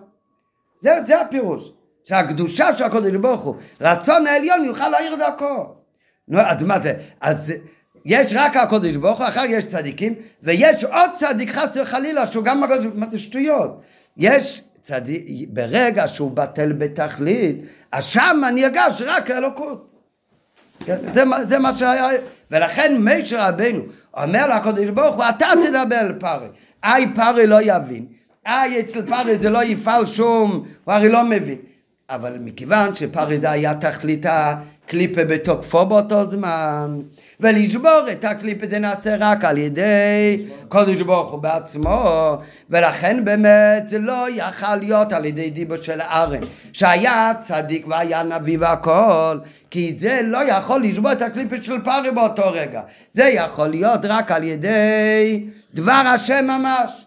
[0.81, 1.71] זה, זה הפירוש.
[2.05, 5.75] שהקדושה של הקדוש ברוך הוא, רצון העליון יוכל להעיר דרכו.
[6.29, 6.95] נו, אז מה זה?
[7.21, 7.53] אז
[8.05, 12.63] יש רק הקדוש ברוך הוא, אחר יש צדיקים, ויש עוד צדיק חס וחלילה שהוא גם
[12.63, 13.81] הקדוש ברוך הוא, מה זה שטויות?
[14.17, 17.57] יש צדיק, ברגע שהוא בטל בתכלית,
[17.93, 19.91] אז שם נרגש רק האלוקות.
[20.85, 20.97] כן?
[21.15, 22.09] זה, זה מה שהיה,
[22.51, 23.83] ולכן משה רבנו
[24.17, 26.47] אומר לקדוש ברוך הוא, אתה תדבר אל פרי.
[26.85, 28.07] איי פרי לא יבין,
[28.47, 31.59] איי אצל פרי זה לא יפעל שום, הוא הרי לא מבין.
[32.11, 34.27] אבל מכיוון שפרי זה היה תכלית
[34.89, 37.01] קליפה בתוקפו באותו זמן,
[37.41, 42.37] ולשבור את הקליפה זה נעשה רק על ידי קודש ברוך הוא בעצמו,
[42.71, 46.41] ולכן באמת לא יכל להיות על ידי דיבו של ארן,
[46.73, 49.39] שהיה צדיק והיה נביא והכל,
[49.71, 52.83] כי זה לא יכול לשבור את הקליפה של פרי באותו רגע,
[53.13, 57.05] זה יכול להיות רק על ידי דבר השם ממש.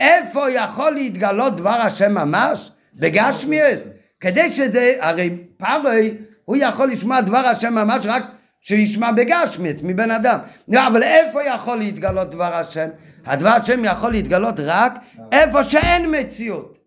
[0.00, 2.70] איפה יכול להתגלות דבר השם ממש?
[2.94, 3.78] בגשמיאס.
[4.20, 6.14] כדי שזה, הרי פרי
[6.48, 8.22] הוא יכול לשמוע דבר השם ממש רק
[8.60, 10.38] שישמע בגשמיאס מבן אדם.
[10.68, 12.88] לא, אבל איפה יכול להתגלות דבר השם?
[13.26, 14.92] הדבר השם יכול להתגלות רק
[15.32, 16.78] איפה שאין מציאות.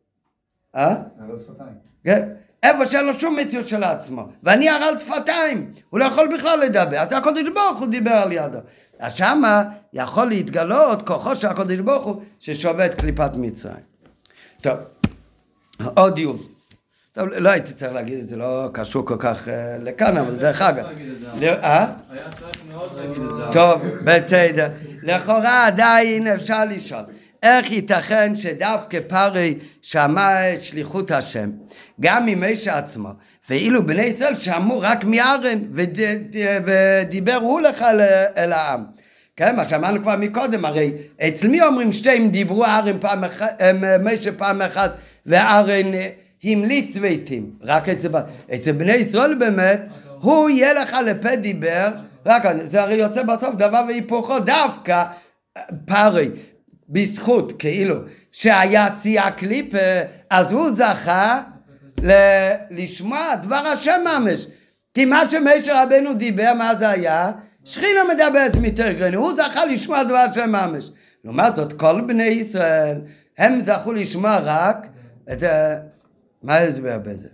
[0.76, 0.96] אה?
[2.04, 2.30] כן?
[2.64, 4.28] איפה שאין לו שום מציאות של עצמו.
[4.44, 6.98] ואני הרל שפתיים, הוא לא יכול בכלל לדבר.
[6.98, 8.60] אז הקדוש ברוך הוא דיבר על ידו.
[9.00, 9.64] אז שמה
[9.94, 13.84] יכול להתגלות כוחו של הקדוש ברוך הוא ששובה את קליפת מצרים.
[14.62, 14.78] טוב,
[15.96, 16.38] עוד דיון.
[17.14, 20.62] טוב, לא הייתי צריך להגיד את זה, לא קשור כל כך אה, לכאן, אבל דרך
[20.62, 20.86] אגב.
[21.40, 21.86] ל- אה?
[22.12, 23.44] היה צריך מאוד להגיד את זה.
[23.52, 24.68] טוב, בסדר.
[25.04, 27.04] לכאורה עדיין אפשר לשאול.
[27.44, 31.50] איך ייתכן שדווקא פרי שמע את שליחות השם,
[32.02, 33.10] גם ממשה עצמו,
[33.50, 36.00] ואילו בני ישראל שמעו רק מארן, וד,
[36.66, 38.02] ודיבר הוא לך אל,
[38.38, 38.84] אל העם.
[39.36, 40.92] כן, מה שאמרנו כבר מקודם, הרי
[41.28, 43.62] אצל מי אומרים שתיהם דיברו ארן פעם אחת,
[44.04, 44.92] משה פעם אחת,
[45.26, 46.10] וארן אה,
[46.43, 47.51] המליץ והתאים.
[47.61, 48.07] רק אצל,
[48.55, 49.81] אצל בני ישראל באמת,
[50.22, 51.89] הוא יהיה לך לפה דיבר,
[52.26, 55.03] רק זה הרי יוצא בסוף דבר והיפוכו, דווקא
[55.85, 56.30] פרי,
[56.89, 57.95] בזכות כאילו
[58.31, 59.77] שהיה שיא הקליפה,
[60.30, 61.41] אז הוא זכה
[62.03, 64.47] ל- לשמוע דבר השם ממש.
[64.93, 67.31] כי מה שמשה רבנו דיבר, מה זה היה?
[67.65, 70.91] שכינה מדברת מתרגרנו, הוא זכה לשמוע דבר השם ממש.
[71.23, 73.01] לעומת זאת, כל בני ישראל,
[73.38, 74.88] הם זכו לשמוע רק
[75.31, 75.76] את ה...
[76.43, 77.27] מה ההסבר בזה?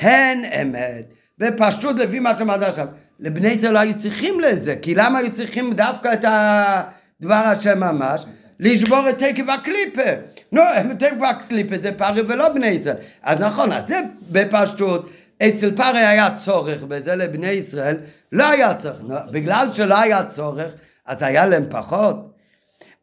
[0.00, 1.04] הן אמת,
[1.38, 2.86] בפשטות לפי מה שאמרת עכשיו.
[3.20, 8.26] לבני ישראל לא היו צריכים לזה, כי למה היו צריכים דווקא את הדבר השם ממש?
[8.60, 10.10] לשבור את תקף הקליפה.
[10.52, 10.62] נו,
[10.98, 12.96] תקף הקליפה זה פרי ולא בני ישראל.
[13.22, 14.00] אז נכון, אז זה
[14.30, 15.10] בפשטות.
[15.42, 17.96] אצל פרי היה צורך בזה, לבני ישראל
[18.32, 19.00] לא היה צורך.
[19.02, 20.72] נו, בגלל שלא היה צורך,
[21.06, 22.34] אז היה להם פחות.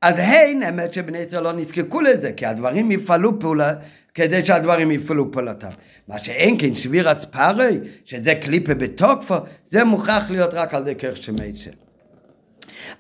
[0.02, 3.74] אז הן אמת שבני ישראל לא נזקקו לזה, כי הדברים יפעלו פעולה,
[4.14, 5.70] כדי שהדברים יפעלו פעולתם.
[6.08, 9.36] מה שאין כן שביר אספרי, שזה קליפה בתוקפו,
[9.68, 11.72] זה מוכרח להיות רק על דרך שמייצר.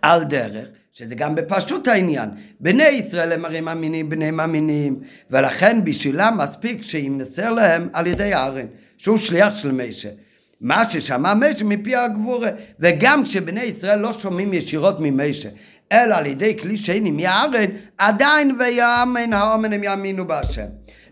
[0.01, 2.29] על דרך, שזה גם בפשטות העניין.
[2.59, 4.99] בני ישראל הם הרי מאמינים, בני מאמינים,
[5.31, 8.65] ולכן בשבילם מספיק שימסר להם על ידי הארן,
[8.97, 10.09] שהוא שליח של משה.
[10.61, 15.49] מה ששמע משה מפי הגבורה, וגם כשבני ישראל לא שומעים ישירות ממשה,
[15.91, 20.65] אלא על ידי כלי שני מהארן, עדיין ויאמן האומן הם יאמינו בהשם.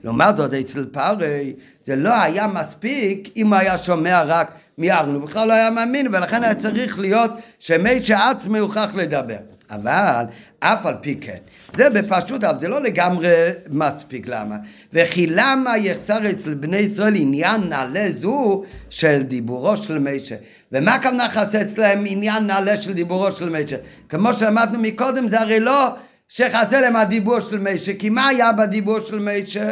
[0.04, 1.54] לעומת זאת אצל פרי,
[1.86, 6.08] זה לא היה מספיק אם הוא היה שומע רק מארן, הוא בכלל לא היה מאמין,
[6.08, 9.38] ולכן היה צריך להיות שמשה עצמו יוכרח לדבר.
[9.70, 10.26] אבל
[10.60, 11.38] אף על פי כן,
[11.76, 13.30] זה בפשטות, אבל זה לא לגמרי
[13.70, 14.56] מספיק, למה?
[14.94, 20.36] וכי למה יחסר אצל בני ישראל עניין נעלה זו של דיבורו של משה?
[20.72, 23.78] ומה הכוונה חסר אצלם עניין נעלה של דיבורו של משה?
[24.10, 25.88] כמו שלמדנו מקודם, זה הרי לא
[26.28, 29.70] שחסר להם הדיבור של משה, כי מה היה בדיבור של משה?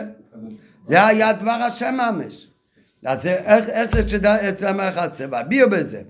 [0.87, 2.47] זה היה דבר השם ממש.
[3.05, 5.27] אז איך, איך זה שאצלם היה חסר?
[5.31, 6.01] והביאו בזה.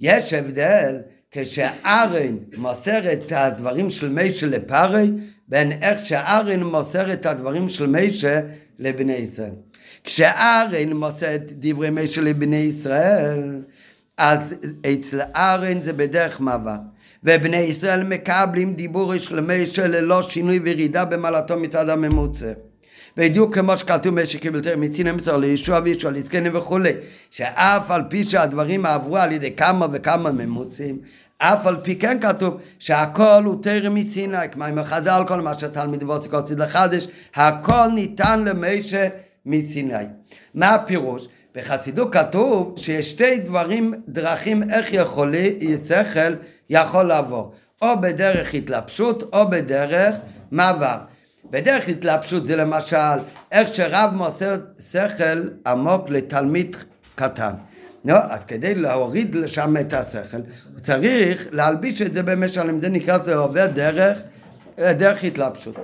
[0.00, 0.98] יש הבדל
[1.30, 5.10] כשארן מוסר את הדברים של משה לפרי,
[5.48, 8.40] בין איך שארן מוסר את הדברים של משה
[8.78, 9.52] לבני ישראל.
[10.04, 13.62] כשארן מוסר את דברי משה לבני ישראל,
[14.16, 14.54] אז
[14.92, 16.76] אצל ארן זה בדרך מעבר.
[17.24, 22.52] ובני ישראל מקבלים דיבור של משה ללא שינוי וירידה במעלתו מצד הממוצע.
[23.20, 26.92] בדיוק כמו שכתוב משה קיבל תרם מצינה מצור לישוע וישוע לזקנים וכולי
[27.30, 30.98] שאף על פי שהדברים עברו על ידי כמה וכמה ממוצעים
[31.38, 36.02] אף על פי כן כתוב שהכל הוא תרם מסיני כמו עם החז"ל כל מה שהתלמיד
[36.02, 39.08] ווצק הוציא לחדש הכל ניתן למשה
[39.46, 40.04] מסיני.
[40.54, 41.28] מה הפירוש?
[41.54, 45.34] בחסידות כתוב שיש שתי דברים, דרכים איך יכול,
[45.88, 46.34] שכל
[46.70, 47.52] יכול לעבור.
[47.82, 50.16] או בדרך התלבשות או בדרך
[50.50, 50.96] מעבר
[51.50, 53.18] בדרך התלבשות זה למשל
[53.52, 54.56] איך שרב מוסר
[54.90, 56.76] שכל עמוק לתלמיד
[57.14, 57.52] קטן.
[58.04, 60.36] לא, אז כדי להוריד לשם את השכל,
[60.72, 64.18] הוא צריך להלביש את זה במשלם, זה נקרא, זה עובר דרך,
[64.78, 65.76] דרך התלבשות.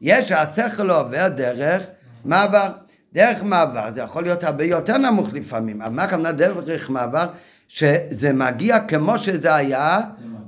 [0.00, 1.82] יש השכל עובר דרך
[2.24, 2.70] מעבר.
[3.12, 7.26] דרך מעבר, זה יכול להיות הרבה יותר נמוך לפעמים, אבל מה הכוונה דרך מעבר?
[7.68, 10.00] שזה מגיע כמו שזה היה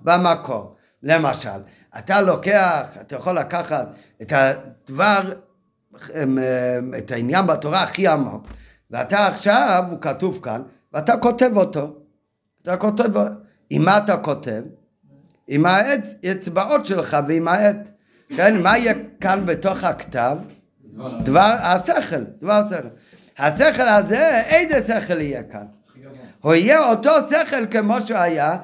[0.02, 0.76] במקור.
[1.02, 1.48] למשל,
[1.98, 3.88] אתה לוקח, אתה יכול לקחת
[4.22, 5.32] את הדבר,
[6.98, 8.46] את העניין בתורה הכי עמוק,
[8.90, 10.62] ואתה עכשיו, הוא כתוב כאן,
[10.92, 11.96] ואתה כותב אותו.
[12.62, 13.10] אתה כותב,
[13.70, 14.62] עם מה אתה כותב?
[15.48, 17.88] עם האצבעות שלך ועם העט.
[18.36, 20.36] כן, מה יהיה כאן בתוך הכתב?
[21.20, 22.88] דבר השכל, דבר השכל.
[23.38, 25.66] השכל הזה, איזה שכל יהיה כאן?
[26.40, 28.56] הוא יהיה אותו שכל כמו שהוא היה,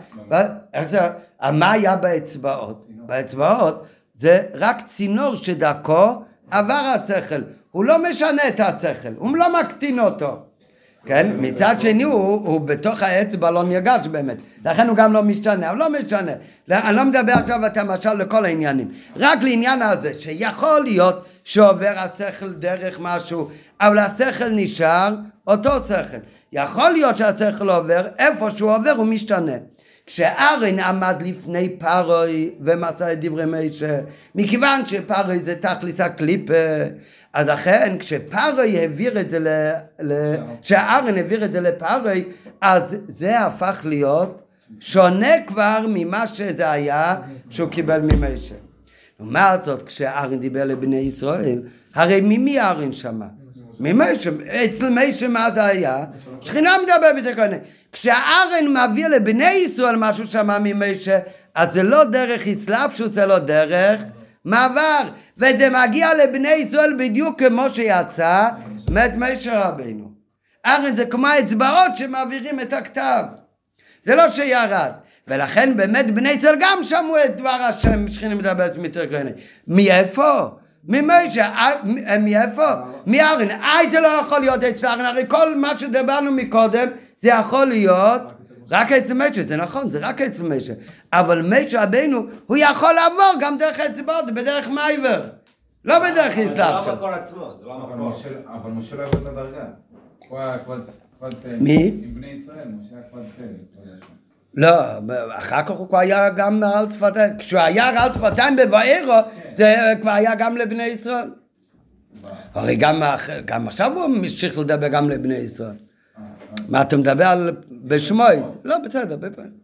[1.52, 2.88] מה היה באצבעות?
[3.06, 3.86] באצבעות
[4.18, 10.42] זה רק צינור שדרכו עבר השכל, הוא לא משנה את השכל, הוא לא מקטין אותו.
[11.06, 11.30] כן?
[11.38, 15.78] מצד שני הוא, הוא בתוך האצבע לא נרגש באמת, לכן הוא גם לא משתנה, אבל
[15.78, 16.32] לא משנה.
[16.70, 22.52] אני לא מדבר עכשיו את המשל לכל העניינים, רק לעניין הזה, שיכול להיות שעובר השכל
[22.52, 23.48] דרך משהו,
[23.80, 25.14] אבל השכל נשאר
[25.46, 26.18] אותו שכל.
[26.52, 29.52] יכול להיות שהשכל עובר, איפה שהוא עובר הוא משתנה.
[30.06, 34.00] כשארן עמד לפני פרוי ומסר את דברי מישה,
[34.34, 36.54] מכיוון שפרוי זה תכלס הקליפה,
[37.32, 39.48] אז לכן כשפרוי העביר את זה, ל...
[40.02, 40.34] ל...
[40.62, 42.24] כשארן העביר את זה לפרוי,
[42.60, 44.42] אז זה הפך להיות
[44.80, 47.16] שונה כבר ממה שזה היה
[47.50, 48.54] שהוא קיבל ממישה.
[49.20, 51.62] לעומת זאת, כשארן דיבר לבני ישראל,
[51.94, 53.26] הרי ממי ארן שמע?
[53.82, 54.30] ממישה,
[54.64, 56.04] אצל מישה מה זה היה?
[56.40, 57.56] שכינה מדבר בתקוני.
[57.92, 61.18] כשהארן מעביר לבני ישראל משהו שמע ממישה,
[61.54, 64.00] אז זה לא דרך אסלאפשוס, זה לא דרך
[64.44, 65.02] מעבר.
[65.38, 68.48] וזה מגיע לבני ישראל בדיוק כמו שיצא
[68.90, 70.12] מת מישה רבינו.
[70.66, 73.22] ארן זה כמו האצבעות שמעבירים את הכתב.
[74.02, 74.92] זה לא שירד.
[75.28, 79.30] ולכן באמת בני ישראל גם שמעו את דבר השם שכינה מדברת מתרקוני.
[79.68, 80.48] מאיפה?
[80.84, 81.50] ממשה,
[82.20, 82.66] מאיפה?
[83.06, 83.48] מארן.
[83.50, 86.88] אי זה לא יכול להיות אצל ארן, הרי כל מה שדיברנו מקודם
[87.22, 88.22] זה יכול להיות
[88.70, 90.72] רק אצל משה, זה נכון, זה רק אצל משה.
[91.12, 95.20] אבל משה רבינו, הוא יכול לעבור גם דרך אצבעות, בדרך מייבר.
[95.84, 96.92] לא בדרך זה איסלאפ לא.
[96.92, 98.08] המקור עצמו, זה לא אבל המקור.
[98.08, 98.28] משה-
[98.62, 99.64] אבל משה לא יורד לדרגה.
[100.28, 100.78] הוא היה כבד...
[101.20, 101.48] כבד פה.
[101.60, 102.00] מי?
[102.04, 103.42] עם בני ישראל, משה היה כבד פה.
[103.42, 104.12] אתה יודע שם.
[104.54, 104.82] לא,
[105.32, 109.14] אחר כך הוא כבר היה גם על שפתיים, כשהוא היה על שפתיים בבארו,
[109.56, 111.30] זה כבר היה גם לבני ישראל.
[112.54, 113.02] הרי גם,
[113.44, 115.76] גם עכשיו הוא המשיך לדבר גם לבני ישראל.
[116.68, 118.36] מה אתה מדבר על בשמוי?
[118.64, 119.61] לא, בסדר, בפעם.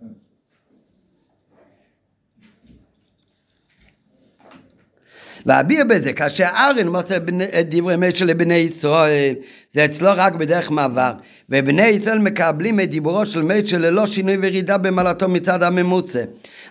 [5.48, 7.16] ואביר בזה, כאשר ארן מוצא
[7.60, 9.34] את דברי משה לבני ישראל,
[9.72, 11.12] זה אצלו רק בדרך מעבר,
[11.50, 16.24] ובני ישראל מקבלים את דיבורו של משה ללא שינוי וירידה במעלתו מצד הממוצע.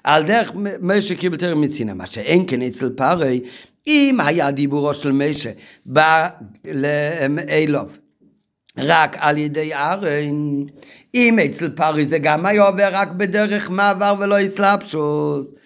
[0.03, 3.41] על דרך מ- משה קיבל תרם מצינה, מה שאין כן אצל פארי,
[3.87, 5.51] אם היה דיבורו של משה
[5.85, 6.27] בא
[6.65, 7.97] לאלוב.
[8.77, 10.63] רק על ידי ארן.
[11.15, 15.56] אם אצל פרי זה גם היה עובר רק בדרך מעבר ולא הסלבשות.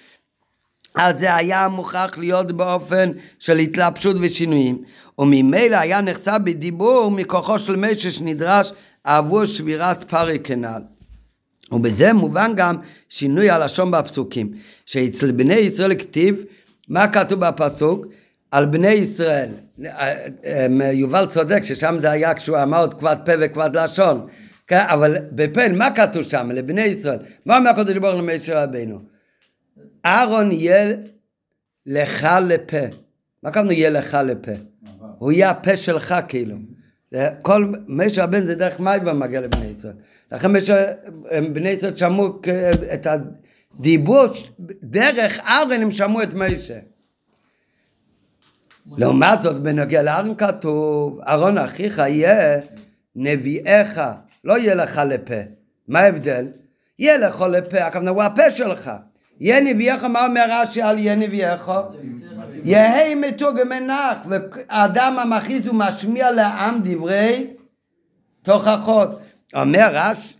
[0.95, 4.83] אז זה היה מוכרח להיות באופן של התלבשות ושינויים.
[5.19, 8.73] וממילא היה נחשף בדיבור מכוחו של משה שנדרש
[9.03, 10.81] עבור שבירת פרי כנ"ל.
[11.71, 12.75] ובזה מובן גם
[13.09, 14.51] שינוי הלשון בפסוקים,
[14.85, 16.35] שאצל בני ישראל כתיב,
[16.87, 18.05] מה כתוב בפסוק?
[18.51, 19.49] על בני ישראל.
[19.79, 24.27] אמ, יובל צודק ששם זה היה כשהוא אמר עוד כבד פה וכבד לשון.
[24.67, 26.51] כן, אבל בפן, מה כתוב שם?
[26.51, 27.17] לבני ישראל.
[27.45, 29.10] מה אומר הקדוש ברוך הוא למשה רבינו?
[30.05, 30.95] אהרון יהיה
[31.85, 32.95] לך לפה.
[33.43, 34.51] מה הכוונה יהיה לך לפה?
[35.17, 36.55] הוא יהיה הפה שלך כאילו.
[37.41, 39.93] כל משה הבן זה דרך מייבה מגיע לבני ישראל.
[40.31, 40.85] לכן משה,
[41.53, 42.41] בני ישראל שמעו
[42.93, 44.25] את הדיבור,
[44.83, 46.79] דרך אהרון הם שמעו את משה.
[48.97, 52.59] לעומת זאת, בנוגע לאהרון כתוב, אהרון אחיך יהיה
[53.15, 54.01] נביאיך,
[54.43, 55.41] לא יהיה לך לפה.
[55.87, 56.47] מה ההבדל?
[56.99, 58.91] יהיה לך לפה, הכוונה הוא הפה שלך.
[59.41, 61.71] יהיה נביאיך, מה אומר רש"י על יהיה נביאיך?
[62.63, 67.47] יהי מתורגמן מנח, והאדם המכריז ומשמיע לעם דברי
[68.41, 69.19] תוכחות.
[69.55, 70.33] אומר רש"י,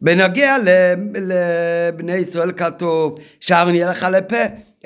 [0.00, 4.36] בנוגע ל- לבני ישראל כתוב, שארן יהיה לך לפה.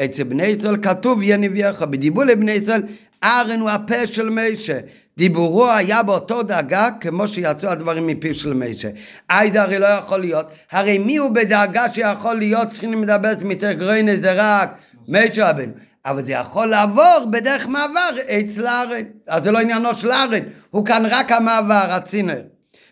[0.05, 1.83] אצל בני ישראל כתוב יהיה נביאך.
[1.83, 2.83] בדיבור לבני ישראל,
[3.25, 4.79] ארן הוא הפה של משה.
[5.19, 8.63] דיבורו היה באותו דאגה כמו שיצאו הדברים מפיו של.
[9.31, 10.47] אי זה הרי לא יכול להיות.
[10.73, 14.71] הרי מי הוא בדאגה שיכול להיות צריכים לדבר מתר גרוינה זה רק
[15.09, 15.73] משה רבנו.
[16.07, 19.03] אבל זה יכול לעבור בדרך מעבר אצל ארן.
[19.29, 22.41] אז זה לא עניינו של ארן, הוא כאן רק המעבר, הצינר.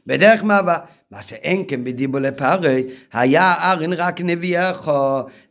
[0.07, 0.77] בדרך מעבר.
[1.11, 4.91] מה שאין כן בדיבור לפרי, היה ארן רק נביאך,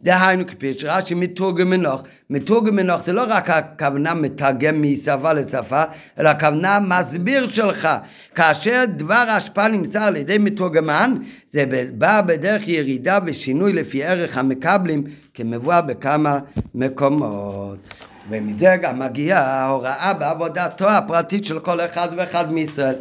[0.02, 2.02] דהיינו כפי שרש"י מתורגם מנוח.
[2.30, 5.84] מתורגם מנוח זה לא רק הכוונה מתרגם משפה לשפה,
[6.20, 7.90] אלא הכוונה מסביר שלך.
[8.36, 11.14] כאשר דבר ההשפעה נמצא על ידי מתורגמן,
[11.52, 11.66] זה
[11.98, 15.04] בא בדרך ירידה ושינוי לפי ערך המקבלים,
[15.34, 16.40] כמבואה בכמה
[16.76, 17.78] מקומות.
[18.30, 22.96] ומזה גם מגיעה ההוראה בעבודתו הפרטית של כל אחד ואחד מישראל.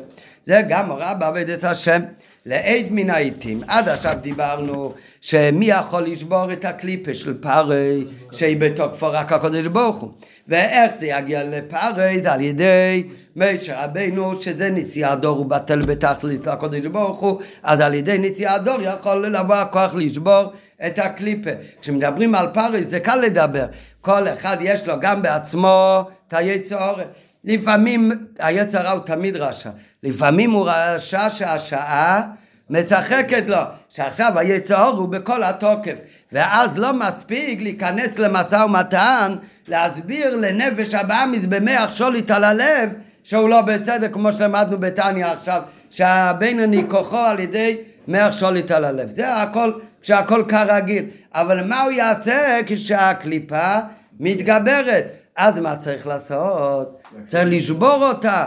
[0.44, 2.00] זה גם הוראה בעבודת השם.
[2.46, 9.06] לעד מן העיתים, עד עכשיו דיברנו שמי יכול לשבור את הקליפה של פארי שהיא בתוקפו
[9.10, 10.10] רק הקודש ברוך הוא.
[10.48, 12.22] ואיך זה יגיע לפארי?
[12.22, 13.04] זה על ידי
[13.36, 17.40] משה רבינו שזה נשיאה הדור הוא בטל בתכלית לקודש ברוך הוא.
[17.62, 20.52] אז על ידי נשיאה הדור יכול לבוא הכוח לשבור
[20.86, 21.50] את הקליפה.
[21.80, 23.66] כשמדברים על פארי זה קל לדבר.
[24.00, 26.96] כל אחד יש לו גם בעצמו את היצור
[27.44, 29.70] לפעמים היצר הרע הוא תמיד רשע,
[30.04, 32.22] לפעמים הוא רשע שהשעה
[32.70, 33.56] משחקת לו,
[33.88, 35.98] שעכשיו היצר הוא בכל התוקף,
[36.32, 39.36] ואז לא מספיק להיכנס למשא ומתן,
[39.68, 42.90] להסביר לנפש הבאמיס במח שולית על הלב,
[43.22, 47.76] שהוא לא בסדר, כמו שלמדנו בתניא עכשיו, שהבינוני כוחו על ידי
[48.08, 49.08] מח שולית על הלב.
[49.08, 49.72] זה הכל,
[50.02, 51.04] כשהכל כרגיל.
[51.34, 53.74] אבל מה הוא יעשה כשהקליפה
[54.20, 55.06] מתגברת?
[55.36, 57.02] אז מה צריך לעשות?
[57.24, 58.46] צריך לשבור אותה.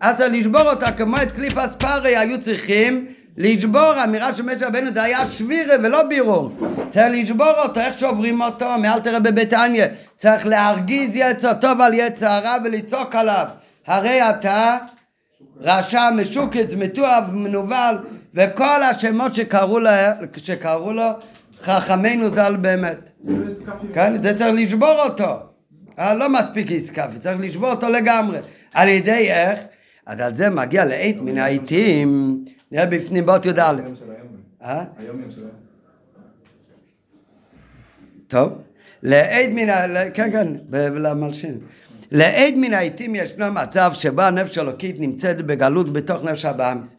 [0.00, 3.06] אז לשבור אותה כמו את קליפת פארי היו צריכים
[3.36, 6.50] לשבור, אמירה של משה רבנו זה היה שבירה ולא בירור.
[6.90, 8.78] צריך לשבור אותו, איך שוברים אותו?
[8.78, 9.86] מאל תראה בביתניה.
[10.16, 13.46] צריך להרגיז יצר טוב על יצר הרע ולצעוק עליו.
[13.86, 14.78] הרי אתה
[15.60, 17.98] רשע, משוקץ, מתועב, מנוול,
[18.34, 19.90] וכל השמות שקראו לו,
[20.36, 21.08] שקראו לו
[21.62, 23.10] חכמינו ז"ל באמת.
[23.92, 25.30] כן, זה צריך לשבור אותו.
[25.98, 28.38] אה, לא מספיק איסקאפי, צריך לשבור אותו לגמרי.
[28.74, 29.58] על ידי איך?
[30.06, 33.60] אז על זה מגיע לעת מן העיתים, נראה בפנים באות י"א.
[33.60, 33.94] היום.
[34.62, 34.84] אה?
[34.98, 35.30] היום יום.
[38.26, 38.52] טוב.
[39.02, 40.10] לעד מן ה...
[40.14, 41.58] כן, כן, למלשין.
[42.10, 46.96] לעד מן העיתים ישנו מצב שבו הנפש האלוקית נמצאת בגלות בתוך נפש הבאמיס.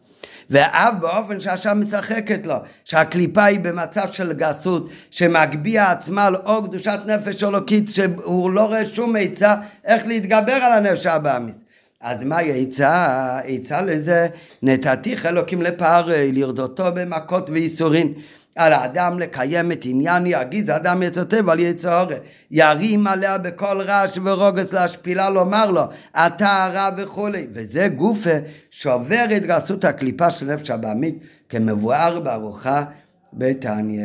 [0.50, 2.54] ואף באופן שהשם משחקת לו,
[2.84, 8.86] שהקליפה היא במצב של גסות, שמגביה עצמה על אור קדושת נפש אלוקית, שהוא לא רואה
[8.86, 9.54] שום עצה
[9.84, 11.54] איך להתגבר על הנפש הבאמיס.
[12.02, 13.38] אז מה עצה?
[13.44, 14.26] עצה לזה,
[14.62, 18.12] נתתיך אלוקים לפערי, לרדותו במכות וייסורין.
[18.56, 22.04] על האדם לקיים את עניין ירגיז האדם יצאתיו על יצא
[22.50, 28.30] ירים עליה בכל רעש ורוגז להשפילה לומר לו אתה הרע וכולי וזה גופה
[28.70, 31.18] שובר את גסות הקליפה של נפש הבעמית
[31.48, 32.84] כמבואר בארוחה
[33.32, 34.02] בתניא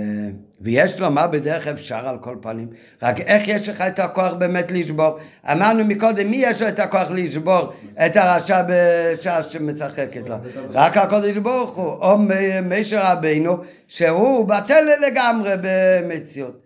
[0.62, 2.70] ויש לומר בדרך אפשר על כל פנים.
[3.02, 5.18] רק איך יש לך את הכוח באמת לשבור?
[5.52, 7.74] אמרנו מקודם מי יש לו את הכוח לשבור
[8.06, 10.36] את הרשע בשעה שמשחקת לו?
[10.70, 12.18] רק הקודש ברוך הוא או
[12.64, 13.58] משה רבינו
[13.88, 16.62] שהוא בטל לגמרי במציאות.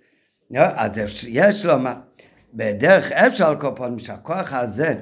[0.55, 0.91] אז
[1.27, 1.93] יש לומר
[2.53, 4.95] בדרך אפשר על כל פנים שהכוח הזה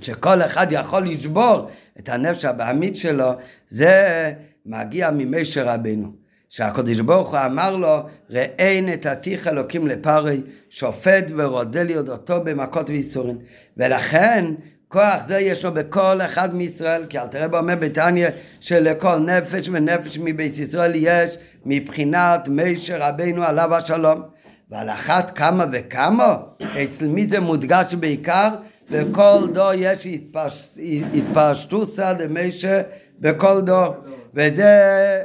[0.00, 3.32] שכל אחד יכול לשבור את הנפש הבעמית שלו
[3.68, 4.32] זה
[4.66, 6.19] מגיע ממשה רבינו
[6.50, 10.40] שהקדוש ברוך הוא אמר לו, ראה נתתיך אלוקים לפרי,
[10.70, 13.38] שופט ורודה ליודעתו במכות וייסורים.
[13.76, 14.44] ולכן,
[14.88, 18.28] כוח זה יש לו בכל אחד מישראל, כי אל תראה באומר בתניא
[18.60, 24.22] שלכל נפש ונפש מבית ישראל יש מבחינת מישר רבינו עליו השלום.
[24.70, 26.36] ועל אחת כמה וכמה,
[26.82, 28.48] אצל מי זה מודגש בעיקר?
[28.90, 30.70] בכל דור יש התפש...
[31.14, 32.82] התפשטוסא דמישה
[33.20, 33.94] בכל דור.
[34.34, 35.22] וזה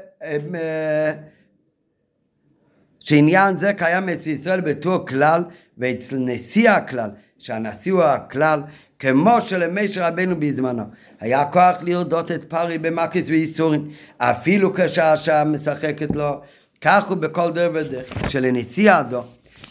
[3.00, 5.44] שעניין זה קיים אצל ישראל בתור כלל
[5.78, 8.62] ואצל נשיא הכלל, שהנשיא הוא הכלל,
[9.00, 10.84] כמו שלמשה רבנו בזמנו.
[11.20, 13.88] היה כוח לרדות את פרי במקץ וייסורים,
[14.18, 16.42] אפילו כשהשעה משחקת לו,
[16.82, 19.24] כך הוא בכל דור ודור, שלנשיא הדור.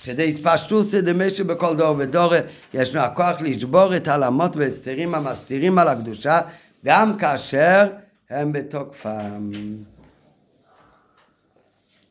[0.03, 2.33] שזה התפשטות דמשה בכל דור ודור,
[2.75, 6.41] ישנו הכוח לשבור את הלמות והסתרים המסתירים על הקדושה,
[6.85, 7.89] גם כאשר
[8.31, 9.51] הם בתוקפם.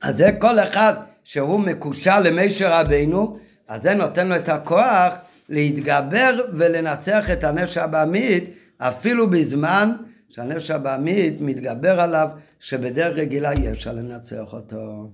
[0.04, 0.94] אז זה כל אחד
[1.24, 5.14] שהוא מקושר למשה רבינו, אז זה נותן לו את הכוח
[5.50, 9.92] להתגבר ולנצח את הנפש הבעמית, אפילו בזמן
[10.30, 15.10] שהנפש הבעמית מתגבר עליו, שבדרך רגילה אי אפשר לנצח אותו.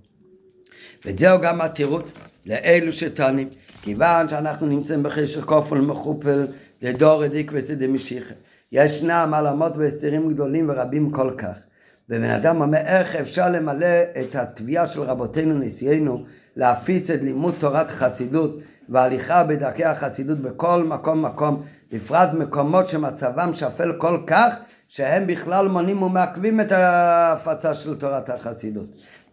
[1.06, 2.14] וזהו גם התירוץ
[2.46, 3.50] לאלו שטוענים,
[3.82, 6.48] כיוון שאנחנו נמצאים בחשך כופל מחופל
[6.82, 8.34] לדור עדיק ותדמשיכה.
[8.72, 11.69] ישנם עלמות והסתרים גדולים ורבים כל כך.
[12.10, 16.24] ובן אדם אומר איך אפשר למלא את התביעה של רבותינו נשיאנו
[16.56, 18.60] להפיץ את לימוד תורת חסידות
[18.90, 24.56] והליכה בדרכי החסידות בכל מקום מקום, בפרט מקומות שמצבם שפל כל כך
[24.88, 28.90] שהם בכלל מונעים ומעכבים את ההפצה של תורת החסידות.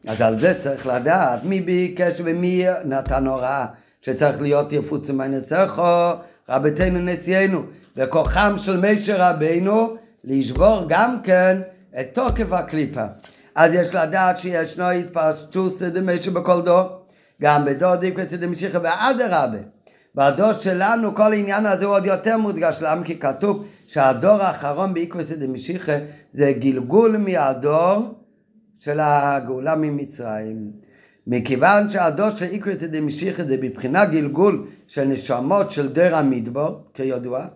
[0.06, 3.66] אז על זה צריך לדעת מי ביקש ומי נתן הוראה
[4.02, 6.12] שצריך להיות יפוץ ומנצחו
[6.48, 7.62] רבותינו נשיאנו
[7.96, 11.60] וכוחם של משה רבינו לשבור גם כן
[12.00, 13.04] את תוקף הקליפה.
[13.54, 16.82] אז יש לדעת שישנו התפשטות דמשך בכל דור,
[17.42, 19.58] גם בדור דיקווה דמשיחא ואדרבה.
[20.14, 23.04] בדור שלנו כל העניין הזה הוא עוד יותר מודגש, למה?
[23.04, 25.98] כי כתוב שהדור האחרון באיקוויסא דמשיחא
[26.32, 28.14] זה גלגול מהדור
[28.78, 30.70] של הגאולה ממצרים.
[31.26, 37.46] מכיוון שהדור של איקוויסא דמשיחא זה בבחינה גלגול של נשמות של דר המדבר, כידוע,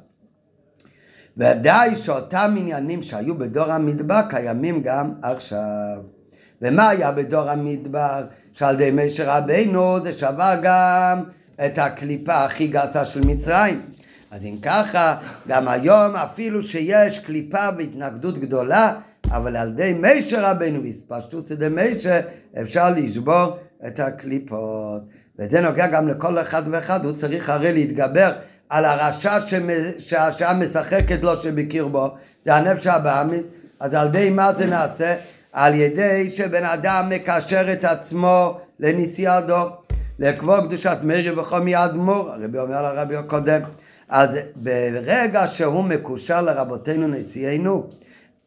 [1.37, 5.99] ודאי שאותם עניינים שהיו בדור המדבר קיימים גם עכשיו.
[6.63, 8.25] ומה היה בדור המדבר?
[8.53, 11.23] שעל ידי משה רבינו זה שבר גם
[11.65, 13.81] את הקליפה הכי גסה של מצרים.
[14.31, 15.17] אז אם ככה,
[15.49, 18.93] גם היום אפילו שיש קליפה והתנגדות גדולה,
[19.31, 22.21] אבל על ידי משה רבינו והספשטות שדה משה,
[22.63, 25.03] אפשר לשבור את הקליפות.
[25.39, 28.33] וזה נוגע גם לכל אחד ואחד, הוא צריך הרי להתגבר
[28.71, 29.39] על הרשע
[29.99, 32.15] שהשעה משחקת לו שבקרבו,
[32.45, 33.45] זה הנפש הבאמיס,
[33.81, 35.17] אז על ידי מה זה נעשה?
[35.53, 39.69] על ידי שבן אדם מקשר את עצמו לנשיא הדור,
[40.19, 43.61] לקבוע קדושת מרי וחומי אדמו"ר, הרבי אומר לרבי הקודם.
[44.09, 47.87] אז ברגע שהוא מקושר לרבותינו נשיאנו,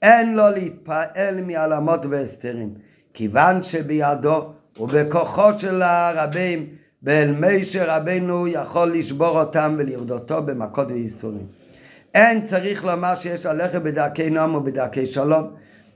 [0.02, 2.74] אין לו להתפעל מעלמות והסתרים,
[3.14, 6.68] כיוון שבידו ובכוחו של הרבים
[7.04, 11.48] ואל מישר רבנו יכול לשבור אותם ולרדותו במכות וייסורים.
[12.14, 15.54] אין צריך לומר שיש ללכת בדרכי נועם ובדרכי שלום.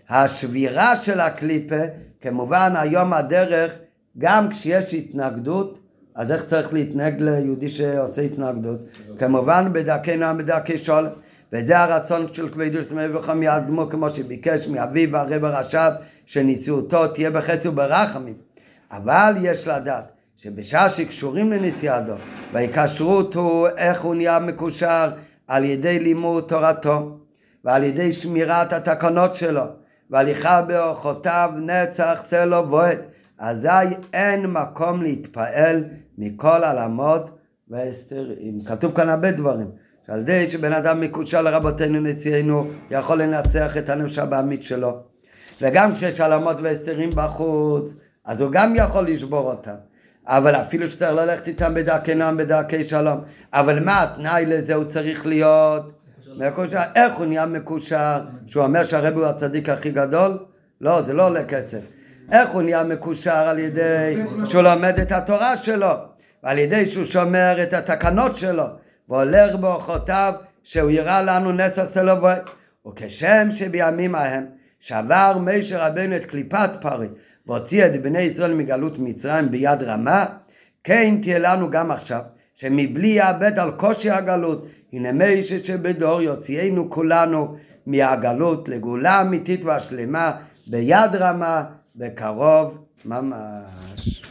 [0.09, 1.81] השבירה של הקליפה,
[2.21, 3.73] כמובן היום הדרך,
[4.17, 5.79] גם כשיש התנגדות,
[6.15, 8.79] אז איך צריך להתנהג ליהודי שעושה התנגדות?
[9.19, 11.13] כמובן בדרכי נועם ובדרכי שלום.
[11.53, 15.91] וזה הרצון של כבדוש וחם יאדמו כמו שביקש מאביו והרב הרש"ב
[16.25, 18.33] שנשיאותו תהיה בחצי וברחמים.
[18.91, 22.13] אבל יש לדעת שבשעה שקשורים לנסיעתו,
[22.53, 25.09] וההיקשרות הוא איך הוא נהיה מקושר
[25.47, 27.17] על ידי לימוד תורתו
[27.63, 29.63] ועל ידי שמירת התקנות שלו
[30.09, 32.99] והליכה באורחותיו נצח צלו בועט
[33.37, 35.83] אזי אין מקום להתפעל
[36.17, 37.37] מכל הלמות
[37.67, 38.59] והסתרים.
[38.67, 39.67] כתוב כאן הרבה דברים.
[40.07, 44.97] שעל ידי שבן אדם מקושר לרבותינו נשיאנו יכול לנצח את הנפש הבעמית שלו
[45.61, 47.93] וגם כשיש הלמות והסתרים בחוץ
[48.25, 49.75] אז הוא גם יכול לשבור אותם
[50.27, 53.21] אבל אפילו שצריך ללכת איתם בדרכי נועם, בדרכי שלום.
[53.53, 55.91] אבל מה התנאי לזה הוא צריך להיות?
[56.37, 56.79] מקושר.
[56.95, 58.19] איך הוא נהיה מקושר?
[58.45, 60.37] שהוא אומר שהרבי הוא הצדיק הכי גדול?
[60.81, 61.79] לא, זה לא עולה כסף.
[62.31, 65.91] איך הוא נהיה מקושר על ידי שהוא לומד את התורה שלו,
[66.43, 68.65] ועל ידי שהוא שומר את התקנות שלו,
[69.09, 70.33] והולך באורחותיו,
[70.63, 72.13] שהוא יראה לנו נצח צלו
[72.87, 74.45] וכשם שבימים ההם
[74.79, 77.07] שבר מישר רבנו את קליפת פרי
[77.47, 80.25] והוציא את בני ישראל מגלות מצרים ביד רמה,
[80.83, 82.21] כן תהיה לנו גם עכשיו,
[82.55, 87.55] שמבלי יאבד על קושי הגלות, הנה מישהו שבדור יוציאנו כולנו
[87.87, 90.31] מהגלות לגאולה אמיתית והשלמה
[90.67, 91.63] ביד רמה,
[91.95, 94.23] בקרוב ממש.